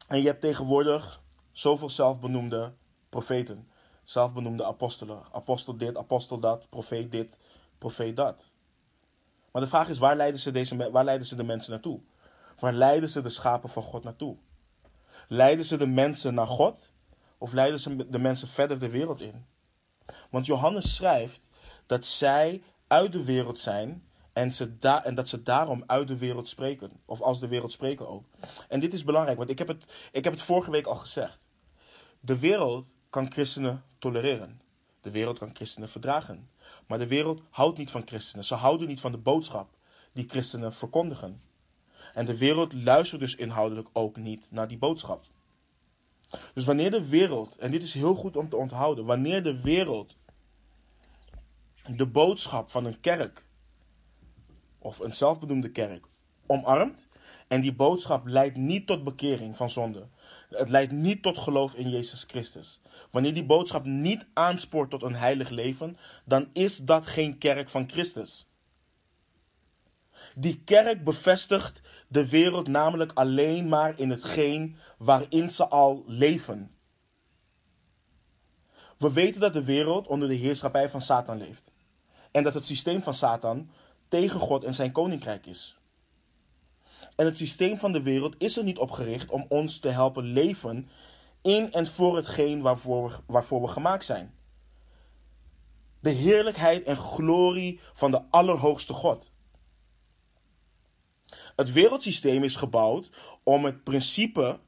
En 0.07 0.21
je 0.21 0.27
hebt 0.27 0.41
tegenwoordig 0.41 1.21
zoveel 1.51 1.89
zelfbenoemde 1.89 2.73
profeten, 3.09 3.67
zelfbenoemde 4.03 4.65
apostelen. 4.65 5.23
Apostel 5.31 5.77
dit, 5.77 5.97
apostel 5.97 6.39
dat, 6.39 6.69
profeet 6.69 7.11
dit, 7.11 7.37
profeet 7.77 8.15
dat. 8.15 8.51
Maar 9.51 9.61
de 9.61 9.67
vraag 9.67 9.89
is, 9.89 9.97
waar 9.97 10.15
leiden 10.15 10.39
ze, 10.39 10.51
deze, 10.51 10.91
waar 10.91 11.03
leiden 11.03 11.27
ze 11.27 11.35
de 11.35 11.43
mensen 11.43 11.71
naartoe? 11.71 11.99
Waar 12.59 12.73
leiden 12.73 13.09
ze 13.09 13.21
de 13.21 13.29
schapen 13.29 13.69
van 13.69 13.83
God 13.83 14.03
naartoe? 14.03 14.37
Leiden 15.27 15.65
ze 15.65 15.77
de 15.77 15.87
mensen 15.87 16.33
naar 16.33 16.47
God? 16.47 16.91
Of 17.37 17.53
leiden 17.53 17.79
ze 17.79 18.09
de 18.09 18.19
mensen 18.19 18.47
verder 18.47 18.79
de 18.79 18.89
wereld 18.89 19.21
in? 19.21 19.45
Want 20.29 20.45
Johannes 20.45 20.95
schrijft 20.95 21.49
dat 21.85 22.05
zij 22.05 22.63
uit 22.87 23.11
de 23.11 23.23
wereld 23.23 23.59
zijn 23.59 24.07
en, 24.35 24.51
ze 24.51 24.77
da 24.77 25.03
en 25.03 25.15
dat 25.15 25.27
ze 25.27 25.43
daarom 25.43 25.83
uit 25.85 26.07
de 26.07 26.17
wereld 26.17 26.47
spreken. 26.47 26.91
Of 27.05 27.21
als 27.21 27.39
de 27.39 27.47
wereld 27.47 27.71
spreken 27.71 28.07
ook. 28.07 28.25
En 28.69 28.79
dit 28.79 28.93
is 28.93 29.03
belangrijk, 29.03 29.37
want 29.37 29.49
ik 29.49 29.57
heb, 29.57 29.67
het, 29.67 29.93
ik 30.11 30.23
heb 30.23 30.33
het 30.33 30.41
vorige 30.41 30.71
week 30.71 30.85
al 30.85 30.95
gezegd. 30.95 31.47
De 32.19 32.39
wereld 32.39 32.89
kan 33.09 33.31
christenen 33.31 33.83
tolereren. 33.99 34.61
De 35.01 35.11
wereld 35.11 35.37
kan 35.37 35.49
christenen 35.53 35.89
verdragen. 35.89 36.49
Maar 36.87 36.99
de 36.99 37.07
wereld 37.07 37.41
houdt 37.49 37.77
niet 37.77 37.91
van 37.91 38.01
christenen. 38.05 38.45
Ze 38.45 38.55
houden 38.55 38.87
niet 38.87 38.99
van 38.99 39.11
de 39.11 39.17
boodschap 39.17 39.69
die 40.11 40.29
christenen 40.29 40.73
verkondigen. 40.73 41.41
En 42.13 42.25
de 42.25 42.37
wereld 42.37 42.73
luistert 42.73 43.21
dus 43.21 43.35
inhoudelijk 43.35 43.87
ook 43.93 44.17
niet 44.17 44.47
naar 44.51 44.67
die 44.67 44.77
boodschap. 44.77 45.25
Dus 46.53 46.65
wanneer 46.65 46.91
de 46.91 47.07
wereld, 47.07 47.57
en 47.57 47.71
dit 47.71 47.83
is 47.83 47.93
heel 47.93 48.15
goed 48.15 48.37
om 48.37 48.49
te 48.49 48.55
onthouden, 48.55 49.05
wanneer 49.05 49.43
de 49.43 49.61
wereld 49.61 50.17
de 51.87 52.05
boodschap 52.05 52.71
van 52.71 52.85
een 52.85 52.99
kerk 52.99 53.43
of 54.85 54.99
een 54.99 55.13
zelfbenoemde 55.13 55.69
kerk 55.69 56.05
omarmt 56.45 57.07
en 57.47 57.61
die 57.61 57.73
boodschap 57.73 58.27
leidt 58.27 58.57
niet 58.57 58.87
tot 58.87 59.03
bekering 59.03 59.57
van 59.57 59.69
zonde. 59.69 60.07
Het 60.49 60.69
leidt 60.69 60.91
niet 60.91 61.21
tot 61.21 61.37
geloof 61.37 61.73
in 61.73 61.89
Jezus 61.89 62.23
Christus. 62.27 62.79
Wanneer 63.11 63.33
die 63.33 63.45
boodschap 63.45 63.85
niet 63.85 64.25
aanspoort 64.33 64.89
tot 64.89 65.03
een 65.03 65.15
heilig 65.15 65.49
leven, 65.49 65.97
dan 66.25 66.49
is 66.53 66.77
dat 66.77 67.07
geen 67.07 67.37
kerk 67.37 67.69
van 67.69 67.89
Christus. 67.89 68.47
Die 70.35 70.61
kerk 70.63 71.03
bevestigt 71.03 71.81
de 72.07 72.29
wereld 72.29 72.67
namelijk 72.67 73.11
alleen 73.13 73.67
maar 73.67 73.99
in 73.99 74.09
hetgeen 74.09 74.77
waarin 74.97 75.49
ze 75.49 75.67
al 75.67 76.03
leven. 76.07 76.71
We 78.97 79.11
weten 79.11 79.41
dat 79.41 79.53
de 79.53 79.63
wereld 79.63 80.07
onder 80.07 80.27
de 80.27 80.35
heerschappij 80.35 80.89
van 80.89 81.01
Satan 81.01 81.37
leeft. 81.37 81.71
En 82.31 82.43
dat 82.43 82.53
het 82.53 82.65
systeem 82.65 83.01
van 83.01 83.13
Satan 83.13 83.69
tegen 84.15 84.39
God 84.39 84.63
en 84.63 84.73
zijn 84.73 84.91
koninkrijk 84.91 85.45
is. 85.45 85.77
En 87.15 87.25
het 87.25 87.37
systeem 87.37 87.77
van 87.77 87.91
de 87.91 88.01
wereld 88.01 88.35
is 88.37 88.57
er 88.57 88.63
niet 88.63 88.77
op 88.77 88.91
gericht 88.91 89.29
om 89.29 89.45
ons 89.49 89.79
te 89.79 89.89
helpen 89.89 90.23
leven 90.23 90.89
in 91.41 91.71
en 91.71 91.87
voor 91.87 92.15
hetgeen 92.15 92.61
waarvoor 92.61 93.09
we, 93.09 93.15
waarvoor 93.25 93.61
we 93.61 93.67
gemaakt 93.67 94.05
zijn. 94.05 94.33
De 95.99 96.09
heerlijkheid 96.09 96.83
en 96.83 96.97
glorie 96.97 97.79
van 97.93 98.11
de 98.11 98.21
Allerhoogste 98.29 98.93
God. 98.93 99.31
Het 101.55 101.71
wereldsysteem 101.71 102.43
is 102.43 102.55
gebouwd 102.55 103.09
om 103.43 103.65
het 103.65 103.83
principe 103.83 104.59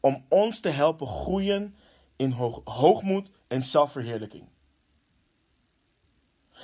om 0.00 0.24
ons 0.28 0.60
te 0.60 0.68
helpen 0.68 1.06
groeien 1.06 1.76
in 2.16 2.30
hoogmoed 2.64 3.30
en 3.48 3.62
zelfverheerlijking. 3.62 4.48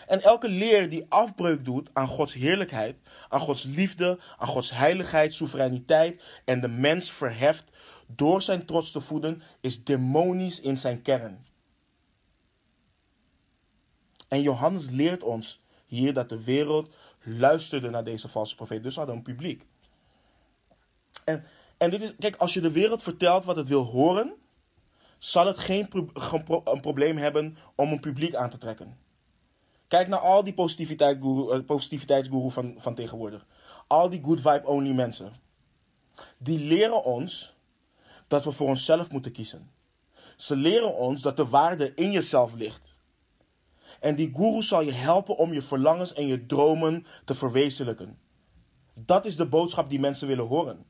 En 0.07 0.23
elke 0.23 0.49
leer 0.49 0.89
die 0.89 1.07
afbreuk 1.09 1.65
doet 1.65 1.89
aan 1.93 2.09
Gods 2.09 2.35
heerlijkheid, 2.35 2.97
aan 3.29 3.41
Gods 3.41 3.65
liefde, 3.65 4.19
aan 4.37 4.49
Gods 4.49 4.71
heiligheid, 4.71 5.35
soevereiniteit 5.35 6.23
en 6.45 6.61
de 6.61 6.69
mens 6.69 7.13
verheft 7.13 7.65
door 8.07 8.43
zijn 8.43 8.67
trots 8.67 8.93
te 8.93 9.01
voeden, 9.01 9.43
is 9.61 9.85
demonisch 9.85 10.61
in 10.61 10.79
zijn 10.79 11.03
kern. 11.03 11.47
En 14.29 14.43
Johannes 14.43 14.91
leert 14.91 15.23
ons 15.23 15.61
hier 15.87 16.13
dat 16.13 16.29
de 16.29 16.45
wereld 16.45 16.95
luisterde 17.23 17.91
naar 17.91 18.05
deze 18.05 18.29
valse 18.29 18.55
profeet. 18.55 18.83
Dus 18.83 18.97
hadden 18.97 19.15
een 19.15 19.23
publiek. 19.23 19.67
En, 21.25 21.45
en 21.77 21.91
dit 21.91 22.03
is, 22.03 22.15
kijk, 22.19 22.37
als 22.37 22.55
je 22.55 22.61
de 22.61 22.71
wereld 22.71 23.03
vertelt 23.03 23.45
wat 23.45 23.57
het 23.57 23.69
wil 23.69 23.85
horen, 23.85 24.35
zal 25.19 25.47
het 25.47 25.59
geen 25.59 25.89
een 26.65 26.81
probleem 26.81 27.17
hebben 27.17 27.57
om 27.75 27.93
een 27.93 28.01
publiek 28.01 28.35
aan 28.35 28.51
te 28.51 28.59
trekken. 28.59 28.99
Kijk 29.91 30.09
naar 30.09 30.19
al 30.19 30.45
die 30.45 30.55
positiviteit 30.55 31.25
uh, 31.25 31.59
positiviteitsguru 31.67 32.51
van, 32.51 32.75
van 32.79 32.95
tegenwoordig. 32.95 33.47
Al 33.87 34.09
die 34.09 34.23
good 34.23 34.41
vibe 34.41 34.67
only 34.67 34.93
mensen. 34.93 35.33
Die 36.39 36.59
leren 36.59 37.05
ons 37.05 37.55
dat 38.27 38.45
we 38.45 38.53
voor 38.53 38.69
onszelf 38.69 39.11
moeten 39.11 39.33
kiezen. 39.33 39.71
Ze 40.37 40.57
leren 40.57 40.97
ons 40.97 41.23
dat 41.23 41.37
de 41.37 41.47
waarde 41.47 41.95
in 41.95 42.11
jezelf 42.11 42.55
ligt. 42.55 42.95
En 44.01 44.15
die 44.15 44.31
guru 44.35 44.63
zal 44.63 44.81
je 44.81 44.93
helpen 44.93 45.37
om 45.37 45.53
je 45.53 45.63
verlangens 45.63 46.13
en 46.13 46.27
je 46.27 46.47
dromen 46.47 47.07
te 47.25 47.35
verwezenlijken. 47.35 48.19
Dat 48.95 49.25
is 49.25 49.37
de 49.37 49.47
boodschap 49.47 49.91
die 49.91 50.01
mensen 50.01 50.29
willen 50.29 50.47
horen. 50.47 50.85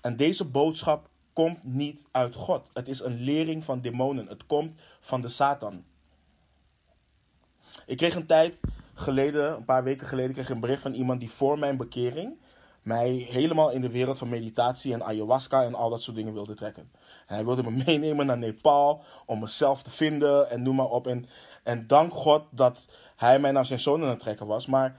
En 0.00 0.16
deze 0.16 0.44
boodschap 0.44 1.08
komt 1.32 1.64
niet 1.64 2.06
uit 2.10 2.34
God. 2.34 2.70
Het 2.72 2.88
is 2.88 3.00
een 3.00 3.20
lering 3.20 3.64
van 3.64 3.80
demonen. 3.80 4.26
Het 4.26 4.46
komt 4.46 4.80
van 5.00 5.20
de 5.20 5.28
Satan. 5.28 5.84
Ik 7.86 7.96
kreeg 7.96 8.14
een 8.14 8.26
tijd 8.26 8.58
geleden, 8.94 9.56
een 9.56 9.64
paar 9.64 9.84
weken 9.84 10.06
geleden, 10.06 10.32
kreeg 10.32 10.50
een 10.50 10.60
bericht 10.60 10.82
van 10.82 10.94
iemand 10.94 11.20
die 11.20 11.30
voor 11.30 11.58
mijn 11.58 11.76
bekering 11.76 12.36
mij 12.84 13.10
helemaal 13.10 13.70
in 13.70 13.80
de 13.80 13.90
wereld 13.90 14.18
van 14.18 14.28
meditatie 14.28 14.92
en 14.92 15.04
ayahuasca 15.04 15.62
en 15.62 15.74
al 15.74 15.90
dat 15.90 16.02
soort 16.02 16.16
dingen 16.16 16.32
wilde 16.32 16.54
trekken. 16.54 16.90
En 17.26 17.34
hij 17.34 17.44
wilde 17.44 17.62
me 17.62 17.70
meenemen 17.86 18.26
naar 18.26 18.38
Nepal 18.38 19.04
om 19.26 19.40
mezelf 19.40 19.82
te 19.82 19.90
vinden 19.90 20.50
en 20.50 20.62
noem 20.62 20.76
maar 20.76 20.90
op. 20.90 21.06
En, 21.06 21.86
dank 21.86 22.12
God 22.12 22.42
dat 22.50 22.86
hij 23.16 23.38
mij 23.38 23.50
naar 23.50 23.66
zijn 23.66 23.80
zoon 23.80 24.02
aan 24.02 24.08
het 24.08 24.20
trekken 24.20 24.46
was. 24.46 24.66
Maar 24.66 24.96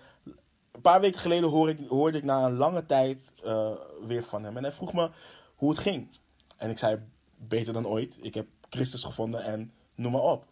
een 0.71 0.81
paar 0.81 1.01
weken 1.01 1.19
geleden 1.19 1.49
hoorde 1.49 1.71
ik, 1.71 1.87
hoorde 1.87 2.17
ik 2.17 2.23
na 2.23 2.45
een 2.45 2.57
lange 2.57 2.85
tijd 2.85 3.31
uh, 3.45 3.71
weer 4.07 4.23
van 4.23 4.43
hem. 4.43 4.57
En 4.57 4.63
hij 4.63 4.71
vroeg 4.71 4.93
me 4.93 5.09
hoe 5.55 5.69
het 5.69 5.79
ging. 5.79 6.17
En 6.57 6.69
ik 6.69 6.77
zei, 6.77 6.99
beter 7.35 7.73
dan 7.73 7.87
ooit. 7.87 8.17
Ik 8.21 8.33
heb 8.33 8.47
Christus 8.69 9.03
gevonden 9.03 9.43
en 9.43 9.71
noem 9.95 10.11
maar 10.11 10.21
op. 10.21 10.45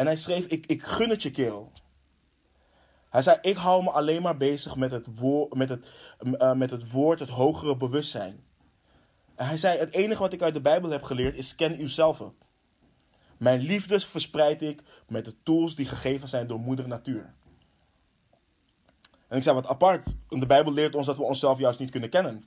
En 0.00 0.06
hij 0.06 0.16
schreef, 0.16 0.46
ik, 0.46 0.66
ik 0.66 0.82
gun 0.82 1.10
het 1.10 1.22
je 1.22 1.30
kerel. 1.30 1.72
Hij 3.10 3.22
zei, 3.22 3.38
ik 3.40 3.56
hou 3.56 3.82
me 3.82 3.90
alleen 3.90 4.22
maar 4.22 4.36
bezig 4.36 4.76
met 4.76 4.90
het, 4.90 5.06
woord, 5.16 5.54
met 5.54 5.68
het, 5.68 5.86
uh, 6.22 6.52
met 6.52 6.70
het 6.70 6.90
woord, 6.90 7.18
het 7.18 7.28
hogere 7.28 7.76
bewustzijn. 7.76 8.44
En 9.34 9.46
hij 9.46 9.56
zei, 9.56 9.78
het 9.78 9.92
enige 9.92 10.20
wat 10.20 10.32
ik 10.32 10.42
uit 10.42 10.54
de 10.54 10.60
Bijbel 10.60 10.90
heb 10.90 11.02
geleerd 11.02 11.36
is 11.36 11.54
ken 11.54 11.82
uzelf. 11.82 12.22
Mijn 13.36 13.60
liefdes 13.60 14.04
verspreid 14.04 14.62
ik 14.62 14.82
met 15.08 15.24
de 15.24 15.34
tools 15.42 15.74
die 15.74 15.86
gegeven 15.86 16.28
zijn 16.28 16.46
door 16.46 16.60
moeder 16.60 16.88
natuur. 16.88 17.34
En 19.28 19.36
ik 19.36 19.42
zei, 19.42 19.54
wat 19.54 19.66
apart. 19.66 20.14
De 20.28 20.46
Bijbel 20.46 20.72
leert 20.72 20.94
ons 20.94 21.06
dat 21.06 21.16
we 21.16 21.22
onszelf 21.22 21.58
juist 21.58 21.78
niet 21.78 21.90
kunnen 21.90 22.10
kennen. 22.10 22.44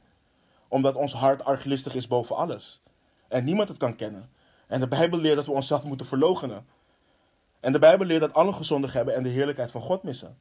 Omdat 0.67 0.95
ons 0.95 1.13
hart 1.13 1.43
arglistig 1.43 1.95
is 1.95 2.07
boven 2.07 2.35
alles. 2.35 2.81
En 3.27 3.43
niemand 3.43 3.69
het 3.69 3.77
kan 3.77 3.95
kennen. 3.95 4.29
En 4.67 4.79
de 4.79 4.87
Bijbel 4.87 5.19
leert 5.19 5.35
dat 5.35 5.45
we 5.45 5.51
onszelf 5.51 5.83
moeten 5.83 6.05
verloochenen. 6.05 6.65
En 7.63 7.71
de 7.71 7.79
Bijbel 7.79 8.05
leert 8.05 8.21
dat 8.21 8.33
alle 8.33 8.53
gezondig 8.53 8.93
hebben 8.93 9.15
en 9.15 9.23
de 9.23 9.29
heerlijkheid 9.29 9.71
van 9.71 9.81
God 9.81 10.03
missen. 10.03 10.37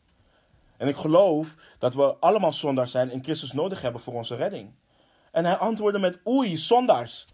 En 0.77 0.89
ik 0.89 0.97
geloof 0.97 1.57
dat 1.79 1.95
we 1.95 2.17
allemaal 2.17 2.53
zondaars 2.53 2.91
zijn 2.91 3.11
en 3.11 3.23
Christus 3.23 3.53
nodig 3.53 3.81
hebben 3.81 4.01
voor 4.01 4.15
onze 4.15 4.35
redding. 4.35 4.75
En 5.31 5.45
hij 5.45 5.57
antwoordde 5.57 5.99
met 5.99 6.21
oei, 6.27 6.57
zondaars. 6.57 7.27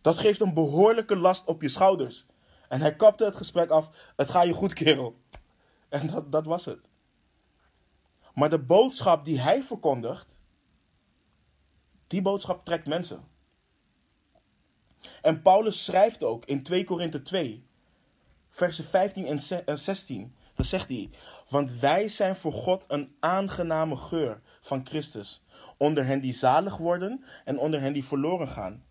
Dat 0.00 0.18
geeft 0.18 0.40
een 0.40 0.54
behoorlijke 0.54 1.16
last 1.16 1.46
op 1.46 1.62
je 1.62 1.68
schouders. 1.68 2.26
En 2.68 2.80
hij 2.80 2.96
kapte 2.96 3.24
het 3.24 3.36
gesprek 3.36 3.70
af. 3.70 3.90
Het 4.16 4.30
gaat 4.30 4.44
je 4.44 4.52
goed, 4.52 4.72
kerel. 4.72 5.16
En 5.88 6.06
dat, 6.06 6.32
dat 6.32 6.44
was 6.44 6.64
het. 6.64 6.88
Maar 8.34 8.50
de 8.50 8.58
boodschap 8.58 9.24
die 9.24 9.40
hij 9.40 9.62
verkondigt, 9.62 10.38
die 12.06 12.22
boodschap 12.22 12.64
trekt 12.64 12.86
mensen. 12.86 13.28
En 15.22 15.42
Paulus 15.42 15.84
schrijft 15.84 16.22
ook 16.22 16.44
in 16.44 16.62
2 16.62 16.84
Korinthe 16.84 17.22
2, 17.22 17.66
versen 18.54 18.84
15 18.84 19.26
en 19.66 19.78
16. 19.78 20.34
Dan 20.54 20.64
zegt 20.64 20.88
hij: 20.88 21.10
Want 21.48 21.78
wij 21.78 22.08
zijn 22.08 22.36
voor 22.36 22.52
God 22.52 22.84
een 22.88 23.16
aangename 23.20 23.96
geur 23.96 24.40
van 24.60 24.86
Christus. 24.86 25.42
Onder 25.76 26.04
hen 26.06 26.20
die 26.20 26.32
zalig 26.32 26.76
worden 26.76 27.24
en 27.44 27.58
onder 27.58 27.80
hen 27.80 27.92
die 27.92 28.04
verloren 28.04 28.48
gaan. 28.48 28.84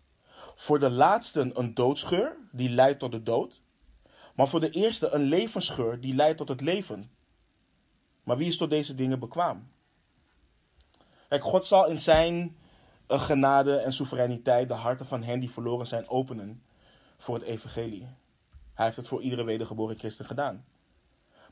Voor 0.54 0.78
de 0.78 0.90
laatsten 0.90 1.58
een 1.58 1.74
doodsgeur, 1.74 2.36
die 2.52 2.70
leidt 2.70 2.98
tot 2.98 3.12
de 3.12 3.22
dood. 3.22 3.62
Maar 4.34 4.48
voor 4.48 4.60
de 4.60 4.70
eerste 4.70 5.10
een 5.10 5.22
levensgeur, 5.22 6.00
die 6.00 6.14
leidt 6.14 6.38
tot 6.38 6.48
het 6.48 6.60
leven. 6.60 7.10
Maar 8.22 8.36
wie 8.36 8.48
is 8.48 8.56
tot 8.56 8.70
deze 8.70 8.94
dingen 8.94 9.18
bekwaam? 9.18 9.68
Kijk, 11.28 11.42
God 11.42 11.66
zal 11.66 11.86
in 11.86 11.98
zijn 11.98 12.56
eh, 13.06 13.20
genade 13.20 13.76
en 13.76 13.92
soevereiniteit 13.92 14.68
de 14.68 14.74
harten 14.74 15.06
van 15.06 15.22
hen 15.22 15.40
die 15.40 15.50
verloren 15.50 15.86
zijn 15.86 16.08
openen 16.08 16.62
voor 17.18 17.34
het 17.34 17.44
evangelie. 17.44 18.08
Hij 18.74 18.84
heeft 18.84 18.96
het 18.96 19.08
voor 19.08 19.22
iedere 19.22 19.44
wedergeboren 19.44 19.98
christen 19.98 20.24
gedaan. 20.24 20.64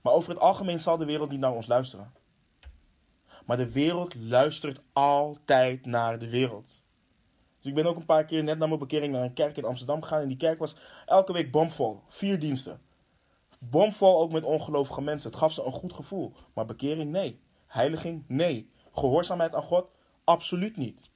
Maar 0.03 0.13
over 0.13 0.31
het 0.31 0.39
algemeen 0.39 0.81
zal 0.81 0.97
de 0.97 1.05
wereld 1.05 1.31
niet 1.31 1.41
naar 1.41 1.55
ons 1.55 1.67
luisteren. 1.67 2.13
Maar 3.47 3.57
de 3.57 3.73
wereld 3.73 4.15
luistert 4.15 4.81
altijd 4.93 5.87
naar 5.87 6.19
de 6.19 6.29
wereld. 6.31 6.83
Dus 7.61 7.71
ik 7.71 7.75
ben 7.75 7.87
ook 7.87 7.97
een 7.97 8.05
paar 8.05 8.25
keer 8.25 8.45
net 8.45 8.59
na 8.59 8.67
mijn 8.67 8.79
bekering 8.79 9.13
naar 9.13 9.23
een 9.23 9.33
kerk 9.33 9.57
in 9.57 9.65
Amsterdam 9.65 10.03
gegaan. 10.03 10.21
En 10.21 10.29
die 10.29 10.37
kerk 10.37 10.59
was 10.59 10.77
elke 11.07 11.33
week 11.33 11.51
bomvol. 11.51 12.01
Vier 12.09 12.39
diensten. 12.39 12.81
Bomvol 13.59 14.21
ook 14.21 14.33
met 14.33 14.45
ongelovige 14.45 15.03
mensen. 15.03 15.31
Het 15.31 15.39
gaf 15.39 15.53
ze 15.53 15.65
een 15.65 15.73
goed 15.73 15.93
gevoel. 15.93 16.33
Maar 16.55 16.65
bekering, 16.65 17.11
nee. 17.11 17.41
Heiliging, 17.67 18.25
nee. 18.27 18.71
Gehoorzaamheid 18.93 19.55
aan 19.55 19.63
God, 19.63 19.91
absoluut 20.25 20.77
niet. 20.77 21.11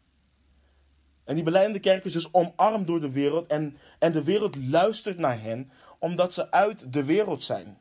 En 1.24 1.34
die 1.34 1.44
beleidende 1.44 1.80
kerk 1.80 2.04
is 2.04 2.12
dus 2.12 2.32
omarmd 2.32 2.86
door 2.86 3.00
de 3.00 3.10
wereld. 3.10 3.46
En, 3.46 3.76
en 3.98 4.12
de 4.12 4.24
wereld 4.24 4.56
luistert 4.56 5.18
naar 5.18 5.40
hen 5.40 5.70
omdat 5.98 6.34
ze 6.34 6.50
uit 6.50 6.92
de 6.92 7.04
wereld 7.04 7.42
zijn. 7.42 7.78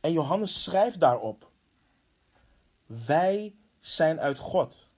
En 0.00 0.12
Johannes 0.12 0.62
schrijft 0.62 1.00
daarop. 1.00 1.50
Wij 2.86 3.54
zijn 3.78 4.20
uit 4.20 4.38
God. 4.38 4.88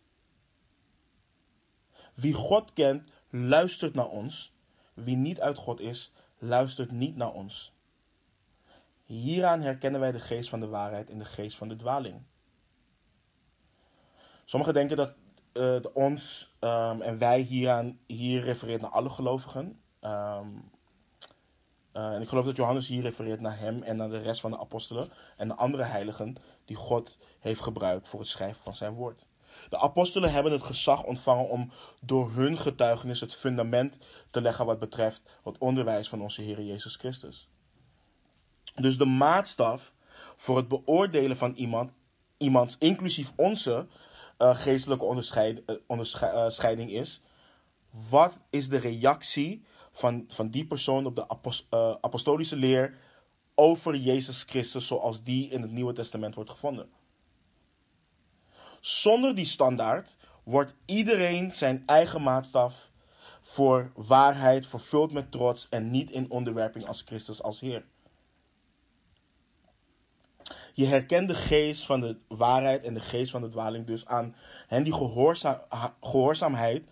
Wie 2.14 2.34
God 2.34 2.72
kent, 2.72 3.10
luistert 3.30 3.94
naar 3.94 4.08
ons. 4.08 4.54
Wie 4.94 5.16
niet 5.16 5.40
uit 5.40 5.56
God 5.56 5.80
is, 5.80 6.12
luistert 6.38 6.90
niet 6.90 7.16
naar 7.16 7.32
ons. 7.32 7.74
Hieraan 9.04 9.60
herkennen 9.60 10.00
wij 10.00 10.12
de 10.12 10.20
geest 10.20 10.48
van 10.48 10.60
de 10.60 10.66
waarheid 10.66 11.10
en 11.10 11.18
de 11.18 11.24
geest 11.24 11.56
van 11.56 11.68
de 11.68 11.76
dwaling. 11.76 12.22
Sommigen 14.44 14.74
denken 14.74 14.96
dat 14.96 15.14
uh, 15.52 15.76
ons 15.92 16.52
um, 16.60 17.02
en 17.02 17.18
wij 17.18 17.40
hieraan, 17.40 17.98
hier 18.06 18.42
refereert 18.42 18.80
naar 18.80 18.90
alle 18.90 19.10
gelovigen. 19.10 19.80
Um, 20.00 20.70
uh, 21.96 22.14
en 22.14 22.22
ik 22.22 22.28
geloof 22.28 22.44
dat 22.44 22.56
Johannes 22.56 22.88
hier 22.88 23.02
refereert 23.02 23.40
naar 23.40 23.58
hem 23.58 23.82
en 23.82 23.96
naar 23.96 24.08
de 24.08 24.18
rest 24.18 24.40
van 24.40 24.50
de 24.50 24.58
apostelen 24.58 25.08
en 25.36 25.48
de 25.48 25.54
andere 25.54 25.82
heiligen 25.82 26.36
die 26.64 26.76
God 26.76 27.18
heeft 27.38 27.60
gebruikt 27.60 28.08
voor 28.08 28.20
het 28.20 28.28
schrijven 28.28 28.62
van 28.62 28.74
zijn 28.74 28.92
woord. 28.92 29.26
De 29.68 29.78
apostelen 29.78 30.32
hebben 30.32 30.52
het 30.52 30.62
gezag 30.62 31.04
ontvangen 31.04 31.48
om 31.48 31.72
door 32.00 32.32
hun 32.32 32.58
getuigenis 32.58 33.20
het 33.20 33.36
fundament 33.36 33.98
te 34.30 34.40
leggen 34.40 34.66
wat 34.66 34.78
betreft 34.78 35.22
het 35.44 35.58
onderwijs 35.58 36.08
van 36.08 36.22
onze 36.22 36.42
Heer 36.42 36.62
Jezus 36.62 36.96
Christus. 36.96 37.48
Dus 38.74 38.98
de 38.98 39.04
maatstaf 39.04 39.92
voor 40.36 40.56
het 40.56 40.68
beoordelen 40.68 41.36
van 41.36 41.52
iemand, 41.52 41.92
iemands, 42.36 42.76
inclusief 42.78 43.32
onze 43.36 43.86
uh, 44.38 44.56
geestelijke 44.56 45.04
onderscheiding 45.86 46.90
is: 46.90 47.20
wat 48.10 48.40
is 48.50 48.68
de 48.68 48.78
reactie 48.78 49.64
van, 49.96 50.24
van 50.28 50.48
die 50.48 50.66
persoon 50.66 51.06
op 51.06 51.16
de 51.16 51.26
uh, 51.70 51.94
apostolische 52.00 52.56
leer 52.56 52.94
over 53.54 53.96
Jezus 53.96 54.42
Christus 54.42 54.86
zoals 54.86 55.22
die 55.22 55.48
in 55.48 55.62
het 55.62 55.70
Nieuwe 55.70 55.92
Testament 55.92 56.34
wordt 56.34 56.50
gevonden. 56.50 56.88
Zonder 58.80 59.34
die 59.34 59.44
standaard 59.44 60.16
wordt 60.42 60.74
iedereen 60.84 61.52
zijn 61.52 61.82
eigen 61.86 62.22
maatstaf 62.22 62.90
voor 63.42 63.92
waarheid 63.94 64.66
vervuld 64.66 65.12
met 65.12 65.30
trots 65.32 65.66
en 65.70 65.90
niet 65.90 66.10
in 66.10 66.30
onderwerping 66.30 66.86
als 66.86 67.02
Christus 67.02 67.42
als 67.42 67.60
Heer. 67.60 67.84
Je 70.74 70.86
herkent 70.86 71.28
de 71.28 71.34
geest 71.34 71.86
van 71.86 72.00
de 72.00 72.18
waarheid 72.28 72.84
en 72.84 72.94
de 72.94 73.00
geest 73.00 73.30
van 73.30 73.40
de 73.40 73.48
dwaling 73.48 73.86
dus 73.86 74.06
aan 74.06 74.36
hen 74.66 74.82
die 74.82 74.92
gehoorzaam, 74.92 75.60
gehoorzaamheid 76.00 76.84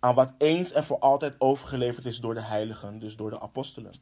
aan 0.00 0.14
wat 0.14 0.30
eens 0.38 0.72
en 0.72 0.84
voor 0.84 0.98
altijd 0.98 1.34
overgeleverd 1.38 2.06
is 2.06 2.20
door 2.20 2.34
de 2.34 2.42
heiligen, 2.42 2.98
dus 2.98 3.16
door 3.16 3.30
de 3.30 3.40
apostelen. 3.40 3.92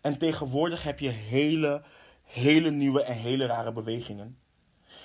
En 0.00 0.18
tegenwoordig 0.18 0.82
heb 0.82 0.98
je 0.98 1.08
hele, 1.08 1.82
hele 2.22 2.70
nieuwe 2.70 3.02
en 3.02 3.16
hele 3.16 3.46
rare 3.46 3.72
bewegingen. 3.72 4.38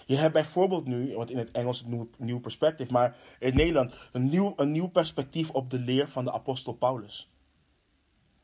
Je 0.05 0.15
hebt 0.15 0.33
bijvoorbeeld 0.33 0.85
nu, 0.85 1.15
want 1.15 1.29
in 1.29 1.37
het 1.37 1.51
Engels 1.51 1.79
het 1.79 2.19
nieuw, 2.19 2.39
perspectief, 2.39 2.89
maar 2.89 3.15
in 3.39 3.55
Nederland 3.55 3.93
een 4.11 4.29
nieuw, 4.29 4.53
een 4.55 4.71
nieuw 4.71 4.87
perspectief 4.87 5.49
op 5.49 5.69
de 5.69 5.79
leer 5.79 6.07
van 6.07 6.23
de 6.23 6.31
apostel 6.31 6.73
Paulus. 6.73 7.31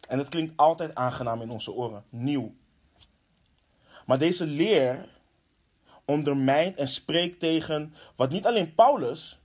En 0.08 0.18
het 0.18 0.30
klinkt 0.30 0.54
altijd 0.56 0.96
aangenaam 0.96 1.42
in 1.42 1.50
onze 1.50 1.72
oren, 1.72 2.04
nieuw. 2.10 2.56
Maar 4.06 4.20
deze 4.20 4.46
leer 4.46 5.10
ondermijnt 6.06 6.78
en 6.78 6.88
spreekt 6.88 7.40
tegen 7.40 7.94
wat 8.16 8.30
niet 8.30 8.46
alleen 8.46 8.76
Paulus, 8.76 9.40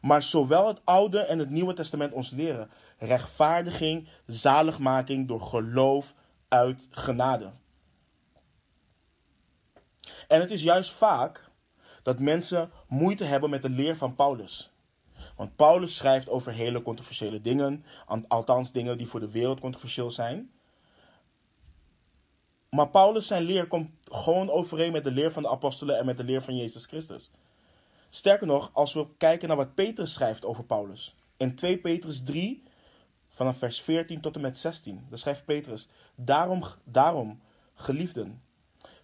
maar 0.00 0.22
zowel 0.22 0.66
het 0.66 0.80
Oude 0.84 1.18
en 1.18 1.38
het 1.38 1.50
Nieuwe 1.50 1.74
Testament 1.74 2.12
ons 2.12 2.30
leren. 2.30 2.70
Rechtvaardiging, 2.98 4.08
zaligmaking 4.26 5.28
door 5.28 5.40
geloof 5.40 6.14
uit 6.48 6.88
genade. 6.90 7.50
En 10.28 10.40
het 10.40 10.50
is 10.50 10.62
juist 10.62 10.90
vaak 10.90 11.50
dat 12.02 12.18
mensen 12.20 12.70
moeite 12.88 13.24
hebben 13.24 13.50
met 13.50 13.62
de 13.62 13.68
leer 13.68 13.96
van 13.96 14.14
Paulus. 14.14 14.70
Want 15.36 15.56
Paulus 15.56 15.96
schrijft 15.96 16.28
over 16.28 16.52
hele 16.52 16.82
controversiële 16.82 17.40
dingen, 17.40 17.84
althans 18.28 18.72
dingen 18.72 18.98
die 18.98 19.08
voor 19.08 19.20
de 19.20 19.30
wereld 19.30 19.60
controversieel 19.60 20.10
zijn. 20.10 20.50
Maar 22.70 22.88
Paulus 22.88 23.26
zijn 23.26 23.42
leer 23.42 23.66
komt 23.66 23.90
gewoon 24.04 24.50
overeen 24.50 24.92
met 24.92 25.04
de 25.04 25.10
leer 25.10 25.32
van 25.32 25.42
de 25.42 25.48
apostelen 25.48 25.98
en 25.98 26.06
met 26.06 26.16
de 26.16 26.24
leer 26.24 26.42
van 26.42 26.56
Jezus 26.56 26.86
Christus. 26.86 27.30
Sterker 28.10 28.46
nog, 28.46 28.70
als 28.72 28.94
we 28.94 29.06
kijken 29.16 29.48
naar 29.48 29.56
wat 29.56 29.74
Petrus 29.74 30.12
schrijft 30.12 30.44
over 30.44 30.64
Paulus. 30.64 31.14
In 31.36 31.54
2 31.54 31.78
Petrus 31.78 32.22
3, 32.22 32.62
vanaf 33.28 33.58
vers 33.58 33.80
14 33.80 34.20
tot 34.20 34.34
en 34.34 34.40
met 34.40 34.58
16, 34.58 35.06
dan 35.08 35.18
schrijft 35.18 35.44
Petrus: 35.44 35.88
Daarom, 36.14 36.62
daarom, 36.84 37.40
geliefden, 37.74 38.42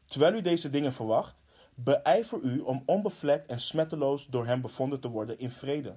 terwijl 0.07 0.34
u 0.34 0.42
deze 0.42 0.70
dingen 0.70 0.92
verwacht, 0.92 1.42
beijver 1.74 2.40
u 2.40 2.61
om 2.61 2.82
onbevlekt 2.86 3.46
en 3.50 3.61
smetteloos 3.61 4.26
door 4.26 4.46
hem 4.46 4.61
bevonden 4.61 5.00
te 5.00 5.09
worden 5.09 5.38
in 5.38 5.50
vrede. 5.50 5.96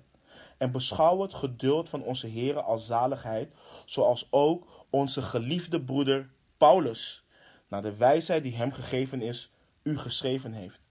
En 0.58 0.72
beschouw 0.72 1.22
het 1.22 1.34
geduld 1.34 1.89
van 1.89 2.03
onze 2.03 2.28
Heeren 2.28 2.66
als 2.66 2.86
zaligheid, 2.86 3.53
zoals 3.86 4.28
ook 4.30 4.86
onze 4.89 5.22
geliefde 5.22 5.82
broeder 5.82 6.30
Paulus, 6.58 7.26
naar 7.68 7.82
de 7.82 7.95
wijsheid 7.95 8.43
die 8.43 8.55
hem 8.55 8.72
gegeven 8.72 9.22
is, 9.22 9.51
u 9.84 9.97
geschreven 9.97 10.51
heeft 10.51 10.87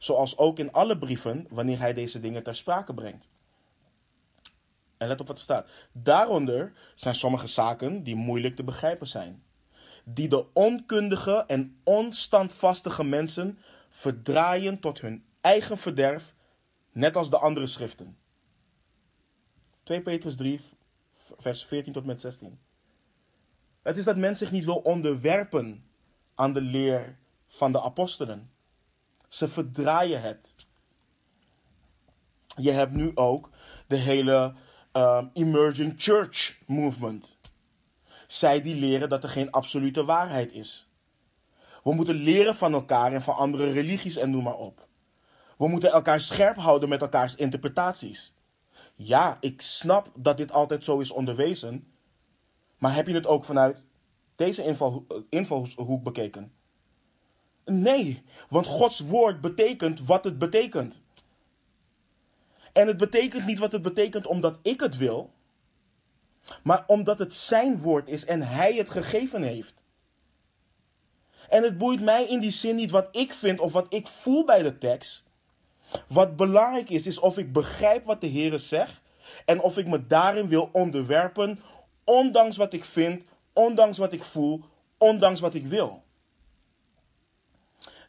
zoals 0.00 0.38
ook 0.38 0.58
in 0.58 0.72
alle 0.72 0.98
brieven 0.98 1.46
wanneer 1.48 1.78
hij 1.78 1.94
deze 1.94 2.20
dingen 2.20 2.42
ter 2.42 2.54
sprake 2.54 2.94
brengt. 2.94 3.28
En 4.96 5.08
let 5.08 5.20
op 5.20 5.26
wat 5.26 5.36
er 5.36 5.42
staat. 5.42 5.70
Daaronder 5.92 6.72
zijn 6.94 7.14
sommige 7.14 7.46
zaken 7.46 8.02
die 8.02 8.14
moeilijk 8.14 8.56
te 8.56 8.64
begrijpen 8.64 9.06
zijn. 9.06 9.42
die 10.04 10.28
de 10.28 10.46
onkundige 10.52 11.44
en 11.46 11.80
onstandvastige 11.84 13.04
mensen 13.04 13.58
verdraaien 13.90 14.80
tot 14.80 15.00
hun 15.00 15.24
eigen 15.40 15.78
verderf, 15.78 16.34
net 16.92 17.16
als 17.16 17.30
de 17.30 17.38
andere 17.38 17.66
schriften. 17.66 18.16
2 19.82 20.02
Petrus 20.02 20.36
3, 20.36 20.60
vers 21.38 21.64
14 21.64 21.92
tot 21.92 22.04
met 22.04 22.20
16. 22.20 22.58
Het 23.82 23.96
is 23.96 24.04
dat 24.04 24.16
men 24.16 24.36
zich 24.36 24.50
niet 24.50 24.64
wil 24.64 24.76
onderwerpen 24.76 25.84
aan 26.34 26.52
de 26.52 26.60
leer 26.60 27.18
van 27.46 27.72
de 27.72 27.82
apostelen. 27.82 28.50
Ze 29.30 29.48
verdraaien 29.48 30.22
het. 30.22 30.54
Je 32.56 32.70
hebt 32.70 32.92
nu 32.92 33.10
ook 33.14 33.50
de 33.86 33.96
hele 33.96 34.54
um, 34.92 35.30
emerging 35.32 35.94
church 35.96 36.58
movement. 36.66 37.38
Zij 38.26 38.62
die 38.62 38.74
leren 38.74 39.08
dat 39.08 39.22
er 39.22 39.28
geen 39.28 39.50
absolute 39.50 40.04
waarheid 40.04 40.52
is. 40.52 40.88
We 41.82 41.94
moeten 41.94 42.14
leren 42.14 42.54
van 42.54 42.72
elkaar 42.72 43.12
en 43.12 43.22
van 43.22 43.36
andere 43.36 43.70
religies 43.70 44.16
en 44.16 44.30
noem 44.30 44.42
maar 44.42 44.56
op. 44.56 44.86
We 45.58 45.68
moeten 45.68 45.92
elkaar 45.92 46.20
scherp 46.20 46.56
houden 46.56 46.88
met 46.88 47.00
elkaars 47.00 47.34
interpretaties. 47.34 48.34
Ja, 48.94 49.36
ik 49.40 49.60
snap 49.60 50.10
dat 50.14 50.36
dit 50.36 50.52
altijd 50.52 50.84
zo 50.84 50.98
is 50.98 51.10
onderwezen. 51.10 51.92
Maar 52.78 52.94
heb 52.94 53.06
je 53.06 53.14
het 53.14 53.26
ook 53.26 53.44
vanuit 53.44 53.82
deze 54.36 54.64
invalhoek 55.28 56.02
bekeken? 56.02 56.52
Nee, 57.70 58.22
want 58.48 58.66
Gods 58.66 59.00
woord 59.00 59.40
betekent 59.40 60.06
wat 60.06 60.24
het 60.24 60.38
betekent. 60.38 61.00
En 62.72 62.86
het 62.86 62.96
betekent 62.96 63.46
niet 63.46 63.58
wat 63.58 63.72
het 63.72 63.82
betekent 63.82 64.26
omdat 64.26 64.58
ik 64.62 64.80
het 64.80 64.96
wil, 64.96 65.30
maar 66.62 66.84
omdat 66.86 67.18
het 67.18 67.34
zijn 67.34 67.78
woord 67.78 68.08
is 68.08 68.24
en 68.24 68.42
hij 68.42 68.74
het 68.74 68.90
gegeven 68.90 69.42
heeft. 69.42 69.74
En 71.48 71.62
het 71.62 71.78
boeit 71.78 72.00
mij 72.00 72.24
in 72.24 72.40
die 72.40 72.50
zin 72.50 72.76
niet 72.76 72.90
wat 72.90 73.08
ik 73.16 73.32
vind 73.32 73.60
of 73.60 73.72
wat 73.72 73.86
ik 73.94 74.08
voel 74.08 74.44
bij 74.44 74.62
de 74.62 74.78
tekst. 74.78 75.22
Wat 76.08 76.36
belangrijk 76.36 76.90
is, 76.90 77.06
is 77.06 77.18
of 77.18 77.38
ik 77.38 77.52
begrijp 77.52 78.04
wat 78.04 78.20
de 78.20 78.26
Heer 78.26 78.58
zegt 78.58 79.00
en 79.44 79.60
of 79.60 79.78
ik 79.78 79.86
me 79.86 80.06
daarin 80.06 80.48
wil 80.48 80.68
onderwerpen, 80.72 81.60
ondanks 82.04 82.56
wat 82.56 82.72
ik 82.72 82.84
vind, 82.84 83.22
ondanks 83.52 83.98
wat 83.98 84.12
ik 84.12 84.24
voel, 84.24 84.64
ondanks 84.98 85.40
wat 85.40 85.54
ik 85.54 85.66
wil. 85.66 86.02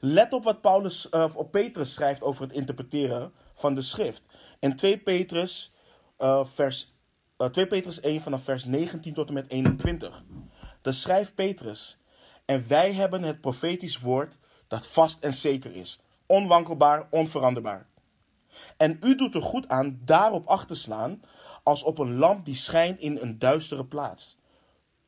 Let 0.03 0.33
op 0.33 0.43
wat 0.43 0.61
Paulus, 0.61 1.07
uh, 1.11 1.35
of 1.35 1.49
Petrus 1.49 1.93
schrijft 1.93 2.21
over 2.21 2.41
het 2.41 2.51
interpreteren 2.51 3.33
van 3.55 3.75
de 3.75 3.81
schrift. 3.81 4.23
In 4.59 4.75
2 4.75 4.97
Petrus, 4.97 5.73
uh, 6.19 6.45
vers, 6.45 6.93
uh, 7.37 7.47
2 7.47 7.67
Petrus 7.67 7.99
1 7.99 8.21
vanaf 8.21 8.43
vers 8.43 8.65
19 8.65 9.13
tot 9.13 9.27
en 9.27 9.33
met 9.33 9.49
21. 9.49 10.23
Daar 10.81 10.93
schrijft 10.93 11.35
Petrus. 11.35 11.97
En 12.45 12.67
wij 12.67 12.93
hebben 12.93 13.23
het 13.23 13.41
profetisch 13.41 13.99
woord 13.99 14.37
dat 14.67 14.87
vast 14.87 15.23
en 15.23 15.33
zeker 15.33 15.75
is. 15.75 15.99
Onwankelbaar, 16.25 17.07
onveranderbaar. 17.09 17.87
En 18.77 18.97
u 19.01 19.15
doet 19.15 19.35
er 19.35 19.41
goed 19.41 19.67
aan 19.67 19.99
daarop 20.05 20.47
acht 20.47 20.67
te 20.67 20.75
slaan 20.75 21.21
als 21.63 21.83
op 21.83 21.97
een 21.97 22.15
lamp 22.15 22.45
die 22.45 22.55
schijnt 22.55 22.99
in 22.99 23.17
een 23.17 23.39
duistere 23.39 23.85
plaats. 23.85 24.37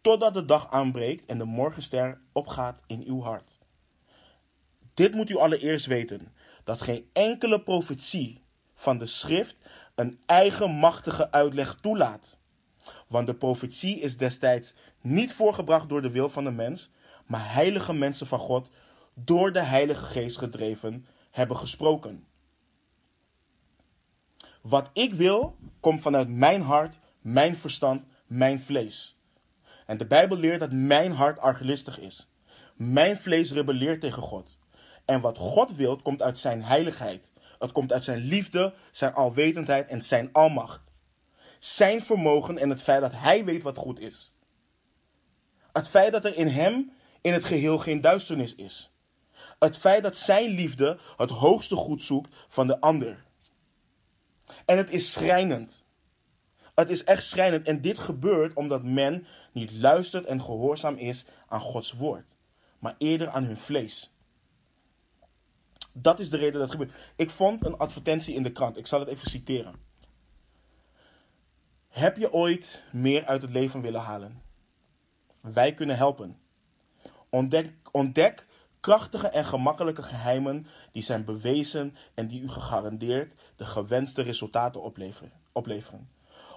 Totdat 0.02 0.34
de 0.34 0.46
dag 0.46 0.72
aanbreekt 0.72 1.26
en 1.26 1.38
de 1.38 1.46
morgenster 1.46 2.22
opgaat 2.32 2.82
in 2.88 3.04
uw 3.06 3.22
hart. 3.22 3.62
Dit 4.94 5.14
moet 5.14 5.30
u 5.30 5.38
allereerst 5.38 5.86
weten: 5.86 6.34
dat 6.64 6.82
geen 6.82 7.10
enkele 7.14 7.62
profetie 7.62 8.42
van 8.76 8.98
de 8.98 9.06
schrift 9.06 9.56
een 9.96 10.20
eigenmachtige 10.26 11.32
uitleg 11.32 11.76
toelaat. 11.76 12.38
Want 13.08 13.28
de 13.28 13.36
profetie 13.36 14.00
is 14.00 14.18
destijds 14.18 14.76
niet 15.02 15.34
voorgebracht 15.34 15.90
door 15.90 16.02
de 16.02 16.12
wil 16.12 16.30
van 16.30 16.44
de 16.44 16.52
mens, 16.52 16.90
maar 17.26 17.54
heilige 17.54 17.94
mensen 17.94 18.28
van 18.28 18.40
God, 18.40 18.70
door 19.14 19.52
de 19.52 19.62
Heilige 19.62 20.06
Geest 20.06 20.38
gedreven, 20.38 21.06
hebben 21.32 21.58
gesproken. 21.58 22.26
Wat 24.62 24.90
ik 24.94 25.14
wil, 25.14 25.58
komt 25.80 26.02
vanuit 26.02 26.30
mijn 26.30 26.62
hart, 26.62 27.00
mijn 27.22 27.56
verstand, 27.56 28.04
mijn 28.28 28.60
vlees. 28.60 29.18
En 29.86 29.98
de 29.98 30.06
Bijbel 30.06 30.38
leert 30.38 30.60
dat 30.60 30.72
mijn 30.72 31.12
hart 31.12 31.40
argelistig 31.40 32.00
is. 32.00 32.28
Mijn 32.76 33.18
vlees 33.18 33.52
rebelleert 33.52 34.02
tegen 34.02 34.22
God. 34.22 34.58
En 35.06 35.22
wat 35.22 35.38
God 35.38 35.76
wil, 35.76 35.98
komt 35.98 36.22
uit 36.22 36.38
zijn 36.38 36.64
heiligheid. 36.64 37.32
Het 37.60 37.72
komt 37.72 37.94
uit 37.94 38.04
zijn 38.04 38.20
liefde, 38.20 38.74
zijn 38.92 39.14
alwetendheid 39.14 39.90
en 39.90 40.02
zijn 40.02 40.30
almacht. 40.32 40.82
Zijn 41.60 42.02
vermogen 42.02 42.58
en 42.58 42.70
het 42.70 42.82
feit 42.82 43.02
dat 43.02 43.12
hij 43.16 43.46
weet 43.46 43.64
wat 43.64 43.78
goed 43.78 44.00
is. 44.00 44.34
Het 45.72 45.90
feit 45.90 46.12
dat 46.12 46.26
er 46.26 46.38
in 46.38 46.48
hem 46.48 46.92
in 47.22 47.34
het 47.34 47.44
geheel 47.44 47.78
geen 47.78 48.02
duisternis 48.02 48.56
is. 48.56 48.92
Het 49.60 49.78
feit 49.78 50.04
dat 50.04 50.18
zijn 50.18 50.50
liefde 50.50 51.00
het 51.18 51.30
hoogste 51.30 51.76
goed 51.76 52.04
zoekt 52.04 52.36
van 52.48 52.68
de 52.68 52.82
ander. 52.82 53.24
En 54.66 54.78
het 54.78 54.90
is 54.90 55.12
schrijnend. 55.12 55.86
Het 56.76 56.90
is 56.90 57.04
echt 57.04 57.24
schrijnend. 57.24 57.68
En 57.68 57.82
dit 57.82 58.00
gebeurt 58.00 58.54
omdat 58.54 58.84
men 58.84 59.26
niet 59.52 59.72
luistert 59.72 60.26
en 60.26 60.42
gehoorzaam 60.42 60.96
is 60.96 61.26
aan 61.48 61.60
Gods 61.60 61.92
woord, 61.92 62.36
maar 62.80 62.96
eerder 62.98 63.30
aan 63.30 63.44
hun 63.44 63.58
vlees. 63.58 64.13
Dat 65.94 66.20
is 66.20 66.30
de 66.30 66.38
reden 66.38 66.60
dat 66.60 66.62
het 66.62 66.72
gebeurt. 66.72 66.94
Ik 67.16 67.30
vond 67.30 67.66
een 67.66 67.78
advertentie 67.78 68.36
in 68.36 68.44
de 68.44 68.52
krant. 68.52 68.78
Ik 68.78 68.88
zal 68.88 69.00
het 69.00 69.10
even 69.10 69.30
citeren. 69.30 69.76
Heb 71.88 72.18
je 72.18 72.34
ooit 72.34 72.84
meer 72.92 73.26
uit 73.26 73.42
het 73.42 73.52
leven 73.52 73.82
willen 73.82 74.02
halen? 74.02 74.42
Wij 75.42 75.74
kunnen 75.74 75.98
helpen. 75.98 76.38
Ontdek, 77.30 77.74
ontdek 77.92 78.46
krachtige 78.80 79.28
en 79.28 79.46
gemakkelijke 79.46 80.04
geheimen 80.04 80.68
die 80.92 81.04
zijn 81.04 81.26
bewezen 81.26 81.96
en 82.14 82.28
die 82.28 82.42
u 82.42 82.50
gegarandeerd 82.50 83.34
de 83.56 83.66
gewenste 83.66 84.22
resultaten 84.22 84.82
opleveren. 84.82 85.32
opleveren. 85.52 86.10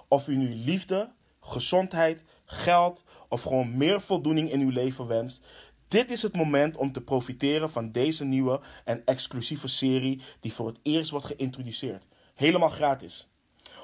Of 0.07 0.27
u 0.27 0.35
nu 0.35 0.55
liefde, 0.55 1.11
gezondheid, 1.41 2.23
geld 2.45 3.03
of 3.29 3.41
gewoon 3.41 3.77
meer 3.77 4.01
voldoening 4.01 4.51
in 4.51 4.59
uw 4.59 4.69
leven 4.69 5.07
wenst, 5.07 5.45
dit 5.87 6.11
is 6.11 6.21
het 6.21 6.35
moment 6.35 6.77
om 6.77 6.91
te 6.91 7.01
profiteren 7.01 7.69
van 7.69 7.91
deze 7.91 8.25
nieuwe 8.25 8.59
en 8.83 9.01
exclusieve 9.05 9.67
serie 9.67 10.21
die 10.39 10.53
voor 10.53 10.67
het 10.67 10.79
eerst 10.83 11.09
wordt 11.09 11.25
geïntroduceerd. 11.25 12.03
Helemaal 12.35 12.69
gratis. 12.69 13.27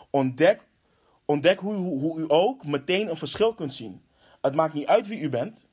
Ontdek, 0.09 0.67
ontdek 1.25 1.59
hoe, 1.59 1.75
hoe 1.75 2.19
u 2.19 2.25
ook 2.27 2.65
meteen 2.65 3.09
een 3.09 3.17
verschil 3.17 3.53
kunt 3.53 3.73
zien. 3.73 4.01
Het 4.41 4.55
maakt 4.55 4.73
niet 4.73 4.87
uit 4.87 5.07
wie 5.07 5.19
u 5.19 5.29
bent. 5.29 5.67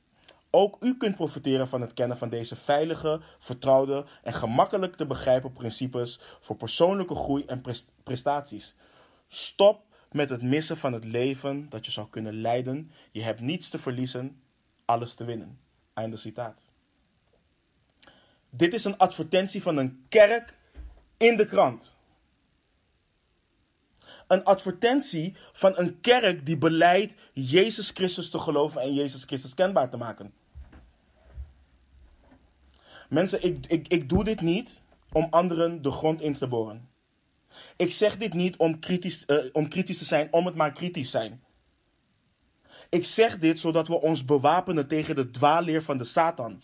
Ook 0.49 0.77
u 0.79 0.97
kunt 0.97 1.15
profiteren 1.15 1.67
van 1.67 1.81
het 1.81 1.93
kennen 1.93 2.17
van 2.17 2.29
deze 2.29 2.55
veilige, 2.55 3.21
vertrouwde 3.39 4.05
en 4.23 4.33
gemakkelijk 4.33 4.95
te 4.95 5.05
begrijpen 5.05 5.53
principes 5.53 6.19
voor 6.41 6.55
persoonlijke 6.55 7.15
groei 7.15 7.45
en 7.45 7.61
prestaties. 8.03 8.75
Stop 9.27 9.83
met 10.11 10.29
het 10.29 10.41
missen 10.41 10.77
van 10.77 10.93
het 10.93 11.03
leven 11.03 11.69
dat 11.69 11.85
je 11.85 11.91
zou 11.91 12.07
kunnen 12.09 12.41
leiden. 12.41 12.91
Je 13.11 13.21
hebt 13.21 13.39
niets 13.39 13.69
te 13.69 13.79
verliezen, 13.79 14.41
alles 14.85 15.13
te 15.13 15.23
winnen. 15.23 15.59
Dit 18.49 18.73
is 18.73 18.83
een 18.85 18.97
advertentie 18.97 19.61
van 19.61 19.77
een 19.77 20.05
kerk 20.09 20.57
in 21.17 21.37
de 21.37 21.45
krant. 21.45 21.95
Een 24.27 24.43
advertentie 24.43 25.35
van 25.53 25.73
een 25.77 25.99
kerk 25.99 26.45
die 26.45 26.57
beleidt 26.57 27.15
Jezus 27.33 27.89
Christus 27.89 28.29
te 28.29 28.39
geloven 28.39 28.81
en 28.81 28.93
Jezus 28.93 29.23
Christus 29.23 29.53
kenbaar 29.53 29.89
te 29.89 29.97
maken. 29.97 30.33
Mensen, 33.09 33.43
ik, 33.43 33.65
ik, 33.67 33.87
ik 33.87 34.09
doe 34.09 34.23
dit 34.23 34.41
niet 34.41 34.81
om 35.11 35.27
anderen 35.29 35.81
de 35.81 35.91
grond 35.91 36.21
in 36.21 36.37
te 36.37 36.47
boren. 36.47 36.89
Ik 37.75 37.91
zeg 37.91 38.17
dit 38.17 38.33
niet 38.33 38.57
om 38.57 38.79
kritisch, 38.79 39.23
uh, 39.27 39.37
om 39.51 39.69
kritisch 39.69 39.97
te 39.97 40.05
zijn, 40.05 40.33
om 40.33 40.45
het 40.45 40.55
maar 40.55 40.71
kritisch 40.71 41.11
zijn. 41.11 41.43
Ik 42.91 43.05
zeg 43.05 43.37
dit 43.37 43.59
zodat 43.59 43.87
we 43.87 44.01
ons 44.01 44.25
bewapenen 44.25 44.87
tegen 44.87 45.15
de 45.15 45.31
dwaalleer 45.31 45.83
van 45.83 45.97
de 45.97 46.03
Satan. 46.03 46.63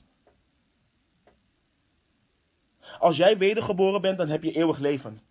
Als 2.99 3.17
jij 3.17 3.37
wedergeboren 3.37 4.01
bent, 4.01 4.17
dan 4.17 4.27
heb 4.27 4.43
je 4.43 4.51
eeuwig 4.51 4.77
leven. 4.77 5.21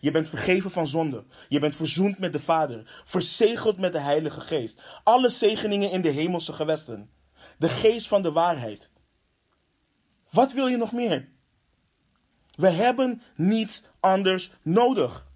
Je 0.00 0.10
bent 0.10 0.28
vergeven 0.28 0.70
van 0.70 0.86
zonde. 0.86 1.24
Je 1.48 1.58
bent 1.58 1.76
verzoend 1.76 2.18
met 2.18 2.32
de 2.32 2.40
Vader. 2.40 3.02
Verzegeld 3.04 3.78
met 3.78 3.92
de 3.92 3.98
Heilige 3.98 4.40
Geest. 4.40 4.82
Alle 5.04 5.28
zegeningen 5.28 5.90
in 5.90 6.00
de 6.00 6.10
hemelse 6.10 6.52
gewesten. 6.52 7.10
De 7.58 7.68
geest 7.68 8.08
van 8.08 8.22
de 8.22 8.32
waarheid. 8.32 8.90
Wat 10.30 10.52
wil 10.52 10.66
je 10.66 10.76
nog 10.76 10.92
meer? 10.92 11.28
We 12.54 12.68
hebben 12.68 13.22
niets 13.34 13.82
anders 14.00 14.50
nodig. 14.62 15.26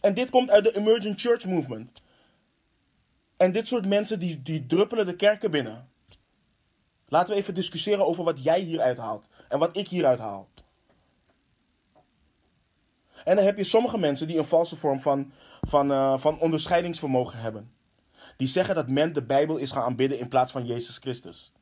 En 0.00 0.14
dit 0.14 0.30
komt 0.30 0.50
uit 0.50 0.64
de 0.64 0.76
Emerging 0.76 1.20
Church 1.20 1.44
Movement. 1.44 2.01
En 3.42 3.52
dit 3.52 3.68
soort 3.68 3.86
mensen 3.86 4.18
die, 4.18 4.42
die 4.42 4.66
druppelen 4.66 5.06
de 5.06 5.16
kerken 5.16 5.50
binnen. 5.50 5.88
Laten 7.08 7.34
we 7.34 7.40
even 7.40 7.54
discussiëren 7.54 8.06
over 8.06 8.24
wat 8.24 8.42
jij 8.42 8.60
hieruit 8.60 8.98
haalt 8.98 9.28
en 9.48 9.58
wat 9.58 9.76
ik 9.76 9.88
hieruit 9.88 10.18
haal. 10.18 10.48
En 13.24 13.36
dan 13.36 13.44
heb 13.44 13.56
je 13.56 13.64
sommige 13.64 13.98
mensen 13.98 14.26
die 14.26 14.38
een 14.38 14.44
valse 14.44 14.76
vorm 14.76 15.00
van, 15.00 15.32
van, 15.60 15.90
uh, 15.90 16.18
van 16.18 16.38
onderscheidingsvermogen 16.38 17.38
hebben. 17.38 17.72
die 18.36 18.48
zeggen 18.48 18.74
dat 18.74 18.88
men 18.88 19.12
de 19.12 19.22
Bijbel 19.22 19.56
is 19.56 19.70
gaan 19.70 19.82
aanbidden 19.82 20.18
in 20.18 20.28
plaats 20.28 20.52
van 20.52 20.66
Jezus 20.66 20.98
Christus. 20.98 21.52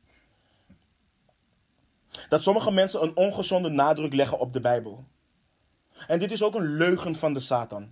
Dat 2.29 2.41
sommige 2.41 2.71
mensen 2.71 3.03
een 3.03 3.15
ongezonde 3.15 3.69
nadruk 3.69 4.13
leggen 4.13 4.39
op 4.39 4.53
de 4.53 4.59
Bijbel. 4.59 5.03
En 6.07 6.19
dit 6.19 6.31
is 6.31 6.43
ook 6.43 6.55
een 6.55 6.75
leugen 6.75 7.15
van 7.15 7.33
de 7.33 7.39
Satan. 7.39 7.91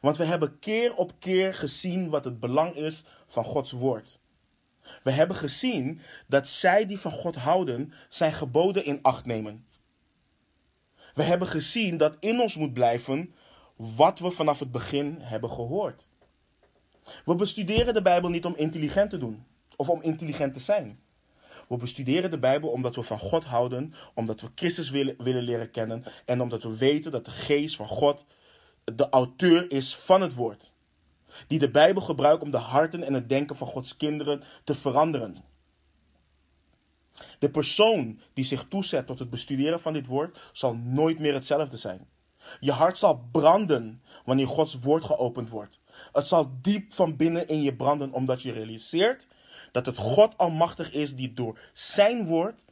Want 0.00 0.16
we 0.16 0.24
hebben 0.24 0.58
keer 0.58 0.94
op 0.94 1.12
keer 1.18 1.54
gezien 1.54 2.10
wat 2.10 2.24
het 2.24 2.40
belang 2.40 2.74
is 2.74 3.04
van 3.26 3.44
Gods 3.44 3.70
woord. 3.70 4.20
We 5.02 5.10
hebben 5.10 5.36
gezien 5.36 6.00
dat 6.26 6.48
zij 6.48 6.86
die 6.86 6.98
van 6.98 7.12
God 7.12 7.36
houden 7.36 7.92
zijn 8.08 8.32
geboden 8.32 8.84
in 8.84 8.98
acht 9.02 9.26
nemen. 9.26 9.66
We 11.14 11.22
hebben 11.22 11.48
gezien 11.48 11.96
dat 11.96 12.16
in 12.20 12.40
ons 12.40 12.56
moet 12.56 12.72
blijven 12.72 13.34
wat 13.76 14.18
we 14.18 14.30
vanaf 14.30 14.58
het 14.58 14.72
begin 14.72 15.16
hebben 15.20 15.50
gehoord. 15.50 16.06
We 17.24 17.34
bestuderen 17.34 17.94
de 17.94 18.02
Bijbel 18.02 18.30
niet 18.30 18.44
om 18.44 18.54
intelligent 18.56 19.10
te 19.10 19.18
doen 19.18 19.44
of 19.76 19.88
om 19.88 20.02
intelligent 20.02 20.54
te 20.54 20.60
zijn. 20.60 21.00
We 21.68 21.76
bestuderen 21.76 22.30
de 22.30 22.38
Bijbel 22.38 22.68
omdat 22.68 22.94
we 22.94 23.02
van 23.02 23.18
God 23.18 23.44
houden, 23.44 23.94
omdat 24.14 24.40
we 24.40 24.48
Christus 24.54 24.90
willen, 24.90 25.14
willen 25.18 25.42
leren 25.42 25.70
kennen 25.70 26.04
en 26.24 26.40
omdat 26.40 26.62
we 26.62 26.76
weten 26.76 27.10
dat 27.10 27.24
de 27.24 27.30
geest 27.30 27.76
van 27.76 27.88
God 27.88 28.24
de 28.84 29.08
auteur 29.08 29.70
is 29.70 29.96
van 29.96 30.20
het 30.20 30.34
woord. 30.34 30.70
Die 31.46 31.58
de 31.58 31.70
Bijbel 31.70 32.02
gebruikt 32.02 32.42
om 32.42 32.50
de 32.50 32.56
harten 32.56 33.02
en 33.02 33.14
het 33.14 33.28
denken 33.28 33.56
van 33.56 33.66
Gods 33.66 33.96
kinderen 33.96 34.42
te 34.64 34.74
veranderen. 34.74 35.44
De 37.38 37.50
persoon 37.50 38.20
die 38.34 38.44
zich 38.44 38.68
toezet 38.68 39.06
tot 39.06 39.18
het 39.18 39.30
bestuderen 39.30 39.80
van 39.80 39.92
dit 39.92 40.06
woord 40.06 40.38
zal 40.52 40.74
nooit 40.74 41.18
meer 41.18 41.34
hetzelfde 41.34 41.76
zijn. 41.76 42.08
Je 42.60 42.72
hart 42.72 42.98
zal 42.98 43.28
branden 43.32 44.02
wanneer 44.24 44.46
Gods 44.46 44.78
woord 44.80 45.04
geopend 45.04 45.48
wordt. 45.48 45.78
Het 46.12 46.26
zal 46.26 46.50
diep 46.60 46.92
van 46.92 47.16
binnen 47.16 47.48
in 47.48 47.62
je 47.62 47.74
branden 47.74 48.12
omdat 48.12 48.42
je 48.42 48.52
realiseert 48.52 49.28
dat 49.72 49.86
het 49.86 49.96
God 49.96 50.38
Almachtig 50.38 50.92
is 50.92 51.14
die 51.14 51.32
door 51.32 51.58
zijn 51.72 52.26
woord 52.26 52.64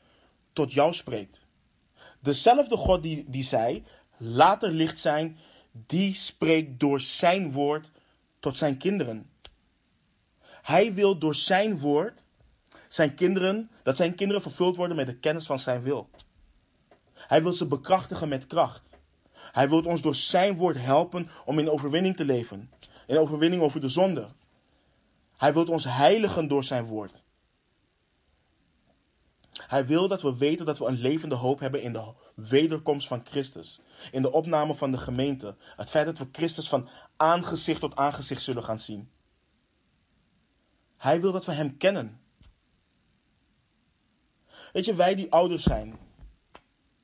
tot 0.53 0.73
jou 0.73 0.93
spreekt. 0.93 1.41
Dezelfde 2.21 2.77
God 2.77 3.03
die, 3.03 3.25
die 3.29 3.43
zei, 3.43 3.85
laat 4.17 4.63
er 4.63 4.73
licht 4.73 4.99
zijn, 4.99 5.39
die 5.73 6.15
spreekt 6.15 6.81
door 6.81 7.01
zijn 7.01 7.53
woord 7.53 7.91
tot 8.41 8.59
zijn 8.59 8.77
kinderen. 8.77 9.31
Hij 10.63 10.95
wil 10.95 11.19
door 11.19 11.35
zijn 11.35 11.79
woord 11.79 12.23
zijn 12.89 13.15
kinderen, 13.15 13.71
dat 13.83 13.97
zijn 13.97 14.15
kinderen 14.15 14.43
vervuld 14.43 14.77
worden 14.77 14.97
met 14.97 15.07
de 15.07 15.17
kennis 15.17 15.47
van 15.47 15.59
zijn 15.59 15.83
wil. 15.83 16.11
Hij 17.15 17.43
wil 17.43 17.53
ze 17.53 17.67
bekrachtigen 17.67 18.29
met 18.29 18.47
kracht. 18.47 18.91
Hij 19.33 19.69
wil 19.69 19.83
ons 19.83 20.03
door 20.03 20.15
zijn 20.15 20.55
woord 20.55 20.77
helpen 20.79 21.29
om 21.45 21.59
in 21.59 21.71
overwinning 21.71 22.17
te 22.17 22.25
leven. 22.25 22.71
In 23.07 23.19
overwinning 23.19 23.63
over 23.63 23.81
de 23.81 23.89
zonde. 23.89 24.29
Hij 25.37 25.53
wil 25.53 25.65
ons 25.65 25.85
heiligen 25.85 26.49
door 26.49 26.65
zijn 26.65 26.85
woord. 26.85 27.23
Hij 29.67 29.87
wil 29.87 30.09
dat 30.09 30.23
we 30.23 30.37
weten 30.37 30.67
dat 30.67 30.79
we 30.79 30.87
een 30.87 31.01
levende 31.01 31.35
hoop 31.35 31.61
hebben 31.61 31.83
in 31.83 31.93
de 31.93 32.13
wederkomst 32.35 33.07
van 33.07 33.21
Christus. 33.25 33.81
In 34.13 34.23
de 34.23 34.33
opname 34.33 34.75
van 34.75 34.91
de 34.91 34.99
gemeente. 34.99 35.57
Het 35.77 35.91
feit 35.91 36.07
dat 36.07 36.19
we 36.19 36.29
Christus 36.33 36.69
van 36.69 36.89
aangezicht 37.17 37.81
tot 37.81 37.97
aangezicht 37.97 38.43
zullen 38.43 38.65
gaan 38.65 38.79
zien. 38.79 39.11
Hij 40.97 41.21
wil 41.21 41.33
dat 41.33 41.45
we 41.45 41.53
Hem 41.53 41.77
kennen. 41.77 42.21
Weet 44.73 44.85
je, 44.85 44.95
wij 44.95 45.15
die 45.15 45.33
ouders 45.33 45.63
zijn, 45.63 45.99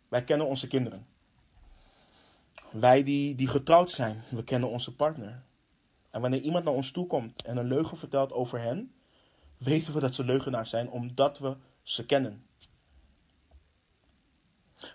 wij 0.08 0.24
kennen 0.24 0.46
onze 0.46 0.66
kinderen. 0.66 1.06
Wij 2.70 3.02
die, 3.02 3.34
die 3.34 3.48
getrouwd 3.48 3.90
zijn, 3.90 4.22
we 4.28 4.44
kennen 4.44 4.68
onze 4.68 4.94
partner. 4.94 5.42
En 6.10 6.20
wanneer 6.20 6.40
iemand 6.40 6.64
naar 6.64 6.74
ons 6.74 6.90
toe 6.90 7.06
komt 7.06 7.42
en 7.42 7.56
een 7.56 7.66
leugen 7.66 7.96
vertelt 7.96 8.32
over 8.32 8.60
hen, 8.60 8.92
weten 9.56 9.94
we 9.94 10.00
dat 10.00 10.14
ze 10.14 10.24
leugenaars 10.24 10.70
zijn 10.70 10.90
omdat 10.90 11.38
we 11.38 11.56
ze 11.82 12.06
kennen. 12.06 12.45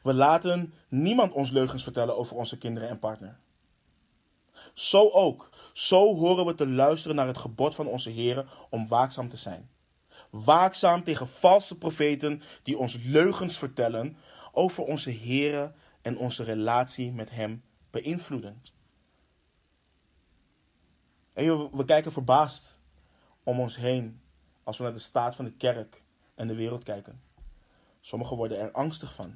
We 0.03 0.13
laten 0.13 0.73
niemand 0.87 1.33
ons 1.33 1.49
leugens 1.49 1.83
vertellen 1.83 2.17
over 2.17 2.35
onze 2.35 2.57
kinderen 2.57 2.89
en 2.89 2.99
partner. 2.99 3.39
Zo 4.73 5.09
ook. 5.09 5.49
Zo 5.73 6.15
horen 6.15 6.45
we 6.45 6.55
te 6.55 6.67
luisteren 6.67 7.15
naar 7.15 7.27
het 7.27 7.37
gebod 7.37 7.75
van 7.75 7.87
onze 7.87 8.09
Heer 8.09 8.45
om 8.69 8.87
waakzaam 8.87 9.29
te 9.29 9.37
zijn. 9.37 9.69
Waakzaam 10.29 11.03
tegen 11.03 11.27
valse 11.27 11.77
profeten 11.77 12.41
die 12.63 12.77
ons 12.77 12.97
leugens 13.03 13.57
vertellen 13.57 14.17
over 14.51 14.83
onze 14.83 15.09
Heer 15.09 15.73
en 16.01 16.17
onze 16.17 16.43
relatie 16.43 17.11
met 17.11 17.29
Hem 17.29 17.63
beïnvloeden. 17.89 18.61
En 21.33 21.77
we 21.77 21.85
kijken 21.85 22.11
verbaasd 22.11 22.79
om 23.43 23.59
ons 23.59 23.75
heen 23.75 24.21
als 24.63 24.77
we 24.77 24.83
naar 24.83 24.93
de 24.93 24.99
staat 24.99 25.35
van 25.35 25.45
de 25.45 25.53
kerk 25.53 26.03
en 26.35 26.47
de 26.47 26.55
wereld 26.55 26.83
kijken. 26.83 27.21
Sommigen 28.01 28.37
worden 28.37 28.59
er 28.59 28.71
angstig 28.71 29.13
van. 29.13 29.35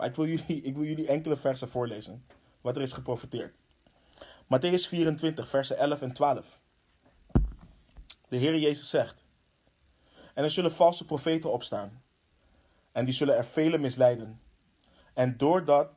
Maar 0.00 0.08
ik 0.08 0.14
wil 0.14 0.26
jullie, 0.26 0.62
ik 0.68 0.74
wil 0.74 0.84
jullie 0.84 1.06
enkele 1.06 1.36
versen 1.36 1.68
voorlezen, 1.68 2.24
wat 2.60 2.76
er 2.76 2.82
is 2.82 2.92
geprofiteerd. 2.92 3.54
Matthäus 4.44 4.88
24, 4.88 5.48
versen 5.48 5.76
11 5.78 6.00
en 6.00 6.12
12. 6.12 6.58
De 8.28 8.36
Heer 8.36 8.58
Jezus 8.58 8.90
zegt: 8.90 9.24
En 10.34 10.44
er 10.44 10.50
zullen 10.50 10.72
valse 10.72 11.04
profeten 11.04 11.52
opstaan, 11.52 12.02
en 12.92 13.04
die 13.04 13.14
zullen 13.14 13.36
er 13.36 13.44
vele 13.44 13.78
misleiden. 13.78 14.40
En 15.12 15.36
doordat, 15.36 15.90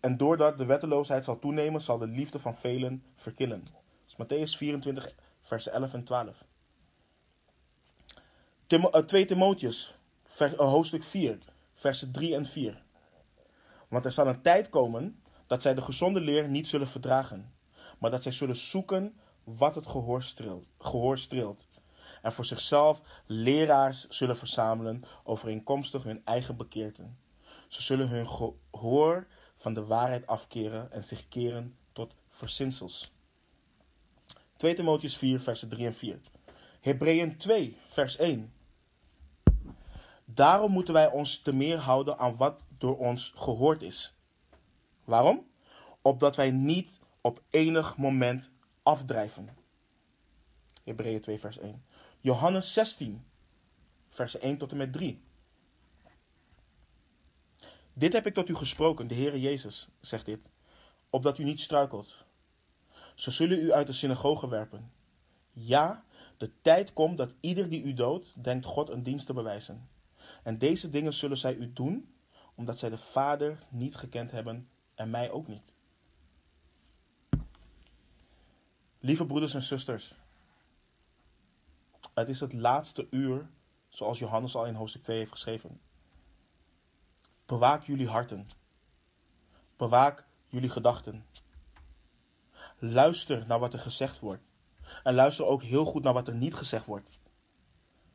en 0.00 0.16
doordat 0.16 0.58
de 0.58 0.64
wetteloosheid 0.64 1.24
zal 1.24 1.38
toenemen, 1.38 1.80
zal 1.80 1.98
de 1.98 2.06
liefde 2.06 2.38
van 2.38 2.54
velen 2.54 3.02
verkillen. 3.14 3.66
Matthäus 4.12 4.56
24, 4.56 5.14
versen 5.42 5.72
11 5.72 5.94
en 5.94 6.04
12. 6.04 6.44
Tim, 8.66 8.84
uh, 8.84 8.90
2 8.90 9.24
Timotheus, 9.24 9.94
vers, 10.24 10.52
uh, 10.52 10.58
hoofdstuk 10.58 11.04
4, 11.04 11.38
versen 11.74 12.12
3 12.12 12.34
en 12.34 12.46
4. 12.46 12.86
Want 13.88 14.04
er 14.04 14.12
zal 14.12 14.26
een 14.26 14.42
tijd 14.42 14.68
komen 14.68 15.22
dat 15.46 15.62
zij 15.62 15.74
de 15.74 15.82
gezonde 15.82 16.20
leer 16.20 16.48
niet 16.48 16.66
zullen 16.66 16.88
verdragen, 16.88 17.52
maar 17.98 18.10
dat 18.10 18.22
zij 18.22 18.32
zullen 18.32 18.56
zoeken 18.56 19.20
wat 19.44 19.74
het 19.74 19.86
gehoor 19.86 20.22
streelt, 20.22 20.66
gehoor 20.78 21.18
streelt 21.18 21.68
en 22.22 22.32
voor 22.32 22.44
zichzelf 22.44 23.02
leraars 23.26 24.08
zullen 24.08 24.36
verzamelen 24.36 25.02
overeenkomstig 25.24 26.02
hun 26.02 26.22
eigen 26.24 26.56
bekeerten. 26.56 27.18
Ze 27.68 27.82
zullen 27.82 28.08
hun 28.08 28.26
gehoor 28.72 29.26
van 29.56 29.74
de 29.74 29.84
waarheid 29.84 30.26
afkeren 30.26 30.92
en 30.92 31.04
zich 31.04 31.28
keren 31.28 31.76
tot 31.92 32.14
verzinsels. 32.28 33.12
2 34.56 34.74
Timotheus 34.74 35.16
4, 35.16 35.40
versen 35.40 35.68
3 35.68 35.86
en 35.86 35.94
4. 35.94 36.20
Hebreeën 36.80 37.36
2, 37.36 37.76
vers 37.88 38.16
1. 38.16 38.52
Daarom 40.24 40.72
moeten 40.72 40.94
wij 40.94 41.10
ons 41.10 41.38
te 41.38 41.52
meer 41.52 41.78
houden 41.78 42.18
aan 42.18 42.36
wat 42.36 42.64
door 42.78 42.98
ons 42.98 43.32
gehoord 43.36 43.82
is. 43.82 44.14
Waarom? 45.04 45.46
Opdat 46.02 46.36
wij 46.36 46.50
niet 46.50 47.00
op 47.20 47.42
enig 47.50 47.96
moment 47.96 48.52
afdrijven. 48.82 49.56
Hebreeën 50.84 51.20
2, 51.20 51.38
vers 51.38 51.58
1. 51.58 51.84
Johannes 52.20 52.72
16, 52.72 53.24
vers 54.08 54.38
1 54.38 54.58
tot 54.58 54.70
en 54.70 54.76
met 54.76 54.92
3. 54.92 55.20
Dit 57.92 58.12
heb 58.12 58.26
ik 58.26 58.34
tot 58.34 58.48
u 58.48 58.54
gesproken, 58.54 59.06
de 59.06 59.14
Heere 59.14 59.40
Jezus, 59.40 59.88
zegt 60.00 60.24
dit, 60.24 60.50
opdat 61.10 61.38
u 61.38 61.44
niet 61.44 61.60
struikelt. 61.60 62.16
Ze 63.14 63.30
zullen 63.30 63.58
u 63.58 63.72
uit 63.72 63.86
de 63.86 63.92
synagoge 63.92 64.48
werpen. 64.48 64.92
Ja, 65.52 66.04
de 66.36 66.50
tijd 66.62 66.92
komt 66.92 67.16
dat 67.16 67.32
ieder 67.40 67.68
die 67.68 67.82
u 67.82 67.94
doodt, 67.94 68.44
denkt 68.44 68.66
God 68.66 68.88
een 68.88 69.02
dienst 69.02 69.26
te 69.26 69.32
bewijzen. 69.32 69.88
En 70.42 70.58
deze 70.58 70.90
dingen 70.90 71.14
zullen 71.14 71.36
zij 71.36 71.54
u 71.54 71.72
doen, 71.72 72.12
omdat 72.58 72.78
zij 72.78 72.88
de 72.88 72.98
Vader 72.98 73.58
niet 73.68 73.96
gekend 73.96 74.30
hebben 74.30 74.68
en 74.94 75.10
mij 75.10 75.30
ook 75.30 75.46
niet. 75.46 75.74
Lieve 78.98 79.26
broeders 79.26 79.54
en 79.54 79.62
zusters, 79.62 80.14
het 82.14 82.28
is 82.28 82.40
het 82.40 82.52
laatste 82.52 83.06
uur, 83.10 83.48
zoals 83.88 84.18
Johannes 84.18 84.54
al 84.54 84.66
in 84.66 84.74
hoofdstuk 84.74 85.02
2 85.02 85.18
heeft 85.18 85.30
geschreven. 85.30 85.80
Bewaak 87.46 87.82
jullie 87.82 88.08
harten. 88.08 88.48
Bewaak 89.76 90.26
jullie 90.46 90.70
gedachten. 90.70 91.26
Luister 92.78 93.46
naar 93.46 93.58
wat 93.58 93.72
er 93.72 93.80
gezegd 93.80 94.20
wordt. 94.20 94.42
En 95.02 95.14
luister 95.14 95.44
ook 95.44 95.62
heel 95.62 95.84
goed 95.84 96.02
naar 96.02 96.12
wat 96.12 96.28
er 96.28 96.34
niet 96.34 96.54
gezegd 96.54 96.84
wordt. 96.84 97.18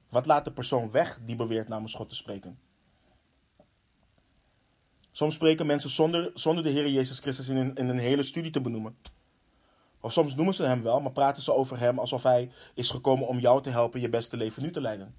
Wat 0.10 0.26
laat 0.26 0.46
de 0.46 0.52
persoon 0.52 0.92
weg 0.92 1.20
die 1.22 1.36
beweert 1.36 1.68
namens 1.68 1.94
God 1.94 2.10
te 2.10 2.16
spreken? 2.16 2.60
Soms 5.16 5.36
spreken 5.36 5.66
mensen 5.66 5.90
zonder, 5.90 6.32
zonder 6.34 6.64
de 6.64 6.70
Heer 6.70 6.90
Jezus 6.90 7.20
Christus 7.20 7.48
in 7.48 7.56
een, 7.56 7.76
in 7.76 7.90
een 7.90 7.98
hele 7.98 8.24
studie 8.24 8.52
te 8.52 8.62
benoemen. 8.62 8.98
Of 10.00 10.12
soms 10.12 10.36
noemen 10.36 10.54
ze 10.54 10.64
hem 10.64 10.84
wel, 10.84 11.00
maar 11.00 11.12
praten 11.12 11.44
ze 11.44 11.54
over 11.54 11.80
hem 11.80 12.00
alsof 12.00 12.24
hij 12.24 12.52
is 12.74 12.90
gekomen 12.90 13.28
om 13.28 13.40
jou 13.40 13.62
te 13.62 13.70
helpen 13.70 14.02
je 14.02 14.10
beste 14.10 14.38
leven 14.38 14.64
nu 14.64 14.72
te 14.72 14.82
leiden. 14.82 15.16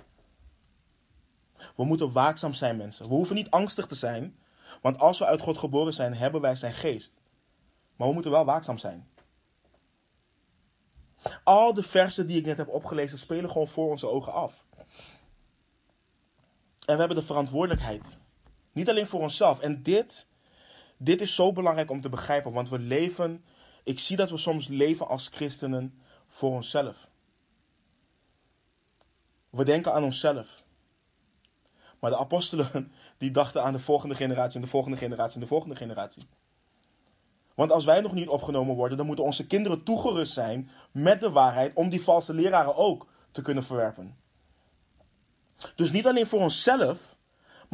We 1.76 1.84
moeten 1.84 2.12
waakzaam 2.12 2.54
zijn, 2.54 2.76
mensen. 2.76 3.08
We 3.08 3.14
hoeven 3.14 3.34
niet 3.34 3.50
angstig 3.50 3.86
te 3.86 3.94
zijn, 3.94 4.38
want 4.82 4.98
als 4.98 5.18
we 5.18 5.24
uit 5.24 5.40
God 5.40 5.58
geboren 5.58 5.92
zijn, 5.92 6.14
hebben 6.14 6.40
wij 6.40 6.54
zijn 6.54 6.74
geest. 6.74 7.14
Maar 7.96 8.08
we 8.08 8.14
moeten 8.14 8.30
wel 8.30 8.44
waakzaam 8.44 8.78
zijn. 8.78 9.08
Al 11.44 11.74
de 11.74 11.82
versen 11.82 12.26
die 12.26 12.38
ik 12.38 12.46
net 12.46 12.56
heb 12.56 12.68
opgelezen 12.68 13.18
spelen 13.18 13.50
gewoon 13.50 13.68
voor 13.68 13.90
onze 13.90 14.08
ogen 14.08 14.32
af. 14.32 14.64
En 16.86 16.94
we 16.94 16.98
hebben 16.98 17.16
de 17.16 17.22
verantwoordelijkheid. 17.22 18.16
Niet 18.74 18.88
alleen 18.88 19.06
voor 19.06 19.20
onszelf. 19.20 19.60
En 19.60 19.82
dit, 19.82 20.26
dit 20.96 21.20
is 21.20 21.34
zo 21.34 21.52
belangrijk 21.52 21.90
om 21.90 22.00
te 22.00 22.08
begrijpen, 22.08 22.52
want 22.52 22.68
we 22.68 22.78
leven. 22.78 23.44
Ik 23.84 23.98
zie 23.98 24.16
dat 24.16 24.30
we 24.30 24.36
soms 24.36 24.68
leven 24.68 25.08
als 25.08 25.28
christenen 25.28 26.02
voor 26.28 26.50
onszelf. 26.50 27.08
We 29.50 29.64
denken 29.64 29.92
aan 29.92 30.04
onszelf. 30.04 30.62
Maar 31.98 32.10
de 32.10 32.18
apostelen 32.18 32.92
die 33.18 33.30
dachten 33.30 33.62
aan 33.62 33.72
de 33.72 33.78
volgende 33.78 34.14
generatie 34.14 34.56
en 34.56 34.64
de 34.64 34.70
volgende 34.70 34.96
generatie 34.96 35.34
en 35.34 35.40
de 35.40 35.46
volgende 35.46 35.76
generatie. 35.76 36.26
Want 37.54 37.72
als 37.72 37.84
wij 37.84 38.00
nog 38.00 38.12
niet 38.12 38.28
opgenomen 38.28 38.74
worden, 38.74 38.96
dan 38.96 39.06
moeten 39.06 39.24
onze 39.24 39.46
kinderen 39.46 39.82
toegerust 39.82 40.32
zijn 40.32 40.70
met 40.90 41.20
de 41.20 41.30
waarheid 41.30 41.74
om 41.74 41.88
die 41.88 42.02
valse 42.02 42.34
leraren 42.34 42.76
ook 42.76 43.06
te 43.30 43.42
kunnen 43.42 43.64
verwerpen. 43.64 44.16
Dus 45.74 45.92
niet 45.92 46.06
alleen 46.06 46.26
voor 46.26 46.40
onszelf, 46.40 47.16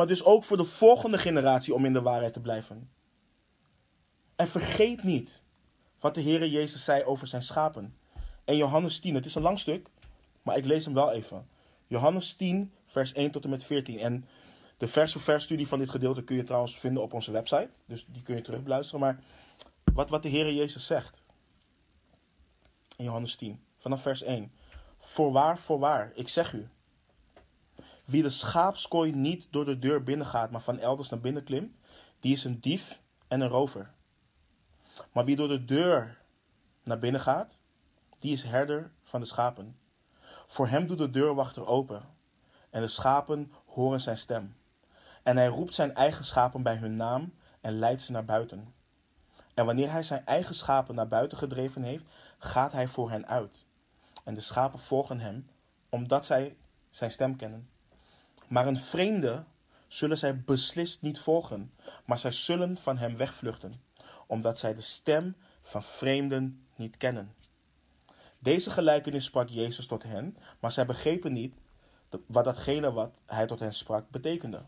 maar 0.01 0.09
dus 0.09 0.25
ook 0.25 0.45
voor 0.45 0.57
de 0.57 0.65
volgende 0.65 1.19
generatie 1.19 1.75
om 1.75 1.85
in 1.85 1.93
de 1.93 2.03
waarheid 2.03 2.33
te 2.33 2.41
blijven. 2.41 2.91
En 4.37 4.49
vergeet 4.49 5.03
niet 5.03 5.43
wat 5.99 6.15
de 6.15 6.23
Heere 6.23 6.51
Jezus 6.51 6.85
zei 6.85 7.05
over 7.05 7.27
zijn 7.27 7.43
schapen. 7.43 7.97
En 8.45 8.57
Johannes 8.57 8.99
10, 8.99 9.15
het 9.15 9.27
is 9.27 9.35
een 9.35 9.43
lang 9.43 9.59
stuk, 9.59 9.89
maar 10.43 10.57
ik 10.57 10.65
lees 10.65 10.85
hem 10.85 10.95
wel 10.95 11.13
even. 11.13 11.49
Johannes 11.87 12.35
10, 12.35 12.73
vers 12.87 13.13
1 13.13 13.31
tot 13.31 13.45
en 13.45 13.51
met 13.51 13.65
14. 13.65 13.99
En 13.99 14.29
de 14.79 14.89
vers 14.89 15.13
voor 15.13 15.21
vers 15.21 15.45
studie 15.45 15.69
van 15.69 15.79
dit 15.79 15.91
gedeelte 15.91 16.23
kun 16.23 16.37
je 16.37 16.45
trouwens 16.45 16.79
vinden 16.79 17.03
op 17.03 17.13
onze 17.13 17.31
website. 17.31 17.71
Dus 17.87 18.07
die 18.09 18.23
kun 18.23 18.37
je 18.37 18.43
terugbeluisteren. 18.43 19.01
Maar 19.01 19.19
wat, 19.95 20.11
wat 20.11 20.23
de 20.23 20.31
Heere 20.31 20.55
Jezus 20.55 20.87
zegt. 20.87 21.23
In 22.97 23.05
Johannes 23.05 23.37
10, 23.37 23.61
vanaf 23.79 24.03
vers 24.03 24.23
1. 24.23 24.53
Voorwaar, 24.99 25.59
voorwaar, 25.59 26.13
ik 26.15 26.29
zeg 26.29 26.53
u. 26.53 26.69
Wie 28.11 28.23
de 28.23 28.31
schaapskooi 28.31 29.13
niet 29.13 29.47
door 29.51 29.65
de 29.65 29.79
deur 29.79 30.03
binnengaat, 30.03 30.51
maar 30.51 30.61
van 30.61 30.79
elders 30.79 31.09
naar 31.09 31.21
binnen 31.21 31.45
klimt, 31.45 31.77
die 32.21 32.33
is 32.33 32.45
een 32.45 32.61
dief 32.61 33.01
en 33.29 33.41
een 33.41 33.49
rover. 33.49 33.91
Maar 35.13 35.25
wie 35.25 35.37
door 35.37 35.49
de 35.49 35.65
deur 35.65 36.19
naar 36.83 36.99
binnen 36.99 37.21
gaat, 37.21 37.61
die 38.19 38.33
is 38.33 38.43
herder 38.43 38.91
van 39.03 39.21
de 39.21 39.27
schapen. 39.27 39.77
Voor 40.47 40.69
hem 40.69 40.87
doet 40.87 40.99
de 40.99 41.11
deurwachter 41.11 41.67
open, 41.67 42.03
en 42.71 42.81
de 42.81 42.89
schapen 42.89 43.53
horen 43.67 44.01
zijn 44.01 44.19
stem. 44.19 44.57
En 45.23 45.37
hij 45.37 45.49
roept 45.49 45.75
zijn 45.75 45.95
eigen 45.95 46.25
schapen 46.25 46.63
bij 46.63 46.77
hun 46.77 46.97
naam 46.97 47.35
en 47.61 47.79
leidt 47.79 48.03
ze 48.03 48.13
naar 48.13 48.25
buiten. 48.25 48.75
En 49.55 49.67
wanneer 49.67 49.91
hij 49.91 50.03
zijn 50.03 50.27
eigen 50.27 50.55
schapen 50.55 50.95
naar 50.95 51.09
buiten 51.09 51.39
gedreven 51.39 51.83
heeft, 51.83 52.07
gaat 52.39 52.73
hij 52.73 52.89
voor 52.89 53.11
hen 53.11 53.27
uit. 53.27 53.65
En 54.25 54.35
de 54.35 54.41
schapen 54.41 54.79
volgen 54.79 55.21
hem, 55.21 55.47
omdat 55.89 56.27
zij 56.27 56.57
zijn 56.91 57.11
stem 57.11 57.37
kennen. 57.37 57.69
Maar 58.51 58.67
een 58.67 58.77
vreemde 58.77 59.45
zullen 59.89 60.19
zij 60.19 60.41
beslist 60.41 61.03
niet 61.03 61.19
volgen, 61.19 61.73
maar 62.05 62.19
zij 62.19 62.33
zullen 62.33 62.79
van 62.79 62.99
hem 62.99 63.17
wegvluchten, 63.17 63.75
omdat 64.27 64.59
zij 64.59 64.75
de 64.75 64.81
stem 64.81 65.37
van 65.63 65.83
vreemden 65.83 66.67
niet 66.77 66.97
kennen. 66.97 67.35
Deze 68.39 68.71
gelijkenis 68.71 69.25
sprak 69.25 69.49
Jezus 69.49 69.87
tot 69.87 70.03
hen, 70.03 70.37
maar 70.61 70.73
zij 70.73 70.87
begrepen 70.87 71.33
niet 71.33 71.55
wat 72.27 72.45
datgene 72.45 72.93
wat 72.93 73.13
hij 73.27 73.47
tot 73.47 73.61
hen 73.61 73.75
sprak 73.75 74.11
betekende. 74.11 74.65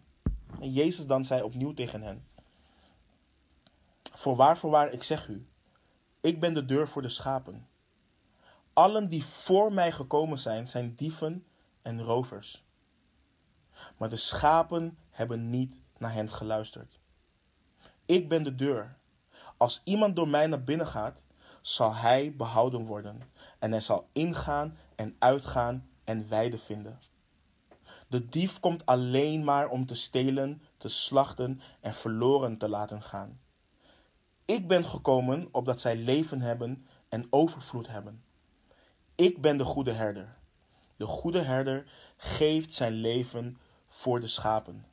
En 0.60 0.72
Jezus 0.72 1.06
dan 1.06 1.24
zei 1.24 1.42
opnieuw 1.42 1.74
tegen 1.74 2.02
hen: 2.02 2.26
Voorwaar, 4.12 4.58
voorwaar, 4.58 4.92
ik 4.92 5.02
zeg 5.02 5.28
u, 5.28 5.46
ik 6.20 6.40
ben 6.40 6.54
de 6.54 6.64
deur 6.64 6.88
voor 6.88 7.02
de 7.02 7.08
schapen. 7.08 7.68
Allen 8.72 9.08
die 9.08 9.24
voor 9.24 9.72
mij 9.72 9.92
gekomen 9.92 10.38
zijn, 10.38 10.68
zijn 10.68 10.94
dieven 10.94 11.46
en 11.82 12.02
rovers. 12.02 12.64
Maar 14.02 14.10
de 14.10 14.16
schapen 14.16 14.98
hebben 15.10 15.50
niet 15.50 15.82
naar 15.98 16.12
hen 16.12 16.30
geluisterd. 16.30 16.98
Ik 18.06 18.28
ben 18.28 18.42
de 18.42 18.54
deur. 18.54 18.96
Als 19.56 19.80
iemand 19.84 20.16
door 20.16 20.28
mij 20.28 20.46
naar 20.46 20.64
binnen 20.64 20.86
gaat, 20.86 21.22
zal 21.60 21.94
hij 21.94 22.34
behouden 22.36 22.84
worden. 22.84 23.20
En 23.58 23.70
hij 23.70 23.80
zal 23.80 24.08
ingaan 24.12 24.76
en 24.94 25.16
uitgaan 25.18 25.88
en 26.04 26.28
weide 26.28 26.58
vinden. 26.58 27.00
De 28.08 28.28
dief 28.28 28.60
komt 28.60 28.86
alleen 28.86 29.44
maar 29.44 29.68
om 29.68 29.86
te 29.86 29.94
stelen, 29.94 30.62
te 30.76 30.88
slachten 30.88 31.60
en 31.80 31.94
verloren 31.94 32.58
te 32.58 32.68
laten 32.68 33.02
gaan. 33.02 33.40
Ik 34.44 34.68
ben 34.68 34.84
gekomen 34.84 35.48
opdat 35.52 35.80
zij 35.80 35.96
leven 35.96 36.40
hebben 36.40 36.86
en 37.08 37.26
overvloed 37.30 37.88
hebben. 37.88 38.24
Ik 39.14 39.40
ben 39.40 39.56
de 39.56 39.64
goede 39.64 39.92
herder. 39.92 40.36
De 40.96 41.06
goede 41.06 41.40
herder 41.40 41.84
geeft 42.16 42.72
zijn 42.72 42.92
leven 42.92 43.56
voor 43.92 44.20
de 44.20 44.26
schapen. 44.26 44.86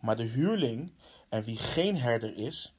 Maar 0.00 0.16
de 0.16 0.22
huurling, 0.22 0.92
en 1.28 1.42
wie 1.42 1.56
geen 1.56 1.98
herder 1.98 2.36
is, 2.36 2.74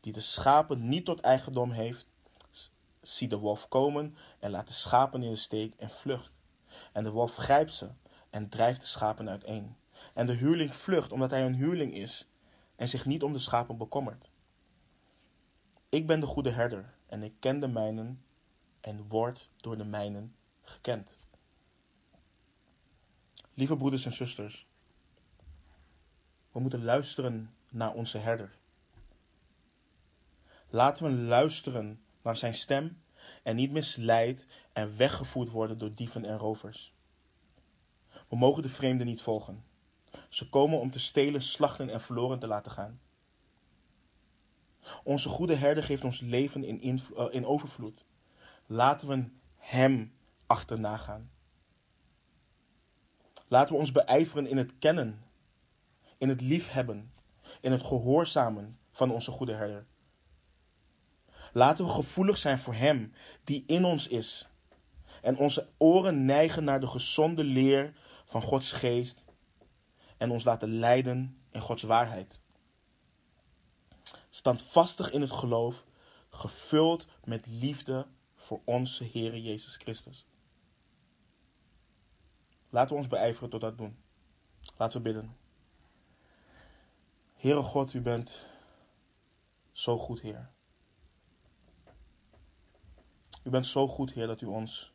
die 0.00 0.12
de 0.12 0.20
schapen 0.20 0.88
niet 0.88 1.04
tot 1.04 1.20
eigendom 1.20 1.70
heeft, 1.70 2.06
ziet 3.00 3.30
de 3.30 3.38
wolf 3.38 3.68
komen 3.68 4.16
en 4.38 4.50
laat 4.50 4.66
de 4.66 4.72
schapen 4.72 5.22
in 5.22 5.30
de 5.30 5.36
steek 5.36 5.74
en 5.76 5.90
vlucht. 5.90 6.32
En 6.92 7.04
de 7.04 7.10
wolf 7.10 7.36
grijpt 7.36 7.74
ze 7.74 7.90
en 8.30 8.48
drijft 8.48 8.80
de 8.80 8.86
schapen 8.86 9.28
uiteen. 9.28 9.76
En 10.14 10.26
de 10.26 10.32
huurling 10.32 10.74
vlucht 10.74 11.12
omdat 11.12 11.30
hij 11.30 11.44
een 11.44 11.54
huurling 11.54 11.94
is 11.94 12.28
en 12.76 12.88
zich 12.88 13.06
niet 13.06 13.22
om 13.22 13.32
de 13.32 13.38
schapen 13.38 13.76
bekommert. 13.76 14.30
Ik 15.88 16.06
ben 16.06 16.20
de 16.20 16.26
goede 16.26 16.50
herder 16.50 16.94
en 17.06 17.22
ik 17.22 17.32
ken 17.38 17.60
de 17.60 17.68
mijnen 17.68 18.22
en 18.80 19.08
word 19.08 19.50
door 19.56 19.76
de 19.76 19.84
mijnen 19.84 20.34
gekend. 20.62 21.17
Lieve 23.58 23.76
broeders 23.76 24.06
en 24.06 24.12
zusters, 24.12 24.66
we 26.52 26.60
moeten 26.60 26.84
luisteren 26.84 27.54
naar 27.70 27.92
onze 27.92 28.18
herder. 28.18 28.58
Laten 30.70 31.04
we 31.04 31.10
luisteren 31.10 32.00
naar 32.22 32.36
zijn 32.36 32.54
stem 32.54 33.02
en 33.42 33.56
niet 33.56 33.70
misleid 33.70 34.46
en 34.72 34.96
weggevoerd 34.96 35.50
worden 35.50 35.78
door 35.78 35.94
dieven 35.94 36.24
en 36.24 36.36
rovers. 36.36 36.94
We 38.28 38.36
mogen 38.36 38.62
de 38.62 38.68
vreemden 38.68 39.06
niet 39.06 39.22
volgen. 39.22 39.64
Ze 40.28 40.48
komen 40.48 40.80
om 40.80 40.90
te 40.90 40.98
stelen, 40.98 41.42
slachten 41.42 41.88
en 41.88 42.00
verloren 42.00 42.38
te 42.38 42.46
laten 42.46 42.72
gaan. 42.72 43.00
Onze 45.04 45.28
goede 45.28 45.54
herder 45.54 45.82
geeft 45.84 46.04
ons 46.04 46.20
leven 46.20 46.64
in, 46.64 47.00
eh, 47.16 47.26
in 47.30 47.46
overvloed. 47.46 48.04
Laten 48.66 49.08
we 49.08 49.24
hem 49.56 50.12
achterna 50.46 50.96
gaan. 50.96 51.30
Laten 53.48 53.74
we 53.74 53.80
ons 53.80 53.92
beijveren 53.92 54.46
in 54.46 54.56
het 54.56 54.72
kennen, 54.78 55.22
in 56.18 56.28
het 56.28 56.40
liefhebben, 56.40 57.12
in 57.60 57.72
het 57.72 57.82
gehoorzamen 57.82 58.78
van 58.92 59.10
onze 59.10 59.30
goede 59.30 59.52
herder. 59.52 59.86
Laten 61.52 61.84
we 61.84 61.90
gevoelig 61.90 62.38
zijn 62.38 62.58
voor 62.58 62.74
Hem 62.74 63.12
die 63.44 63.64
in 63.66 63.84
ons 63.84 64.08
is 64.08 64.48
en 65.22 65.36
onze 65.36 65.68
oren 65.76 66.24
neigen 66.24 66.64
naar 66.64 66.80
de 66.80 66.86
gezonde 66.86 67.44
leer 67.44 67.92
van 68.24 68.42
Gods 68.42 68.72
geest 68.72 69.24
en 70.16 70.30
ons 70.30 70.44
laten 70.44 70.78
leiden 70.78 71.38
in 71.50 71.60
Gods 71.60 71.82
waarheid. 71.82 72.40
Standvastig 74.30 75.10
in 75.10 75.20
het 75.20 75.30
geloof, 75.30 75.84
gevuld 76.30 77.06
met 77.24 77.46
liefde 77.46 78.06
voor 78.36 78.60
onze 78.64 79.04
Heer 79.04 79.38
Jezus 79.38 79.76
Christus. 79.76 80.26
Laten 82.70 82.90
we 82.90 82.96
ons 82.96 83.08
beijveren 83.08 83.50
tot 83.50 83.60
dat 83.60 83.78
doen. 83.78 83.96
Laten 84.76 85.02
we 85.02 85.04
bidden. 85.04 85.36
Heere 87.34 87.62
God, 87.62 87.94
u 87.94 88.00
bent 88.00 88.46
zo 89.72 89.98
goed, 89.98 90.20
Heer. 90.20 90.50
U 93.44 93.50
bent 93.50 93.66
zo 93.66 93.88
goed, 93.88 94.12
Heer, 94.12 94.26
dat 94.26 94.40
u 94.40 94.46
ons 94.46 94.92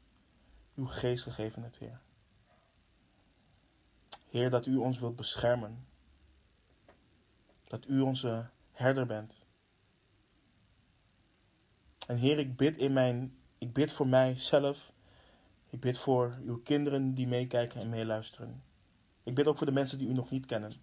uw 0.75 0.85
geest 0.85 1.23
gegeven 1.23 1.63
hebt, 1.63 1.77
Heer. 1.77 2.01
Heer, 4.29 4.49
dat 4.49 4.65
u 4.65 4.75
ons 4.75 4.99
wilt 4.99 5.15
beschermen. 5.15 5.87
Dat 7.63 7.87
u 7.87 7.99
onze 7.99 8.49
herder 8.71 9.05
bent. 9.05 9.45
En 12.07 12.17
Heer, 12.17 12.37
ik 12.37 12.57
bid 12.57 12.77
in 12.77 12.93
mijn, 12.93 13.37
ik 13.57 13.73
bid 13.73 13.91
voor 13.91 14.07
mijzelf. 14.07 14.92
Ik 15.73 15.79
bid 15.79 15.97
voor 15.97 16.37
uw 16.45 16.61
kinderen 16.61 17.13
die 17.13 17.27
meekijken 17.27 17.81
en 17.81 17.89
meeluisteren. 17.89 18.63
Ik 19.23 19.35
bid 19.35 19.47
ook 19.47 19.57
voor 19.57 19.65
de 19.65 19.71
mensen 19.71 19.97
die 19.97 20.07
u 20.07 20.13
nog 20.13 20.29
niet 20.29 20.45
kennen. 20.45 20.73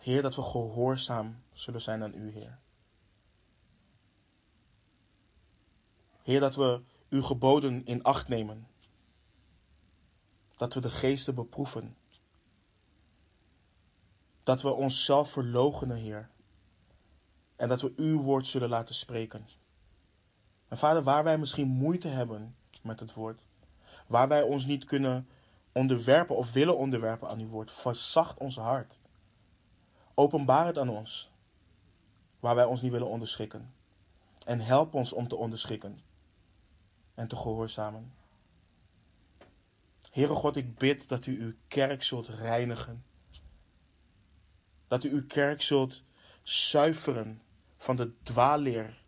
Heer, 0.00 0.22
dat 0.22 0.34
we 0.34 0.42
gehoorzaam 0.42 1.42
zullen 1.52 1.82
zijn 1.82 2.02
aan 2.02 2.14
u, 2.14 2.30
Heer. 2.30 2.58
Heer, 6.22 6.40
dat 6.40 6.54
we 6.54 6.82
uw 7.08 7.22
geboden 7.22 7.84
in 7.84 8.02
acht 8.02 8.28
nemen. 8.28 8.66
Dat 10.56 10.74
we 10.74 10.80
de 10.80 10.90
geesten 10.90 11.34
beproeven. 11.34 11.96
Dat 14.42 14.62
we 14.62 14.70
onszelf 14.70 15.30
verloochenen, 15.30 15.96
Heer. 15.96 16.30
En 17.56 17.68
dat 17.68 17.80
we 17.80 17.92
uw 17.96 18.22
woord 18.22 18.46
zullen 18.46 18.68
laten 18.68 18.94
spreken. 18.94 19.46
En 20.72 20.78
vader, 20.78 21.02
waar 21.02 21.24
wij 21.24 21.38
misschien 21.38 21.68
moeite 21.68 22.08
hebben 22.08 22.56
met 22.82 23.00
het 23.00 23.14
woord, 23.14 23.46
waar 24.06 24.28
wij 24.28 24.42
ons 24.42 24.64
niet 24.64 24.84
kunnen 24.84 25.28
onderwerpen 25.72 26.36
of 26.36 26.52
willen 26.52 26.78
onderwerpen 26.78 27.28
aan 27.28 27.38
uw 27.38 27.48
woord, 27.48 27.72
verzacht 27.72 28.38
ons 28.38 28.56
hart. 28.56 28.98
Openbaar 30.14 30.66
het 30.66 30.78
aan 30.78 30.88
ons, 30.88 31.30
waar 32.40 32.54
wij 32.54 32.64
ons 32.64 32.82
niet 32.82 32.92
willen 32.92 33.08
onderschikken. 33.08 33.74
En 34.46 34.60
help 34.60 34.94
ons 34.94 35.12
om 35.12 35.28
te 35.28 35.36
onderschikken 35.36 36.00
en 37.14 37.28
te 37.28 37.36
gehoorzamen. 37.36 38.12
Heere 40.10 40.34
God, 40.34 40.56
ik 40.56 40.78
bid 40.78 41.08
dat 41.08 41.26
u 41.26 41.42
uw 41.42 41.52
kerk 41.68 42.02
zult 42.02 42.28
reinigen. 42.28 43.04
Dat 44.88 45.04
u 45.04 45.10
uw 45.10 45.26
kerk 45.26 45.62
zult 45.62 46.02
zuiveren 46.42 47.42
van 47.76 47.96
de 47.96 48.12
dwaalleer 48.22 49.01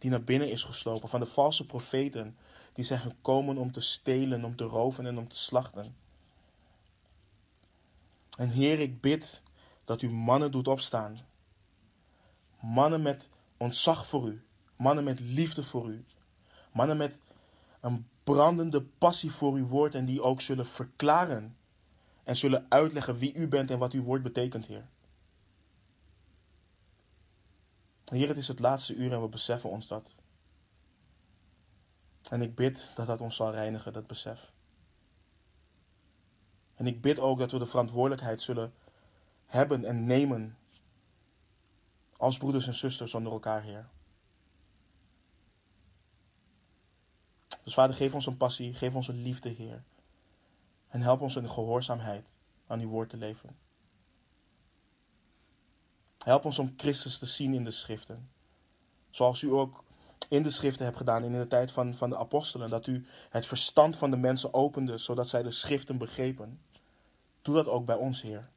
die 0.00 0.10
naar 0.10 0.22
binnen 0.24 0.50
is 0.50 0.64
geslopen, 0.64 1.08
van 1.08 1.20
de 1.20 1.26
valse 1.26 1.66
profeten 1.66 2.36
die 2.72 2.84
zijn 2.84 3.00
gekomen 3.00 3.58
om 3.58 3.72
te 3.72 3.80
stelen, 3.80 4.44
om 4.44 4.56
te 4.56 4.64
roven 4.64 5.06
en 5.06 5.18
om 5.18 5.28
te 5.28 5.36
slachten. 5.36 5.96
En 8.38 8.48
Heer, 8.48 8.80
ik 8.80 9.00
bid 9.00 9.42
dat 9.84 10.02
u 10.02 10.10
mannen 10.10 10.50
doet 10.50 10.68
opstaan. 10.68 11.18
Mannen 12.60 13.02
met 13.02 13.30
ontzag 13.56 14.06
voor 14.06 14.28
u, 14.28 14.42
mannen 14.76 15.04
met 15.04 15.20
liefde 15.20 15.62
voor 15.62 15.88
u, 15.88 16.04
mannen 16.72 16.96
met 16.96 17.18
een 17.80 18.06
brandende 18.24 18.82
passie 18.82 19.30
voor 19.30 19.54
uw 19.54 19.66
woord 19.66 19.94
en 19.94 20.04
die 20.04 20.22
ook 20.22 20.40
zullen 20.40 20.66
verklaren 20.66 21.56
en 22.24 22.36
zullen 22.36 22.66
uitleggen 22.68 23.18
wie 23.18 23.34
u 23.34 23.48
bent 23.48 23.70
en 23.70 23.78
wat 23.78 23.92
uw 23.92 24.02
woord 24.02 24.22
betekent, 24.22 24.66
Heer. 24.66 24.88
Heer, 28.16 28.28
het 28.28 28.36
is 28.36 28.48
het 28.48 28.58
laatste 28.58 28.94
uur 28.94 29.12
en 29.12 29.22
we 29.22 29.28
beseffen 29.28 29.70
ons 29.70 29.88
dat. 29.88 30.14
En 32.30 32.42
ik 32.42 32.54
bid 32.54 32.92
dat 32.94 33.06
dat 33.06 33.20
ons 33.20 33.36
zal 33.36 33.50
reinigen, 33.50 33.92
dat 33.92 34.06
besef. 34.06 34.52
En 36.74 36.86
ik 36.86 37.00
bid 37.00 37.18
ook 37.18 37.38
dat 37.38 37.50
we 37.50 37.58
de 37.58 37.66
verantwoordelijkheid 37.66 38.42
zullen 38.42 38.72
hebben 39.46 39.84
en 39.84 40.06
nemen 40.06 40.58
als 42.16 42.38
broeders 42.38 42.66
en 42.66 42.74
zusters 42.74 43.14
onder 43.14 43.32
elkaar, 43.32 43.62
Heer. 43.62 43.88
Dus 47.62 47.74
Vader, 47.74 47.96
geef 47.96 48.14
ons 48.14 48.26
een 48.26 48.36
passie, 48.36 48.74
geef 48.74 48.94
ons 48.94 49.08
een 49.08 49.22
liefde, 49.22 49.48
Heer. 49.48 49.82
En 50.88 51.00
help 51.00 51.20
ons 51.20 51.36
in 51.36 51.42
de 51.42 51.48
gehoorzaamheid 51.48 52.34
aan 52.66 52.80
uw 52.80 52.88
woord 52.88 53.08
te 53.08 53.16
leven. 53.16 53.56
Help 56.24 56.44
ons 56.44 56.58
om 56.58 56.74
Christus 56.76 57.18
te 57.18 57.26
zien 57.26 57.54
in 57.54 57.64
de 57.64 57.70
schriften. 57.70 58.30
Zoals 59.10 59.42
u 59.42 59.52
ook 59.52 59.84
in 60.28 60.42
de 60.42 60.50
schriften 60.50 60.84
hebt 60.84 60.96
gedaan 60.96 61.24
in 61.24 61.32
de 61.32 61.46
tijd 61.46 61.72
van, 61.72 61.94
van 61.94 62.10
de 62.10 62.16
apostelen. 62.16 62.70
Dat 62.70 62.86
u 62.86 63.06
het 63.30 63.46
verstand 63.46 63.96
van 63.96 64.10
de 64.10 64.16
mensen 64.16 64.54
opende, 64.54 64.98
zodat 64.98 65.28
zij 65.28 65.42
de 65.42 65.50
schriften 65.50 65.98
begrepen. 65.98 66.60
Doe 67.42 67.54
dat 67.54 67.66
ook 67.66 67.86
bij 67.86 67.96
ons, 67.96 68.22
Heer. 68.22 68.48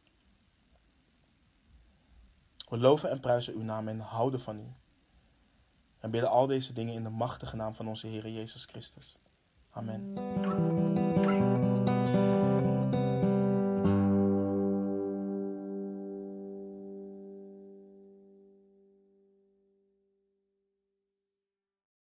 We 2.69 2.77
loven 2.77 3.09
en 3.09 3.19
prijzen 3.19 3.53
uw 3.53 3.63
naam 3.63 3.87
en 3.87 3.99
houden 3.99 4.39
van 4.39 4.59
u. 4.59 4.73
En 5.99 6.11
bidden 6.11 6.29
al 6.29 6.47
deze 6.47 6.73
dingen 6.73 6.93
in 6.93 7.03
de 7.03 7.09
machtige 7.09 7.55
naam 7.55 7.73
van 7.73 7.87
onze 7.87 8.07
Heer 8.07 8.29
Jezus 8.29 8.65
Christus. 8.65 9.17
Amen. 9.69 11.12